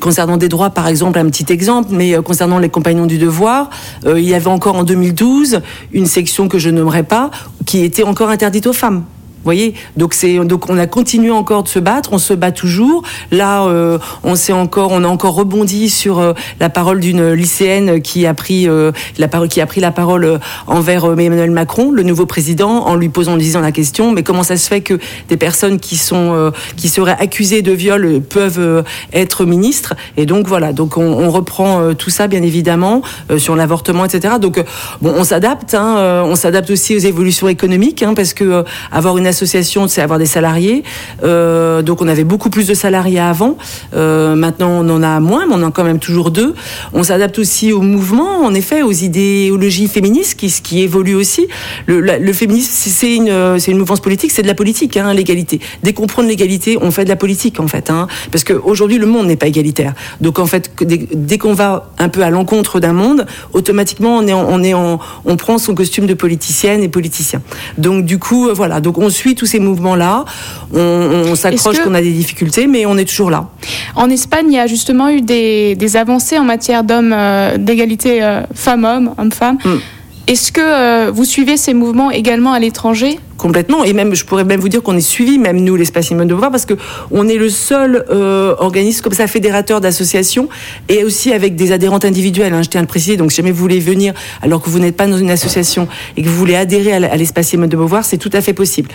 concernant 0.00 0.36
des 0.36 0.48
droits, 0.48 0.70
par 0.70 0.88
exemple, 0.88 1.18
un 1.18 1.26
petit 1.26 1.52
exemple, 1.52 1.88
mais 1.92 2.14
concernant 2.22 2.58
les 2.58 2.68
compagnons 2.68 3.06
du 3.06 3.18
devoir, 3.18 3.70
il 4.06 4.20
y 4.20 4.34
avait 4.34 4.46
encore 4.48 4.76
en 4.76 4.84
2012 4.84 5.60
une 5.92 6.06
section 6.06 6.48
que 6.48 6.58
je 6.58 6.70
nommerai 6.70 7.02
pas, 7.02 7.30
qui 7.66 7.84
était 7.84 8.04
encore 8.04 8.30
interdite 8.30 8.66
aux 8.66 8.72
femmes. 8.72 9.04
Voyez, 9.44 9.74
donc 9.96 10.14
c'est 10.14 10.36
donc 10.44 10.68
on 10.68 10.76
a 10.78 10.86
continué 10.86 11.30
encore 11.30 11.62
de 11.62 11.68
se 11.68 11.78
battre, 11.78 12.10
on 12.12 12.18
se 12.18 12.34
bat 12.34 12.50
toujours. 12.50 13.02
Là, 13.30 13.64
euh, 13.64 13.98
on 14.24 14.34
s'est 14.34 14.52
encore, 14.52 14.90
on 14.90 15.04
a 15.04 15.06
encore 15.06 15.34
rebondi 15.34 15.88
sur 15.88 16.18
euh, 16.18 16.32
la 16.58 16.68
parole 16.68 16.98
d'une 16.98 17.32
lycéenne 17.32 18.02
qui 18.02 18.26
a 18.26 18.34
pris 18.34 18.68
euh, 18.68 18.90
la 19.16 19.28
parole, 19.28 19.48
qui 19.48 19.60
a 19.60 19.66
pris 19.66 19.80
la 19.80 19.92
parole 19.92 20.40
envers 20.66 21.04
Emmanuel 21.04 21.52
Macron, 21.52 21.92
le 21.92 22.02
nouveau 22.02 22.26
président, 22.26 22.86
en 22.86 22.96
lui 22.96 23.08
posant, 23.08 23.32
en 23.32 23.36
lui 23.36 23.44
disant 23.44 23.60
la 23.60 23.70
question, 23.72 24.10
mais 24.10 24.22
comment 24.22 24.42
ça 24.42 24.56
se 24.56 24.68
fait 24.68 24.80
que 24.80 24.98
des 25.28 25.36
personnes 25.36 25.78
qui 25.78 25.96
sont 25.96 26.52
qui 26.76 26.88
seraient 26.88 27.16
accusées 27.18 27.62
de 27.62 27.72
viol 27.72 28.20
peuvent 28.20 28.84
être 29.12 29.44
ministres? 29.44 29.94
Et 30.16 30.26
donc 30.26 30.48
voilà, 30.48 30.72
donc 30.72 30.96
on, 30.96 31.28
reprend 31.28 31.94
tout 31.94 32.10
ça 32.10 32.26
bien 32.26 32.42
évidemment 32.42 33.02
sur 33.36 33.54
l'avortement, 33.54 34.04
etc. 34.04 34.34
Donc 34.40 34.62
bon, 35.02 35.12
on 35.16 35.24
s'adapte, 35.24 35.74
hein, 35.74 36.24
on 36.24 36.34
s'adapte 36.34 36.70
aussi 36.70 36.96
aux 36.96 37.00
évolutions 37.00 37.48
économiques, 37.48 38.02
hein, 38.02 38.14
parce 38.14 38.32
que 38.32 38.64
avoir 38.90 39.18
une 39.18 39.27
association, 39.28 39.88
c'est 39.88 40.02
avoir 40.02 40.18
des 40.18 40.26
salariés. 40.26 40.82
Euh, 41.24 41.82
donc 41.82 42.02
on 42.02 42.08
avait 42.08 42.24
beaucoup 42.24 42.50
plus 42.50 42.66
de 42.66 42.74
salariés 42.74 43.20
avant. 43.20 43.56
Euh, 43.94 44.34
maintenant, 44.34 44.70
on 44.70 44.88
en 44.90 45.02
a 45.02 45.20
moins, 45.20 45.46
mais 45.46 45.54
on 45.54 45.62
en 45.62 45.68
a 45.68 45.70
quand 45.70 45.84
même 45.84 45.98
toujours 45.98 46.30
deux. 46.30 46.54
On 46.92 47.02
s'adapte 47.02 47.38
aussi 47.38 47.72
au 47.72 47.80
mouvement, 47.80 48.40
en 48.44 48.54
effet, 48.54 48.82
aux 48.82 48.92
idéologies 48.92 49.88
féministes 49.88 50.38
qui, 50.38 50.50
qui 50.62 50.82
évoluent 50.82 51.14
aussi. 51.14 51.46
Le, 51.86 52.32
féminisme, 52.32 52.70
c'est- 52.72 53.14
une, 53.16 53.28
euh, 53.28 53.58
c'est 53.58 53.70
une 53.70 53.78
mouvance 53.78 54.00
politique, 54.00 54.30
c'est 54.30 54.42
de 54.42 54.46
la 54.46 54.54
politique, 54.54 54.96
hein, 54.96 55.12
l'égalité. 55.14 55.60
Dès 55.82 55.92
qu'on 55.92 56.06
prend 56.06 56.22
de 56.22 56.28
l'égalité, 56.28 56.78
on 56.80 56.90
fait 56.90 57.04
de 57.04 57.08
la 57.08 57.16
politique, 57.16 57.60
en 57.60 57.68
fait. 57.68 57.90
Hein, 57.90 58.06
parce 58.30 58.44
qu'aujourd'hui, 58.44 58.98
le 58.98 59.06
monde 59.06 59.26
n'est 59.26 59.36
pas 59.36 59.46
égalitaire. 59.46 59.94
Donc, 60.20 60.38
en 60.38 60.46
fait, 60.46 60.70
dès, 60.80 61.38
qu'on 61.38 61.54
va 61.54 61.90
un 61.98 62.08
peu 62.08 62.22
à 62.22 62.30
l'encontre 62.30 62.80
d'un 62.80 62.92
monde, 62.92 63.26
automatiquement, 63.52 64.16
on, 64.16 64.26
est 64.26 64.34
on, 64.34 64.62
est 64.62 64.74
on 64.74 65.36
prend 65.36 65.58
son 65.58 65.74
costume 65.74 66.06
de 66.06 66.14
politicienne 66.14 66.82
et 66.82 66.88
politicien. 66.88 67.42
Donc, 67.76 68.04
du 68.04 68.18
coup, 68.18 68.48
voilà. 68.52 68.80
Donc, 68.80 68.98
on 68.98 69.10
suit 69.18 69.34
tous 69.34 69.46
ces 69.54 69.60
mouvements-là. 69.68 70.24
On, 70.72 71.32
on 71.32 71.34
s'accroche 71.34 71.80
qu'on 71.82 71.94
a 71.94 72.00
des 72.00 72.12
difficultés, 72.12 72.66
mais 72.66 72.86
on 72.86 72.96
est 72.96 73.08
toujours 73.12 73.30
là. 73.30 73.48
En 73.94 74.08
Espagne, 74.10 74.46
il 74.52 74.54
y 74.54 74.58
a 74.66 74.68
justement 74.76 75.08
eu 75.08 75.20
des, 75.20 75.74
des 75.74 75.96
avancées 75.96 76.38
en 76.38 76.44
matière 76.44 76.84
d'hommes, 76.84 77.14
euh, 77.14 77.58
d'égalité 77.58 78.22
euh, 78.22 78.42
femmes-hommes, 78.54 79.08
hommes-femmes. 79.18 79.58
Hmm. 79.64 79.80
Est-ce 80.28 80.52
que 80.52 80.60
euh, 80.62 81.10
vous 81.10 81.24
suivez 81.24 81.56
ces 81.56 81.74
mouvements 81.74 82.10
également 82.10 82.52
à 82.52 82.60
l'étranger? 82.60 83.18
Complètement, 83.38 83.84
et 83.84 83.92
même 83.92 84.16
je 84.16 84.24
pourrais 84.24 84.42
même 84.42 84.58
vous 84.58 84.68
dire 84.68 84.82
qu'on 84.82 84.96
est 84.96 85.00
suivi, 85.00 85.38
même 85.38 85.60
nous, 85.60 85.76
l'espace 85.76 86.08
Simone 86.08 86.26
de 86.26 86.34
Beauvoir, 86.34 86.50
parce 86.50 86.66
que 86.66 86.74
on 87.12 87.28
est 87.28 87.36
le 87.36 87.48
seul 87.48 88.04
euh, 88.10 88.56
organisme 88.58 89.00
comme 89.00 89.12
ça 89.12 89.28
fédérateur 89.28 89.80
d'associations 89.80 90.48
et 90.88 91.04
aussi 91.04 91.32
avec 91.32 91.54
des 91.54 91.70
adhérentes 91.70 92.04
individuelles. 92.04 92.52
Hein, 92.52 92.62
je 92.62 92.68
tiens 92.68 92.80
à 92.80 92.82
le 92.82 92.88
préciser. 92.88 93.16
Donc, 93.16 93.30
si 93.30 93.36
jamais 93.36 93.52
vous 93.52 93.60
voulez 93.60 93.78
venir 93.78 94.12
alors 94.42 94.60
que 94.60 94.68
vous 94.68 94.80
n'êtes 94.80 94.96
pas 94.96 95.06
dans 95.06 95.18
une 95.18 95.30
association 95.30 95.86
et 96.16 96.22
que 96.22 96.28
vous 96.28 96.34
voulez 96.34 96.56
adhérer 96.56 96.92
à 96.92 97.16
l'espace 97.16 97.46
Simone 97.46 97.68
de 97.68 97.76
Beauvoir, 97.76 98.04
c'est 98.04 98.18
tout 98.18 98.30
à 98.32 98.40
fait 98.40 98.54
possible. 98.54 98.90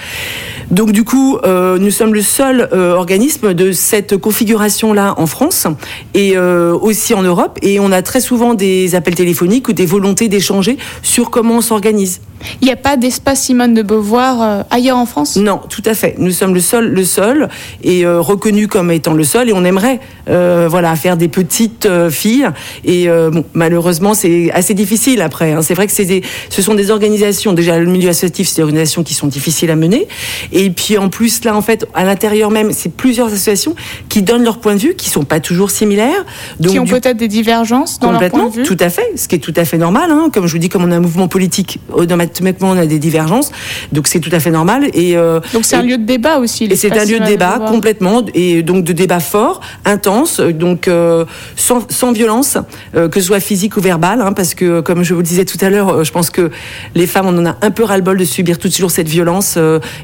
Donc, 0.71 0.91
du 0.91 1.05
coup, 1.05 1.37
euh, 1.45 1.77
nous 1.79 1.91
sommes 1.91 2.13
le 2.13 2.21
seul 2.21 2.67
euh, 2.73 2.95
organisme 2.95 3.53
de 3.53 3.71
cette 3.71 4.17
configuration-là 4.17 5.13
en 5.15 5.25
France 5.25 5.67
et 6.13 6.37
aussi 6.37 7.13
en 7.13 7.21
Europe, 7.21 7.59
et 7.61 7.79
on 7.79 7.91
a 7.91 8.01
très 8.01 8.19
souvent 8.19 8.55
des 8.55 8.95
appels 8.95 9.15
téléphoniques 9.15 9.69
ou 9.69 9.73
des 9.73 9.85
volontés 9.85 10.27
d'échanger 10.27 10.77
sur 11.01 11.29
comment 11.29 11.55
on 11.55 11.61
s'organise. 11.61 12.19
Il 12.61 12.65
n'y 12.65 12.73
a 12.73 12.77
pas 12.77 12.97
d'espace 12.97 13.43
Simone 13.43 13.73
de 13.73 13.81
Beauvoir 13.81 14.32
euh, 14.41 14.63
ailleurs 14.69 14.97
en 14.97 15.05
France? 15.05 15.35
Non, 15.35 15.59
tout 15.69 15.83
à 15.85 15.93
fait. 15.93 16.15
Nous 16.17 16.31
sommes 16.31 16.53
le 16.53 16.59
seul, 16.59 16.89
le 16.89 17.03
seul, 17.03 17.49
et 17.83 18.05
euh, 18.05 18.21
reconnu 18.21 18.67
comme 18.67 18.91
étant 18.91 19.13
le 19.13 19.23
seul, 19.23 19.49
et 19.49 19.53
on 19.53 19.63
aimerait, 19.63 19.99
euh, 20.29 20.67
voilà, 20.69 20.95
faire 20.95 21.17
des 21.17 21.27
petites 21.27 21.87
filles. 22.09 22.47
Et 22.85 23.07
bon, 23.07 23.43
malheureusement, 23.53 24.13
c'est 24.13 24.51
assez 24.51 24.73
difficile 24.73 25.21
après. 25.21 25.53
hein. 25.53 25.61
C'est 25.61 25.73
vrai 25.73 25.87
que 25.87 26.03
des, 26.03 26.23
ce 26.49 26.61
sont 26.61 26.73
des 26.73 26.91
organisations. 26.91 27.53
Déjà, 27.53 27.77
le 27.77 27.85
milieu 27.85 28.09
associatif, 28.09 28.47
c'est 28.47 28.57
des 28.57 28.63
organisations 28.63 29.03
qui 29.03 29.13
sont 29.13 29.27
difficiles 29.27 29.69
à 29.71 29.75
mener. 29.75 30.07
Et 30.51 30.69
puis 30.69 30.97
en 30.97 31.09
plus, 31.09 31.43
là, 31.43 31.55
en 31.55 31.61
fait, 31.61 31.85
à 31.93 32.03
l'intérieur 32.03 32.51
même, 32.51 32.71
c'est 32.71 32.89
plusieurs 32.89 33.27
associations 33.27 33.75
qui 34.09 34.21
donnent 34.21 34.43
leur 34.43 34.59
point 34.59 34.75
de 34.75 34.79
vue, 34.79 34.95
qui 34.95 35.09
sont 35.09 35.23
pas 35.23 35.39
toujours 35.39 35.71
similaires. 35.71 36.25
Donc, 36.59 36.71
qui 36.71 36.79
ont 36.79 36.83
du 36.83 36.91
peut-être 36.91 37.17
des 37.17 37.27
divergences 37.27 37.99
dans 37.99 38.11
leur 38.11 38.29
point 38.29 38.47
de 38.47 38.53
vue? 38.53 38.63
tout 38.63 38.77
à 38.79 38.89
fait, 38.89 39.11
ce 39.15 39.27
qui 39.27 39.35
est 39.35 39.39
tout 39.39 39.53
à 39.55 39.65
fait 39.65 39.77
normal. 39.77 40.09
Hein. 40.11 40.29
Comme 40.33 40.47
je 40.47 40.53
vous 40.53 40.59
dis, 40.59 40.69
comme 40.69 40.83
on 40.83 40.91
a 40.91 40.95
un 40.95 40.99
mouvement 41.01 41.27
politique, 41.27 41.79
automatiquement 41.91 42.69
on 42.71 42.77
a 42.77 42.85
des 42.85 42.99
divergences, 42.99 43.51
donc 43.91 44.07
c'est 44.07 44.19
tout 44.23 44.29
à 44.33 44.39
fait 44.39 44.51
normal. 44.51 44.89
Et 44.93 45.15
euh, 45.15 45.39
Donc 45.53 45.65
c'est 45.65 45.75
un 45.75 45.83
lieu 45.83 45.97
de 45.97 46.05
débat 46.05 46.39
aussi. 46.39 46.65
et 46.65 46.75
c'est 46.75 46.97
un 46.97 47.05
lieu 47.05 47.19
de 47.19 47.25
débat 47.25 47.59
complètement, 47.67 48.23
et 48.33 48.63
donc 48.63 48.83
de 48.83 48.93
débat 48.93 49.19
fort, 49.19 49.61
intense, 49.85 50.39
donc 50.39 50.87
euh, 50.87 51.25
sans, 51.55 51.85
sans 51.91 52.11
violence, 52.11 52.57
euh, 52.95 53.09
que 53.09 53.19
ce 53.19 53.27
soit 53.27 53.39
physique 53.39 53.77
ou 53.77 53.81
verbale, 53.81 54.21
hein, 54.21 54.33
parce 54.33 54.55
que 54.55 54.79
comme 54.81 55.03
je 55.03 55.13
vous 55.13 55.19
le 55.19 55.25
disais 55.25 55.45
tout 55.45 55.57
à 55.61 55.69
l'heure, 55.69 56.03
je 56.03 56.11
pense 56.11 56.29
que 56.29 56.49
les 56.95 57.05
femmes 57.05 57.27
on 57.27 57.37
en 57.37 57.45
a 57.45 57.57
un 57.61 57.71
peu 57.71 57.83
ras-le-bol 57.83 58.17
de 58.17 58.25
subir 58.25 58.57
toujours 58.57 58.91
cette 58.91 59.09
violence 59.09 59.57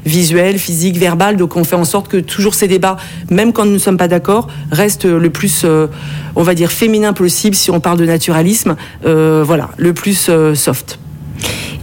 visuelle, 0.04 0.58
physique, 0.58 0.98
verbale, 0.98 1.36
donc 1.36 1.56
on 1.56 1.64
fait 1.64 1.76
en 1.76 1.84
sorte 1.84 2.08
que 2.08 2.18
toujours 2.18 2.54
ces 2.54 2.68
débats, 2.68 2.98
même 3.30 3.52
quand 3.52 3.64
nous 3.64 3.72
ne 3.72 3.78
sommes 3.78 3.96
pas 3.96 4.08
d'accord, 4.08 4.48
restent 4.70 5.06
le 5.06 5.30
plus, 5.30 5.64
on 6.36 6.42
va 6.42 6.54
dire, 6.54 6.70
féminin 6.70 7.12
possible 7.12 7.56
si 7.56 7.70
on 7.70 7.80
parle 7.80 7.98
de 7.98 8.04
naturalisme, 8.04 8.76
voilà, 9.02 9.70
le 9.78 9.94
plus 9.94 10.30
soft. 10.54 10.98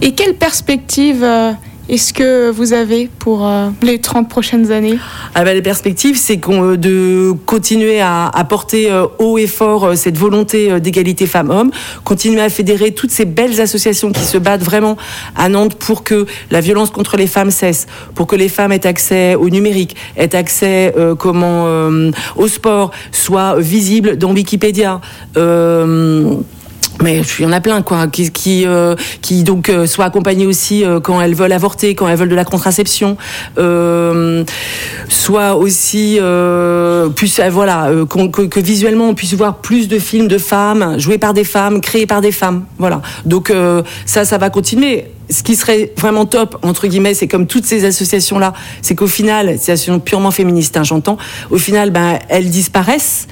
Et 0.00 0.12
quelle 0.12 0.34
perspective 0.34 1.26
est-ce 1.88 2.12
que 2.12 2.50
vous 2.50 2.74
avez 2.74 3.08
pour 3.18 3.46
euh, 3.46 3.70
les 3.80 3.98
30 3.98 4.28
prochaines 4.28 4.70
années? 4.70 4.98
Ah 5.34 5.42
ben, 5.44 5.54
les 5.54 5.62
perspectives, 5.62 6.18
c'est 6.18 6.38
euh, 6.48 6.76
de 6.76 7.32
continuer 7.46 8.00
à, 8.02 8.30
porter 8.46 8.90
euh, 8.90 9.06
haut 9.18 9.38
et 9.38 9.46
fort 9.46 9.96
cette 9.96 10.18
volonté 10.18 10.80
d'égalité 10.80 11.26
femmes-hommes, 11.26 11.70
continuer 12.04 12.42
à 12.42 12.50
fédérer 12.50 12.92
toutes 12.92 13.10
ces 13.10 13.24
belles 13.24 13.60
associations 13.60 14.12
qui 14.12 14.24
se 14.24 14.36
battent 14.36 14.62
vraiment 14.62 14.98
à 15.34 15.48
Nantes 15.48 15.76
pour 15.76 16.04
que 16.04 16.26
la 16.50 16.60
violence 16.60 16.90
contre 16.90 17.16
les 17.16 17.26
femmes 17.26 17.50
cesse, 17.50 17.86
pour 18.14 18.26
que 18.26 18.36
les 18.36 18.48
femmes 18.48 18.72
aient 18.72 18.86
accès 18.86 19.34
au 19.34 19.48
numérique, 19.48 19.96
aient 20.16 20.34
accès 20.34 20.94
comment 21.18 21.66
au 22.36 22.48
sport, 22.48 22.90
soient 23.12 23.58
visibles 23.58 24.16
dans 24.16 24.32
Wikipédia. 24.32 25.00
Mais 27.02 27.22
il 27.38 27.42
y 27.44 27.46
en 27.46 27.52
a 27.52 27.60
plein, 27.60 27.82
quoi, 27.82 28.06
qui, 28.08 28.30
qui, 28.30 28.66
euh, 28.66 28.96
donc 29.42 29.68
euh, 29.68 29.86
soient 29.86 30.06
accompagnées 30.06 30.46
aussi 30.46 30.84
euh, 30.84 31.00
quand 31.00 31.20
elles 31.20 31.34
veulent 31.34 31.52
avorter, 31.52 31.94
quand 31.94 32.08
elles 32.08 32.16
veulent 32.16 32.28
de 32.28 32.34
la 32.34 32.44
contraception, 32.44 33.16
soit 35.08 35.54
aussi, 35.54 36.18
euh, 36.20 37.08
voilà, 37.50 37.90
que, 38.08 38.60
visuellement 38.60 39.08
on 39.08 39.14
puisse 39.14 39.34
voir 39.34 39.58
plus 39.58 39.88
de 39.88 39.98
films 39.98 40.28
de 40.28 40.38
femmes 40.38 40.98
joués 40.98 41.18
par 41.18 41.34
des 41.34 41.44
femmes, 41.44 41.80
créés 41.80 42.06
par 42.06 42.20
des 42.20 42.32
femmes, 42.32 42.64
voilà. 42.78 43.00
Donc 43.24 43.52
ça, 44.04 44.24
ça 44.24 44.38
va 44.38 44.50
continuer. 44.50 45.06
Ce 45.30 45.42
qui 45.42 45.56
serait 45.56 45.92
vraiment 45.98 46.24
top, 46.24 46.58
entre 46.62 46.86
guillemets, 46.86 47.12
c'est 47.12 47.28
comme 47.28 47.46
toutes 47.46 47.66
ces 47.66 47.84
associations-là, 47.84 48.54
c'est 48.80 48.94
qu'au 48.94 49.06
final, 49.06 49.58
ces 49.58 49.72
associations 49.72 50.00
purement 50.00 50.30
féministes, 50.30 50.78
hein, 50.78 50.84
j'entends, 50.84 51.18
au 51.50 51.58
final, 51.58 51.90
ben, 51.90 52.18
elles 52.30 52.48
disparaissent 52.48 53.28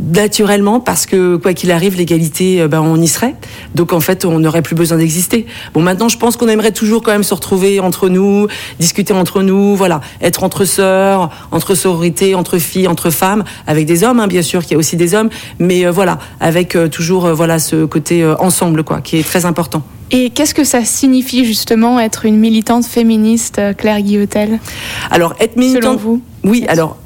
naturellement 0.00 0.80
parce 0.80 1.06
que 1.06 1.36
quoi 1.36 1.54
qu'il 1.54 1.70
arrive 1.70 1.96
l'égalité 1.96 2.60
euh, 2.60 2.68
ben 2.68 2.80
on 2.80 3.00
y 3.00 3.08
serait. 3.08 3.34
Donc 3.74 3.92
en 3.92 4.00
fait 4.00 4.24
on 4.24 4.40
n'aurait 4.40 4.62
plus 4.62 4.74
besoin 4.74 4.98
d'exister. 4.98 5.46
Bon 5.72 5.82
maintenant 5.82 6.08
je 6.08 6.18
pense 6.18 6.36
qu'on 6.36 6.48
aimerait 6.48 6.72
toujours 6.72 7.02
quand 7.02 7.12
même 7.12 7.22
se 7.22 7.34
retrouver 7.34 7.80
entre 7.80 8.08
nous 8.08 8.46
discuter 8.78 9.12
entre 9.12 9.42
nous 9.42 9.76
voilà. 9.76 10.00
Être 10.20 10.44
entre 10.44 10.64
sœurs 10.64 11.30
entre 11.52 11.74
sororité 11.74 12.34
entre 12.34 12.58
filles 12.58 12.88
entre 12.88 13.10
femmes 13.10 13.44
avec 13.66 13.86
des 13.86 14.04
hommes 14.04 14.20
hein, 14.20 14.26
bien 14.26 14.42
sûr 14.42 14.62
qu'il 14.62 14.72
y 14.72 14.74
a 14.74 14.78
aussi 14.78 14.96
des 14.96 15.14
hommes. 15.14 15.30
Mais 15.58 15.86
euh, 15.86 15.90
voilà 15.90 16.18
avec 16.40 16.76
euh, 16.76 16.88
toujours 16.88 17.26
euh, 17.26 17.34
voilà 17.34 17.58
ce 17.58 17.84
côté 17.84 18.24
ensemble 18.38 18.84
quoi 18.84 19.00
qui 19.00 19.18
est 19.18 19.22
très 19.22 19.46
important. 19.46 19.82
Et 20.10 20.30
qu'est-ce 20.30 20.54
que 20.54 20.64
ça 20.64 20.84
signifie 20.84 21.44
justement 21.44 21.98
être 21.98 22.24
une 22.26 22.38
militante 22.38 22.84
féministe, 22.84 23.60
Claire 23.78 24.00
Guillotel? 24.00 24.60
Alors, 25.10 25.34
être 25.40 25.56
militante. 25.56 25.98
vous? 25.98 26.20
Oui, 26.44 26.64
alors. 26.68 26.98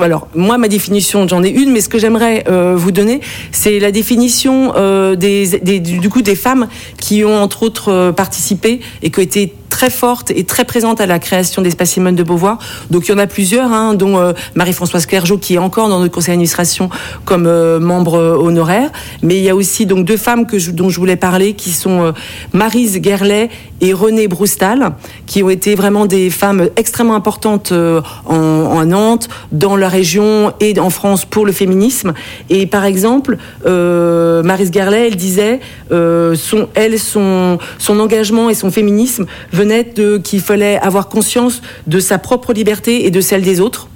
Alors, 0.00 0.28
moi, 0.34 0.56
ma 0.56 0.68
définition, 0.68 1.26
j'en 1.26 1.42
ai 1.42 1.48
une, 1.48 1.72
mais 1.72 1.80
ce 1.80 1.88
que 1.88 1.98
j'aimerais 1.98 2.44
euh, 2.48 2.74
vous 2.76 2.92
donner, 2.92 3.20
c'est 3.50 3.80
la 3.80 3.90
définition 3.90 4.72
euh, 4.76 5.16
des, 5.16 5.80
du 5.80 6.08
coup 6.08 6.22
des 6.22 6.36
femmes 6.36 6.68
qui 7.00 7.24
ont 7.24 7.42
entre 7.42 7.64
autres 7.64 7.92
euh, 7.92 8.12
participé 8.12 8.80
et 9.02 9.10
qui 9.10 9.18
ont 9.18 9.22
été 9.22 9.52
très 9.68 9.90
fortes 9.90 10.30
et 10.30 10.44
très 10.44 10.64
présentes 10.64 11.00
à 11.00 11.06
la 11.06 11.18
création 11.18 11.62
d'Espace 11.62 11.90
Simone 11.90 12.14
de 12.14 12.22
Beauvoir. 12.22 12.58
Donc, 12.90 13.08
il 13.08 13.12
y 13.12 13.14
en 13.14 13.18
a 13.18 13.26
plusieurs, 13.26 13.72
hein, 13.72 13.94
dont 13.94 14.18
euh, 14.18 14.32
Marie-Françoise 14.54 15.06
Clergeau, 15.06 15.38
qui 15.38 15.54
est 15.54 15.58
encore 15.58 15.88
dans 15.88 16.00
notre 16.00 16.14
conseil 16.14 16.32
d'administration 16.32 16.90
comme 17.24 17.46
euh, 17.46 17.78
membre 17.78 18.14
euh, 18.14 18.36
honoraire. 18.36 18.90
Mais 19.22 19.36
il 19.36 19.42
y 19.42 19.48
a 19.48 19.54
aussi 19.54 19.86
donc 19.86 20.04
deux 20.04 20.16
femmes 20.16 20.46
que 20.46 20.70
dont 20.70 20.88
je 20.88 20.98
voulais 20.98 21.16
parler, 21.16 21.54
qui 21.54 21.70
sont 21.70 22.02
euh, 22.02 22.12
Marise 22.52 22.98
Guerlet 22.98 23.50
et 23.80 23.92
Renée 23.92 24.28
Broustal, 24.28 24.92
qui 25.26 25.42
ont 25.42 25.50
été 25.50 25.74
vraiment 25.74 26.06
des 26.06 26.30
femmes 26.30 26.68
extrêmement 26.76 27.14
importantes 27.14 27.72
en, 27.72 28.84
Nantes, 28.84 29.28
dans 29.52 29.76
la 29.76 29.88
région 29.88 30.52
et 30.60 30.78
en 30.80 30.90
France 30.90 31.24
pour 31.24 31.46
le 31.46 31.52
féminisme. 31.52 32.12
Et 32.50 32.66
par 32.66 32.84
exemple, 32.84 33.38
Marise 33.64 34.72
Guerlet, 34.72 35.06
elle 35.06 35.16
disait, 35.16 35.60
son, 35.90 36.68
elle, 36.74 36.98
son, 36.98 37.58
son 37.78 38.00
engagement 38.00 38.50
et 38.50 38.54
son 38.54 38.72
féminisme 38.72 39.26
venaient 39.58 39.84
de 39.84 40.18
qu'il 40.18 40.40
fallait 40.40 40.78
avoir 40.78 41.08
conscience 41.08 41.62
de 41.88 41.98
sa 41.98 42.18
propre 42.18 42.52
liberté 42.52 43.06
et 43.06 43.10
de 43.10 43.20
celle 43.20 43.42
des 43.42 43.60
autres. 43.60 43.88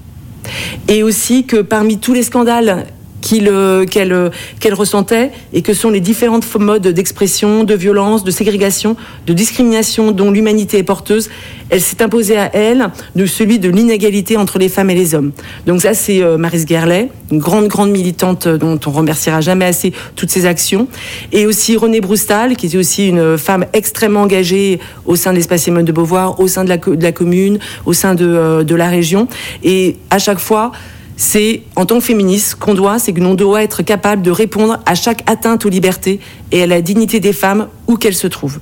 Et 0.88 1.04
aussi 1.04 1.46
que 1.46 1.58
parmi 1.62 1.98
tous 1.98 2.14
les 2.14 2.24
scandales 2.24 2.86
qu'elle, 3.22 4.74
ressentait 4.74 5.30
et 5.52 5.62
que 5.62 5.72
sont 5.72 5.90
les 5.90 6.00
différentes 6.00 6.44
f- 6.44 6.58
modes 6.58 6.88
d'expression, 6.88 7.64
de 7.64 7.74
violence, 7.74 8.24
de 8.24 8.30
ségrégation, 8.30 8.96
de 9.26 9.32
discrimination 9.32 10.12
dont 10.12 10.30
l'humanité 10.30 10.78
est 10.78 10.82
porteuse, 10.82 11.30
elle 11.70 11.80
s'est 11.80 12.02
imposée 12.02 12.36
à 12.36 12.54
elle 12.54 12.90
de 13.16 13.24
celui 13.24 13.58
de 13.58 13.70
l'inégalité 13.70 14.36
entre 14.36 14.58
les 14.58 14.68
femmes 14.68 14.90
et 14.90 14.94
les 14.94 15.14
hommes. 15.14 15.32
Donc 15.66 15.80
ça, 15.80 15.94
c'est 15.94 16.22
euh, 16.22 16.36
Marise 16.36 16.66
Guerlet, 16.66 17.08
une 17.30 17.38
grande, 17.38 17.68
grande 17.68 17.90
militante 17.90 18.46
euh, 18.46 18.58
dont 18.58 18.78
on 18.84 18.90
remerciera 18.90 19.40
jamais 19.40 19.64
assez 19.64 19.92
toutes 20.16 20.30
ses 20.30 20.44
actions. 20.44 20.86
Et 21.32 21.46
aussi 21.46 21.76
Renée 21.76 22.00
Broustal, 22.00 22.56
qui 22.56 22.66
était 22.66 22.76
aussi 22.76 23.08
une 23.08 23.38
femme 23.38 23.64
extrêmement 23.72 24.22
engagée 24.22 24.80
au 25.06 25.16
sein 25.16 25.30
de 25.30 25.36
l'espace 25.36 25.62
Simone 25.62 25.84
de 25.84 25.92
Beauvoir, 25.92 26.40
au 26.40 26.48
sein 26.48 26.64
de 26.64 26.68
la, 26.68 27.12
commune, 27.12 27.58
au 27.86 27.92
sein 27.92 28.16
euh, 28.20 28.64
de 28.64 28.74
la 28.74 28.88
région. 28.88 29.28
Et 29.62 29.96
à 30.10 30.18
chaque 30.18 30.40
fois, 30.40 30.72
c'est 31.16 31.62
en 31.76 31.86
tant 31.86 31.96
que 31.96 32.04
féministe 32.04 32.56
qu'on 32.56 32.74
doit, 32.74 32.98
c'est 32.98 33.12
que 33.12 33.20
l'on 33.20 33.34
doit 33.34 33.62
être 33.62 33.82
capable 33.82 34.22
de 34.22 34.30
répondre 34.30 34.80
à 34.86 34.94
chaque 34.94 35.22
atteinte 35.30 35.64
aux 35.66 35.68
libertés 35.68 36.20
et 36.50 36.62
à 36.62 36.66
la 36.66 36.80
dignité 36.82 37.20
des 37.20 37.32
femmes 37.32 37.68
où 37.86 37.96
qu'elles 37.96 38.14
se 38.14 38.26
trouvent. 38.26 38.60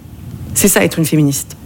C'est 0.54 0.68
ça 0.68 0.84
être 0.84 0.98
une 0.98 1.04
féministe. 1.04 1.56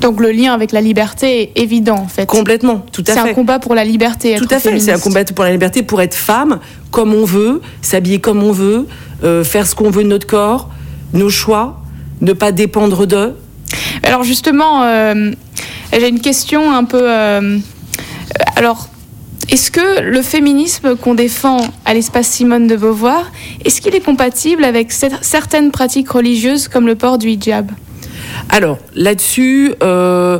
Donc 0.00 0.20
le 0.20 0.32
lien 0.32 0.52
avec 0.52 0.72
la 0.72 0.80
liberté 0.80 1.42
est 1.56 1.62
évident 1.62 1.96
en 1.96 2.08
fait. 2.08 2.26
Complètement, 2.26 2.84
tout 2.92 3.02
à 3.06 3.12
C'est 3.14 3.20
fait. 3.20 3.30
un 3.30 3.34
combat 3.34 3.58
pour 3.58 3.74
la 3.74 3.84
liberté. 3.84 4.34
Tout 4.36 4.46
à 4.50 4.58
fait, 4.58 4.78
c'est 4.78 4.92
un 4.92 4.98
combat 4.98 5.24
pour 5.24 5.44
la 5.44 5.52
liberté, 5.52 5.82
pour 5.82 6.00
être 6.02 6.14
femme 6.14 6.58
comme 6.90 7.14
on 7.14 7.24
veut, 7.24 7.60
s'habiller 7.82 8.20
comme 8.20 8.42
on 8.42 8.52
veut, 8.52 8.86
euh, 9.24 9.44
faire 9.44 9.66
ce 9.66 9.74
qu'on 9.74 9.90
veut 9.90 10.02
de 10.04 10.08
notre 10.08 10.26
corps, 10.26 10.68
nos 11.12 11.30
choix, 11.30 11.80
ne 12.20 12.32
pas 12.32 12.52
dépendre 12.52 13.06
d'eux. 13.06 13.34
Alors 14.02 14.24
justement, 14.24 14.82
euh, 14.84 15.32
j'ai 15.92 16.08
une 16.08 16.20
question 16.20 16.70
un 16.72 16.84
peu. 16.84 17.00
euh, 17.02 17.58
alors, 18.56 18.88
est-ce 19.50 19.70
que 19.70 20.00
le 20.00 20.22
féminisme 20.22 20.96
qu'on 20.96 21.14
défend 21.14 21.58
à 21.84 21.94
l'espace 21.94 22.28
Simone 22.28 22.66
de 22.66 22.76
Beauvoir, 22.76 23.30
est-ce 23.64 23.80
qu'il 23.80 23.94
est 23.94 24.00
compatible 24.04 24.64
avec 24.64 24.90
cer- 24.92 25.18
certaines 25.22 25.70
pratiques 25.70 26.10
religieuses 26.10 26.68
comme 26.68 26.86
le 26.86 26.94
port 26.94 27.18
du 27.18 27.28
hijab? 27.28 27.70
Alors, 28.48 28.78
là-dessus, 28.94 29.74
euh, 29.82 30.38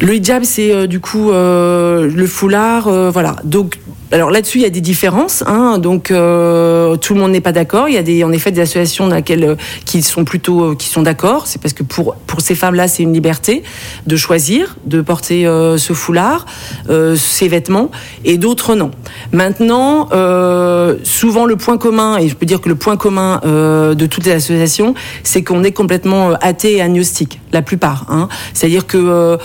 Le 0.00 0.14
hijab, 0.16 0.42
c'est 0.44 0.72
euh, 0.72 0.86
du 0.86 1.00
coup 1.00 1.30
euh, 1.30 2.10
le 2.12 2.26
foulard, 2.26 2.88
voilà. 3.10 3.36
Donc, 3.44 3.78
alors 4.14 4.30
là-dessus, 4.30 4.58
il 4.58 4.62
y 4.62 4.66
a 4.66 4.70
des 4.70 4.80
différences. 4.80 5.42
Hein, 5.44 5.78
donc, 5.78 6.12
euh, 6.12 6.96
tout 6.96 7.14
le 7.14 7.20
monde 7.20 7.32
n'est 7.32 7.40
pas 7.40 7.50
d'accord. 7.50 7.88
Il 7.88 7.96
y 7.96 7.98
a 7.98 8.02
des, 8.04 8.22
en 8.22 8.30
effet, 8.30 8.52
des 8.52 8.60
associations 8.60 9.08
dans 9.08 9.16
lesquelles 9.16 9.42
euh, 9.42 9.56
qui 9.86 10.02
sont 10.02 10.24
plutôt, 10.24 10.62
euh, 10.62 10.74
qui 10.76 10.88
sont 10.88 11.02
d'accord. 11.02 11.48
C'est 11.48 11.60
parce 11.60 11.74
que 11.74 11.82
pour 11.82 12.14
pour 12.28 12.40
ces 12.40 12.54
femmes-là, 12.54 12.86
c'est 12.86 13.02
une 13.02 13.12
liberté 13.12 13.64
de 14.06 14.16
choisir 14.16 14.76
de 14.86 15.00
porter 15.00 15.44
ce 15.44 15.92
foulard, 15.92 16.46
ces 17.16 17.48
vêtements, 17.48 17.90
et 18.24 18.38
d'autres 18.38 18.74
non. 18.74 18.90
Maintenant, 19.32 20.08
souvent 21.04 21.46
le 21.46 21.56
point 21.56 21.78
commun, 21.78 22.18
et 22.18 22.28
je 22.28 22.34
peux 22.34 22.46
dire 22.46 22.60
que 22.60 22.68
le 22.68 22.74
point 22.74 22.96
commun 22.96 23.40
de 23.44 24.06
toutes 24.06 24.26
les 24.26 24.32
associations, 24.32 24.94
c'est 25.22 25.42
qu'on 25.42 25.62
est 25.62 25.72
complètement 25.72 26.32
athée 26.40 26.76
et 26.76 26.82
agnostique, 26.82 27.40
la 27.52 27.62
plupart. 27.62 28.06
Hein. 28.08 28.28
C'est-à-dire 28.52 28.86
que 28.86 29.38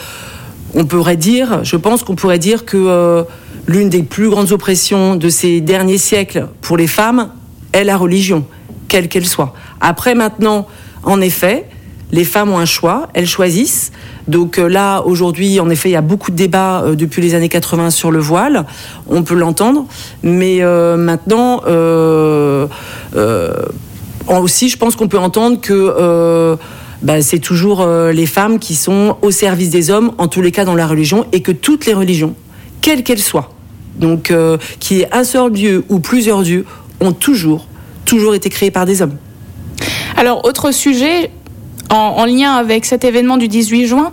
on 0.73 0.85
pourrait 0.85 1.17
dire, 1.17 1.63
je 1.63 1.75
pense 1.75 2.03
qu'on 2.03 2.15
pourrait 2.15 2.39
dire 2.39 2.65
que 2.65 3.25
l'une 3.69 3.89
des 3.89 4.01
plus 4.01 4.29
grandes 4.29 4.51
oppressions 4.51 5.15
de 5.15 5.29
ces 5.29 5.61
derniers 5.61 5.99
siècles 5.99 6.47
pour 6.59 6.75
les 6.75 6.87
femmes 6.87 7.29
est 7.71 7.83
la 7.83 7.97
religion, 7.97 8.43
quelle 8.87 9.07
qu'elle 9.07 9.27
soit. 9.27 9.53
Après, 9.79 10.15
maintenant, 10.15 10.65
en 11.03 11.21
effet, 11.21 11.67
les 12.11 12.23
femmes 12.23 12.49
ont 12.49 12.57
un 12.57 12.65
choix, 12.65 13.09
elles 13.13 13.27
choisissent. 13.27 13.91
Donc 14.27 14.57
euh, 14.57 14.67
là, 14.67 15.01
aujourd'hui, 15.01 15.59
en 15.59 15.69
effet, 15.69 15.89
il 15.89 15.91
y 15.91 15.95
a 15.97 16.01
beaucoup 16.01 16.31
de 16.31 16.35
débats 16.35 16.81
euh, 16.81 16.95
depuis 16.95 17.21
les 17.21 17.35
années 17.35 17.47
80 17.47 17.91
sur 17.91 18.09
le 18.09 18.17
voile, 18.17 18.65
on 19.07 19.21
peut 19.21 19.35
l'entendre, 19.35 19.85
mais 20.23 20.63
euh, 20.63 20.97
maintenant, 20.97 21.61
aussi, 24.27 24.69
je 24.69 24.77
pense 24.77 24.95
qu'on 24.95 25.07
peut 25.07 25.19
entendre 25.19 25.61
que 25.61 26.57
bah, 27.03 27.21
c'est 27.21 27.39
toujours 27.39 27.85
les 27.85 28.25
femmes 28.25 28.57
qui 28.57 28.73
sont 28.73 29.17
au 29.21 29.29
service 29.29 29.69
des 29.69 29.91
hommes, 29.91 30.13
en 30.17 30.27
tous 30.27 30.41
les 30.41 30.51
cas 30.51 30.65
dans 30.65 30.75
la 30.75 30.87
religion, 30.87 31.27
et 31.33 31.43
que 31.43 31.51
toutes 31.51 31.85
les 31.85 31.93
religions, 31.93 32.33
quelles 32.81 33.03
qu'elles 33.03 33.19
soient, 33.19 33.51
donc 33.99 34.31
euh, 34.31 34.57
qu'il 34.79 34.97
y 34.97 35.01
ait 35.01 35.09
un 35.13 35.23
seul 35.23 35.51
Dieu 35.51 35.83
ou 35.89 35.99
plusieurs 35.99 36.41
dieux, 36.41 36.65
ont 37.01 37.11
toujours, 37.13 37.67
toujours 38.05 38.33
été 38.35 38.49
créées 38.49 38.71
par 38.71 38.85
des 38.85 39.01
hommes. 39.01 39.15
Alors, 40.17 40.43
autre 40.45 40.71
sujet, 40.71 41.31
en, 41.89 41.95
en 41.95 42.25
lien 42.25 42.53
avec 42.53 42.85
cet 42.85 43.03
événement 43.05 43.37
du 43.37 43.47
18 43.47 43.85
juin, 43.87 44.11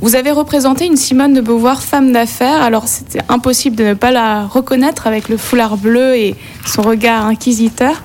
vous 0.00 0.16
avez 0.16 0.30
représenté 0.30 0.86
une 0.86 0.96
Simone 0.96 1.32
de 1.34 1.40
Beauvoir, 1.40 1.82
femme 1.82 2.12
d'affaires. 2.12 2.62
Alors, 2.62 2.88
c'était 2.88 3.20
impossible 3.28 3.76
de 3.76 3.84
ne 3.84 3.94
pas 3.94 4.10
la 4.10 4.44
reconnaître 4.46 5.06
avec 5.06 5.28
le 5.28 5.36
foulard 5.36 5.76
bleu 5.76 6.16
et 6.16 6.34
son 6.66 6.82
regard 6.82 7.26
inquisiteur. 7.26 8.02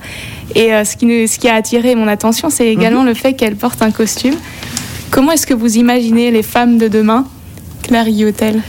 Et 0.54 0.72
euh, 0.74 0.84
ce, 0.84 0.96
qui, 0.96 1.06
nous- 1.06 1.26
ce 1.26 1.38
qui 1.38 1.48
a 1.48 1.54
attiré 1.54 1.94
mon 1.94 2.08
attention, 2.08 2.48
c'est 2.50 2.68
également 2.68 3.04
le 3.04 3.14
fait 3.14 3.34
qu'elle 3.34 3.56
porte 3.56 3.82
un 3.82 3.90
costume. 3.90 4.34
Comment 5.10 5.32
est-ce 5.32 5.46
que 5.46 5.54
vous 5.54 5.76
imaginez 5.76 6.30
les 6.30 6.42
femmes 6.42 6.78
de 6.78 6.88
demain, 6.88 7.26
Claire 7.82 8.06
Guillotel 8.06 8.60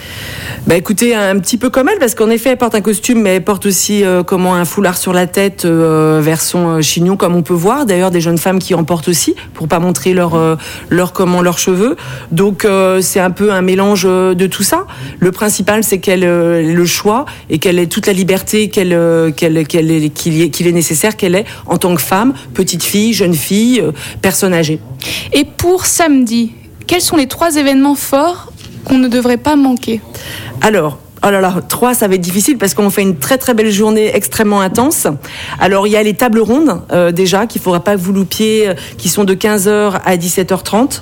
Bah 0.67 0.75
écoutez, 0.75 1.13
un 1.15 1.37
petit 1.39 1.57
peu 1.57 1.69
comme 1.69 1.89
elle, 1.89 1.99
parce 1.99 2.15
qu'en 2.15 2.29
effet, 2.29 2.49
elle 2.51 2.57
porte 2.57 2.75
un 2.75 2.81
costume, 2.81 3.21
mais 3.21 3.35
elle 3.35 3.43
porte 3.43 3.65
aussi 3.65 4.03
euh, 4.03 4.23
comment 4.23 4.55
un 4.55 4.65
foulard 4.65 4.97
sur 4.97 5.13
la 5.13 5.27
tête, 5.27 5.65
euh, 5.65 6.19
version 6.23 6.69
euh, 6.77 6.81
chignon, 6.81 7.17
comme 7.17 7.35
on 7.35 7.41
peut 7.43 7.53
voir. 7.53 7.85
D'ailleurs, 7.85 8.09
des 8.11 8.21
jeunes 8.21 8.37
femmes 8.37 8.59
qui 8.59 8.73
en 8.73 8.83
portent 8.83 9.07
aussi, 9.09 9.35
pour 9.53 9.67
pas 9.67 9.79
montrer 9.79 10.13
leur, 10.13 10.35
euh, 10.35 10.55
leur 10.89 11.13
comment 11.13 11.41
leurs 11.41 11.59
cheveux. 11.59 11.95
Donc 12.31 12.65
euh, 12.65 13.01
c'est 13.01 13.19
un 13.19 13.31
peu 13.31 13.51
un 13.51 13.61
mélange 13.61 14.03
euh, 14.05 14.33
de 14.33 14.47
tout 14.47 14.63
ça. 14.63 14.87
Le 15.19 15.31
principal, 15.31 15.83
c'est 15.83 15.99
qu'elle 15.99 16.23
euh, 16.23 16.61
ait 16.61 16.73
le 16.73 16.85
choix 16.85 17.25
et 17.49 17.59
qu'elle 17.59 17.77
ait 17.79 17.87
toute 17.87 18.07
la 18.07 18.13
liberté 18.13 18.69
qu'elle 18.69 18.93
euh, 18.93 19.31
qu'elle 19.31 19.67
qu'elle 19.67 20.09
qu'il 20.11 20.41
ait- 20.41 20.49
qu'il 20.49 20.67
est 20.67 20.71
nécessaire 20.71 21.15
qu'elle 21.17 21.35
ait 21.35 21.45
en 21.67 21.77
tant 21.77 21.93
que 21.95 22.01
femme, 22.01 22.33
petite 22.53 22.83
fille, 22.83 23.13
jeune 23.13 23.33
fille, 23.35 23.79
euh, 23.81 23.91
personne 24.21 24.53
âgée. 24.53 24.79
Et 25.33 25.43
pour 25.45 25.85
samedi, 25.85 26.53
quels 26.87 27.01
sont 27.01 27.17
les 27.17 27.27
trois 27.27 27.55
événements 27.57 27.95
forts 27.95 28.51
qu'on 28.85 28.97
ne 28.97 29.07
devrait 29.07 29.37
pas 29.37 29.55
manquer 29.55 30.01
Alors, 30.61 30.97
oh 31.25 31.29
là 31.29 31.41
là, 31.41 31.55
trois, 31.67 31.93
ça 31.93 32.07
va 32.07 32.15
être 32.15 32.21
difficile 32.21 32.57
parce 32.57 32.73
qu'on 32.73 32.89
fait 32.89 33.01
une 33.01 33.17
très 33.17 33.37
très 33.37 33.53
belle 33.53 33.71
journée 33.71 34.11
extrêmement 34.15 34.61
intense. 34.61 35.07
Alors, 35.59 35.87
il 35.87 35.91
y 35.91 35.95
a 35.95 36.03
les 36.03 36.13
tables 36.13 36.39
rondes 36.39 36.81
euh, 36.91 37.11
déjà 37.11 37.47
qu'il 37.47 37.61
faudra 37.61 37.79
pas 37.79 37.95
vous 37.95 38.13
loupiez, 38.13 38.69
euh, 38.69 38.73
qui 38.97 39.09
sont 39.09 39.23
de 39.23 39.33
15h 39.33 39.99
à 40.03 40.17
17h30. 40.17 41.01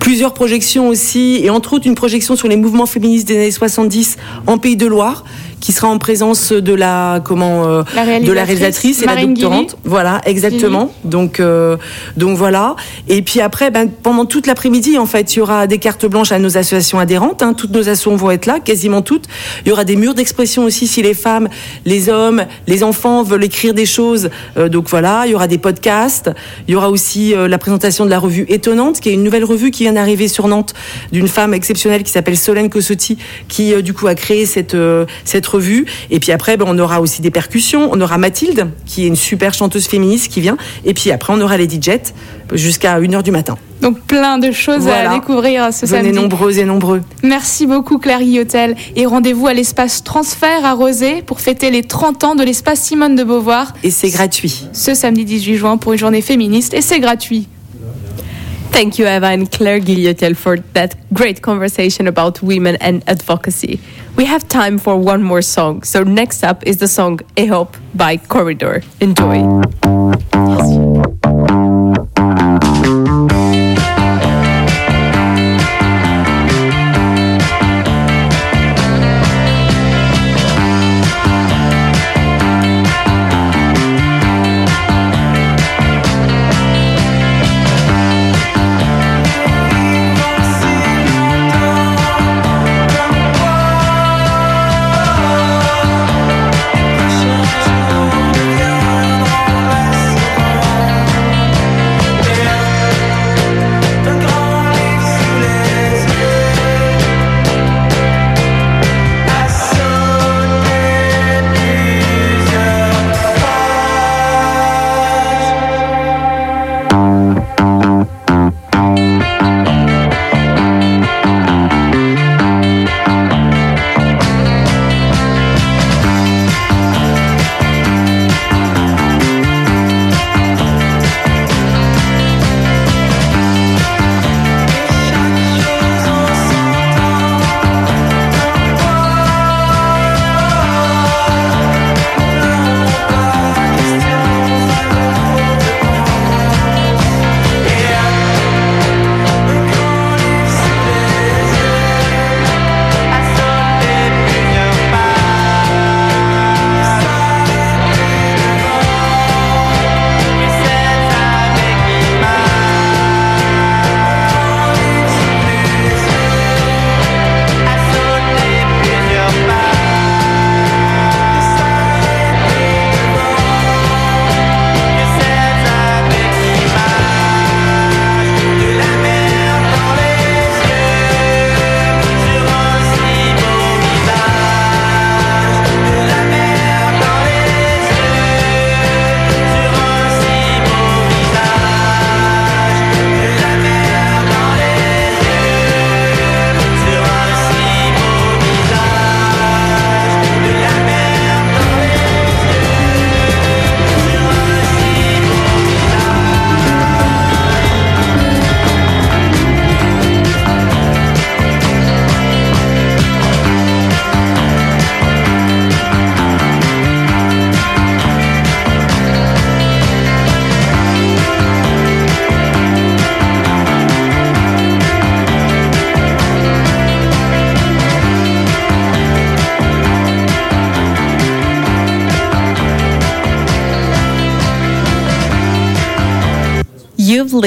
Plusieurs 0.00 0.32
projections 0.32 0.88
aussi, 0.88 1.40
et 1.42 1.50
entre 1.50 1.74
autres 1.74 1.86
une 1.86 1.94
projection 1.94 2.36
sur 2.36 2.48
les 2.48 2.56
mouvements 2.56 2.86
féministes 2.86 3.28
des 3.28 3.36
années 3.36 3.50
70 3.50 4.16
en 4.46 4.56
Pays 4.58 4.76
de 4.76 4.86
Loire, 4.86 5.24
qui 5.60 5.72
sera 5.72 5.88
en 5.88 5.98
présence 5.98 6.52
de 6.52 6.72
la 6.72 7.20
comment 7.24 7.66
euh, 7.66 7.82
La 7.96 8.20
de 8.20 8.32
la 8.32 8.44
réalisatrice, 8.44 9.02
et 9.02 9.06
la 9.06 9.14
Marine 9.14 9.34
doctorante. 9.34 9.70
Guilly. 9.70 9.80
Voilà, 9.84 10.20
exactement. 10.24 10.92
Donc, 11.04 11.40
euh, 11.40 11.76
donc 12.16 12.36
voilà. 12.36 12.76
Et 13.08 13.22
puis 13.22 13.40
après, 13.40 13.70
ben, 13.72 13.88
pendant 13.90 14.24
toute 14.24 14.46
l'après-midi, 14.46 14.98
en 14.98 15.06
fait, 15.06 15.34
il 15.34 15.40
y 15.40 15.42
aura 15.42 15.66
des 15.66 15.78
cartes 15.78 16.06
blanches 16.06 16.30
à 16.30 16.38
nos 16.38 16.56
associations 16.56 17.00
adhérentes. 17.00 17.42
hein. 17.42 17.54
Toutes 17.54 17.72
nos 17.72 17.80
associations 17.80 18.14
vont 18.14 18.30
être 18.30 18.46
là, 18.46 18.60
quasiment 18.60 19.02
toutes. 19.02 19.24
Il 19.64 19.68
y 19.68 19.72
aura 19.72 19.84
des 19.84 19.96
murs 19.96 20.14
d'expression 20.14 20.64
aussi 20.64 20.86
si 20.86 21.02
les 21.02 21.14
femmes, 21.14 21.48
les 21.84 22.08
hommes, 22.08 22.44
les 22.68 22.84
enfants 22.84 23.24
veulent 23.24 23.44
écrire 23.44 23.74
des 23.74 23.86
choses. 23.86 24.30
Euh, 24.56 24.68
donc 24.68 24.88
voilà, 24.88 25.24
il 25.26 25.32
y 25.32 25.34
aura 25.34 25.48
des 25.48 25.58
podcasts. 25.58 26.30
Il 26.68 26.72
y 26.72 26.74
aura 26.76 26.88
aussi 26.88 27.34
la 27.36 27.58
présentation 27.58 28.04
de 28.04 28.10
la 28.10 28.20
revue 28.20 28.46
Étonnante, 28.48 29.00
qui 29.00 29.08
est 29.08 29.14
une 29.14 29.24
nouvelle 29.24 29.44
revue 29.44 29.72
qui 29.72 29.87
vient 29.88 29.94
d'arriver 29.94 30.28
sur 30.28 30.48
Nantes 30.48 30.74
d'une 31.12 31.28
femme 31.28 31.54
exceptionnelle 31.54 32.02
qui 32.02 32.12
s'appelle 32.12 32.36
Solène 32.36 32.68
Cossotti, 32.68 33.16
qui 33.48 33.72
euh, 33.72 33.80
du 33.82 33.94
coup 33.94 34.06
a 34.06 34.14
créé 34.14 34.44
cette 34.44 34.74
euh, 34.74 35.06
cette 35.24 35.46
revue. 35.46 35.86
Et 36.10 36.20
puis 36.20 36.30
après, 36.32 36.56
ben, 36.58 36.66
on 36.68 36.78
aura 36.78 37.00
aussi 37.00 37.22
des 37.22 37.30
percussions. 37.30 37.88
On 37.90 38.00
aura 38.00 38.18
Mathilde, 38.18 38.68
qui 38.84 39.04
est 39.04 39.06
une 39.08 39.16
super 39.16 39.54
chanteuse 39.54 39.86
féministe 39.86 40.30
qui 40.30 40.40
vient. 40.42 40.58
Et 40.84 40.92
puis 40.94 41.10
après, 41.10 41.32
on 41.32 41.40
aura 41.40 41.56
Lady 41.56 41.78
Jet 41.80 42.14
jusqu'à 42.52 43.00
1h 43.00 43.22
du 43.22 43.30
matin. 43.30 43.56
Donc 43.80 44.00
plein 44.00 44.38
de 44.38 44.50
choses 44.50 44.80
Voilà. 44.80 45.12
à 45.12 45.14
découvrir 45.14 45.72
ce 45.72 45.86
Venez 45.86 46.02
samedi. 46.08 46.18
nombreuses 46.18 46.58
et 46.58 46.64
nombreux. 46.64 47.00
Merci 47.22 47.66
beaucoup 47.66 47.98
Claire 47.98 48.18
Guillotel 48.20 48.74
et 48.96 49.06
rendez-vous 49.06 49.46
à 49.46 49.54
l'espace 49.54 50.02
Transfert 50.02 50.64
à 50.64 50.72
Rosé 50.72 51.22
pour 51.22 51.40
fêter 51.40 51.70
les 51.70 51.84
30 51.84 52.24
ans 52.24 52.34
de 52.34 52.42
l'espace 52.42 52.80
Simone 52.80 53.14
de 53.14 53.22
Beauvoir. 53.22 53.72
Et 53.84 53.90
c'est 53.92 54.10
gratuit. 54.10 54.66
Ce 54.72 54.94
samedi 54.94 55.24
18 55.24 55.56
juin 55.56 55.76
pour 55.76 55.92
une 55.92 55.98
journée 55.98 56.22
féministe 56.22 56.74
et 56.74 56.80
c'est 56.82 56.98
gratuit. 56.98 57.46
Thank 58.78 58.96
you, 58.96 59.08
Eva 59.08 59.26
and 59.26 59.50
Claire 59.50 59.80
Guillotel, 59.80 60.36
for 60.36 60.58
that 60.74 60.94
great 61.12 61.42
conversation 61.42 62.06
about 62.06 62.40
women 62.40 62.76
and 62.76 63.02
advocacy. 63.08 63.80
We 64.14 64.24
have 64.26 64.46
time 64.46 64.78
for 64.78 64.96
one 64.96 65.20
more 65.20 65.42
song. 65.42 65.82
So, 65.82 66.04
next 66.04 66.44
up 66.44 66.64
is 66.64 66.76
the 66.76 66.86
song 66.86 67.18
Ehop 67.36 67.74
by 67.96 68.18
Corridor. 68.18 68.84
Enjoy. 69.00 69.42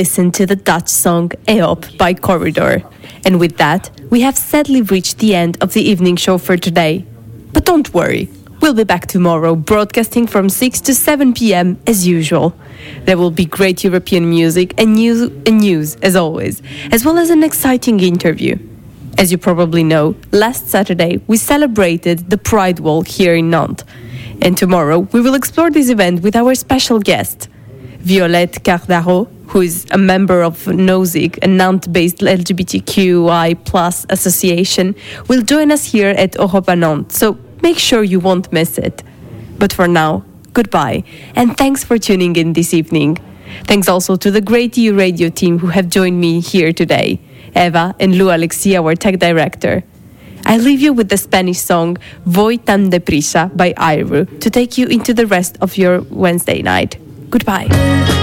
You've 0.02 0.32
to 0.32 0.48
the 0.48 0.56
Dutch 0.56 0.90
song 0.90 1.30
Eop 1.48 1.96
by 1.96 2.16
Corridor. 2.16 2.84
And 3.24 3.40
with 3.40 3.58
that, 3.58 3.92
we 4.10 4.22
have 4.22 4.36
sadly 4.36 4.82
reached 4.82 5.20
the 5.20 5.36
end 5.36 5.62
of 5.62 5.74
the 5.74 5.84
evening 5.84 6.16
show 6.16 6.40
for 6.40 6.58
today. 6.58 7.06
But 7.54 7.66
don't 7.66 7.94
worry, 7.94 8.28
we'll 8.62 8.74
be 8.74 8.84
back 8.84 9.06
tomorrow 9.06 9.56
broadcasting 9.56 10.26
from 10.26 10.50
6 10.50 10.82
to 10.82 10.96
7 10.96 11.36
p.m. 11.36 11.80
as 11.86 12.08
usual. 12.08 12.56
There 13.06 13.16
will 13.16 13.30
be 13.30 13.46
great 13.46 13.84
European 13.84 14.28
music 14.28 14.74
and 14.80 14.96
news, 14.96 15.22
and 15.46 15.60
news 15.60 15.98
as 15.98 16.16
always, 16.16 16.64
as 16.92 17.06
well 17.06 17.20
as 17.20 17.30
an 17.30 17.44
exciting 17.44 18.00
interview. 18.00 18.58
As 19.20 19.32
you 19.32 19.38
probably 19.38 19.84
know, 19.84 20.16
last 20.32 20.68
Saturday 20.68 21.22
we 21.28 21.38
celebrated 21.38 22.32
the 22.32 22.40
Pride 22.40 22.80
Wall 22.80 23.04
here 23.04 23.36
in 23.36 23.52
Nantes. 23.52 23.86
And 24.42 24.58
tomorrow 24.58 25.02
we 25.14 25.22
will 25.22 25.36
explore 25.36 25.70
this 25.70 25.90
event 25.90 26.24
with 26.24 26.36
our 26.36 26.56
special 26.56 27.00
guest, 27.00 27.50
Violette 28.04 28.64
Cardaro, 28.64 29.28
who 29.48 29.62
is 29.62 29.86
a 29.92 29.98
member 29.98 30.42
of 30.42 30.66
NOSIG, 30.66 31.38
a 31.44 31.48
Nantes-based 31.48 32.18
LGBTQI 32.18 33.64
plus 33.66 34.06
association, 34.10 34.96
will 35.28 35.42
join 35.42 35.72
us 35.72 35.86
here 35.86 36.10
at 36.10 36.36
Europa 36.36 36.76
Nantes, 36.76 37.18
so 37.18 37.38
make 37.62 37.78
sure 37.78 38.04
you 38.04 38.20
won't 38.20 38.52
miss 38.52 38.78
it. 38.78 39.04
But 39.60 39.72
for 39.72 39.88
now, 39.88 40.24
goodbye, 40.54 41.04
and 41.36 41.56
thanks 41.58 41.84
for 41.84 42.00
tuning 42.00 42.36
in 42.36 42.54
this 42.54 42.74
evening. 42.74 43.18
Thanks 43.66 43.88
also 43.88 44.16
to 44.16 44.32
the 44.32 44.42
great 44.42 44.78
EU 44.78 44.96
radio 44.96 45.30
team 45.30 45.60
who 45.60 45.68
have 45.68 45.90
joined 45.90 46.20
me 46.20 46.40
here 46.40 46.74
today, 46.74 47.20
Eva 47.56 47.94
and 48.00 48.18
Lu 48.18 48.30
Alexia, 48.32 48.82
our 48.82 48.96
tech 48.96 49.20
director. 49.20 49.84
I 50.44 50.58
leave 50.58 50.82
you 50.82 50.92
with 50.92 51.10
the 51.10 51.18
Spanish 51.18 51.60
song 51.60 51.98
Voy 52.26 52.58
tan 52.58 52.90
deprisa 52.90 53.56
by 53.56 53.74
Iru 53.74 54.40
to 54.40 54.50
take 54.50 54.78
you 54.78 54.88
into 54.88 55.14
the 55.14 55.28
rest 55.28 55.58
of 55.62 55.78
your 55.78 56.02
Wednesday 56.10 56.64
night. 56.64 56.98
Goodbye. 57.32 58.21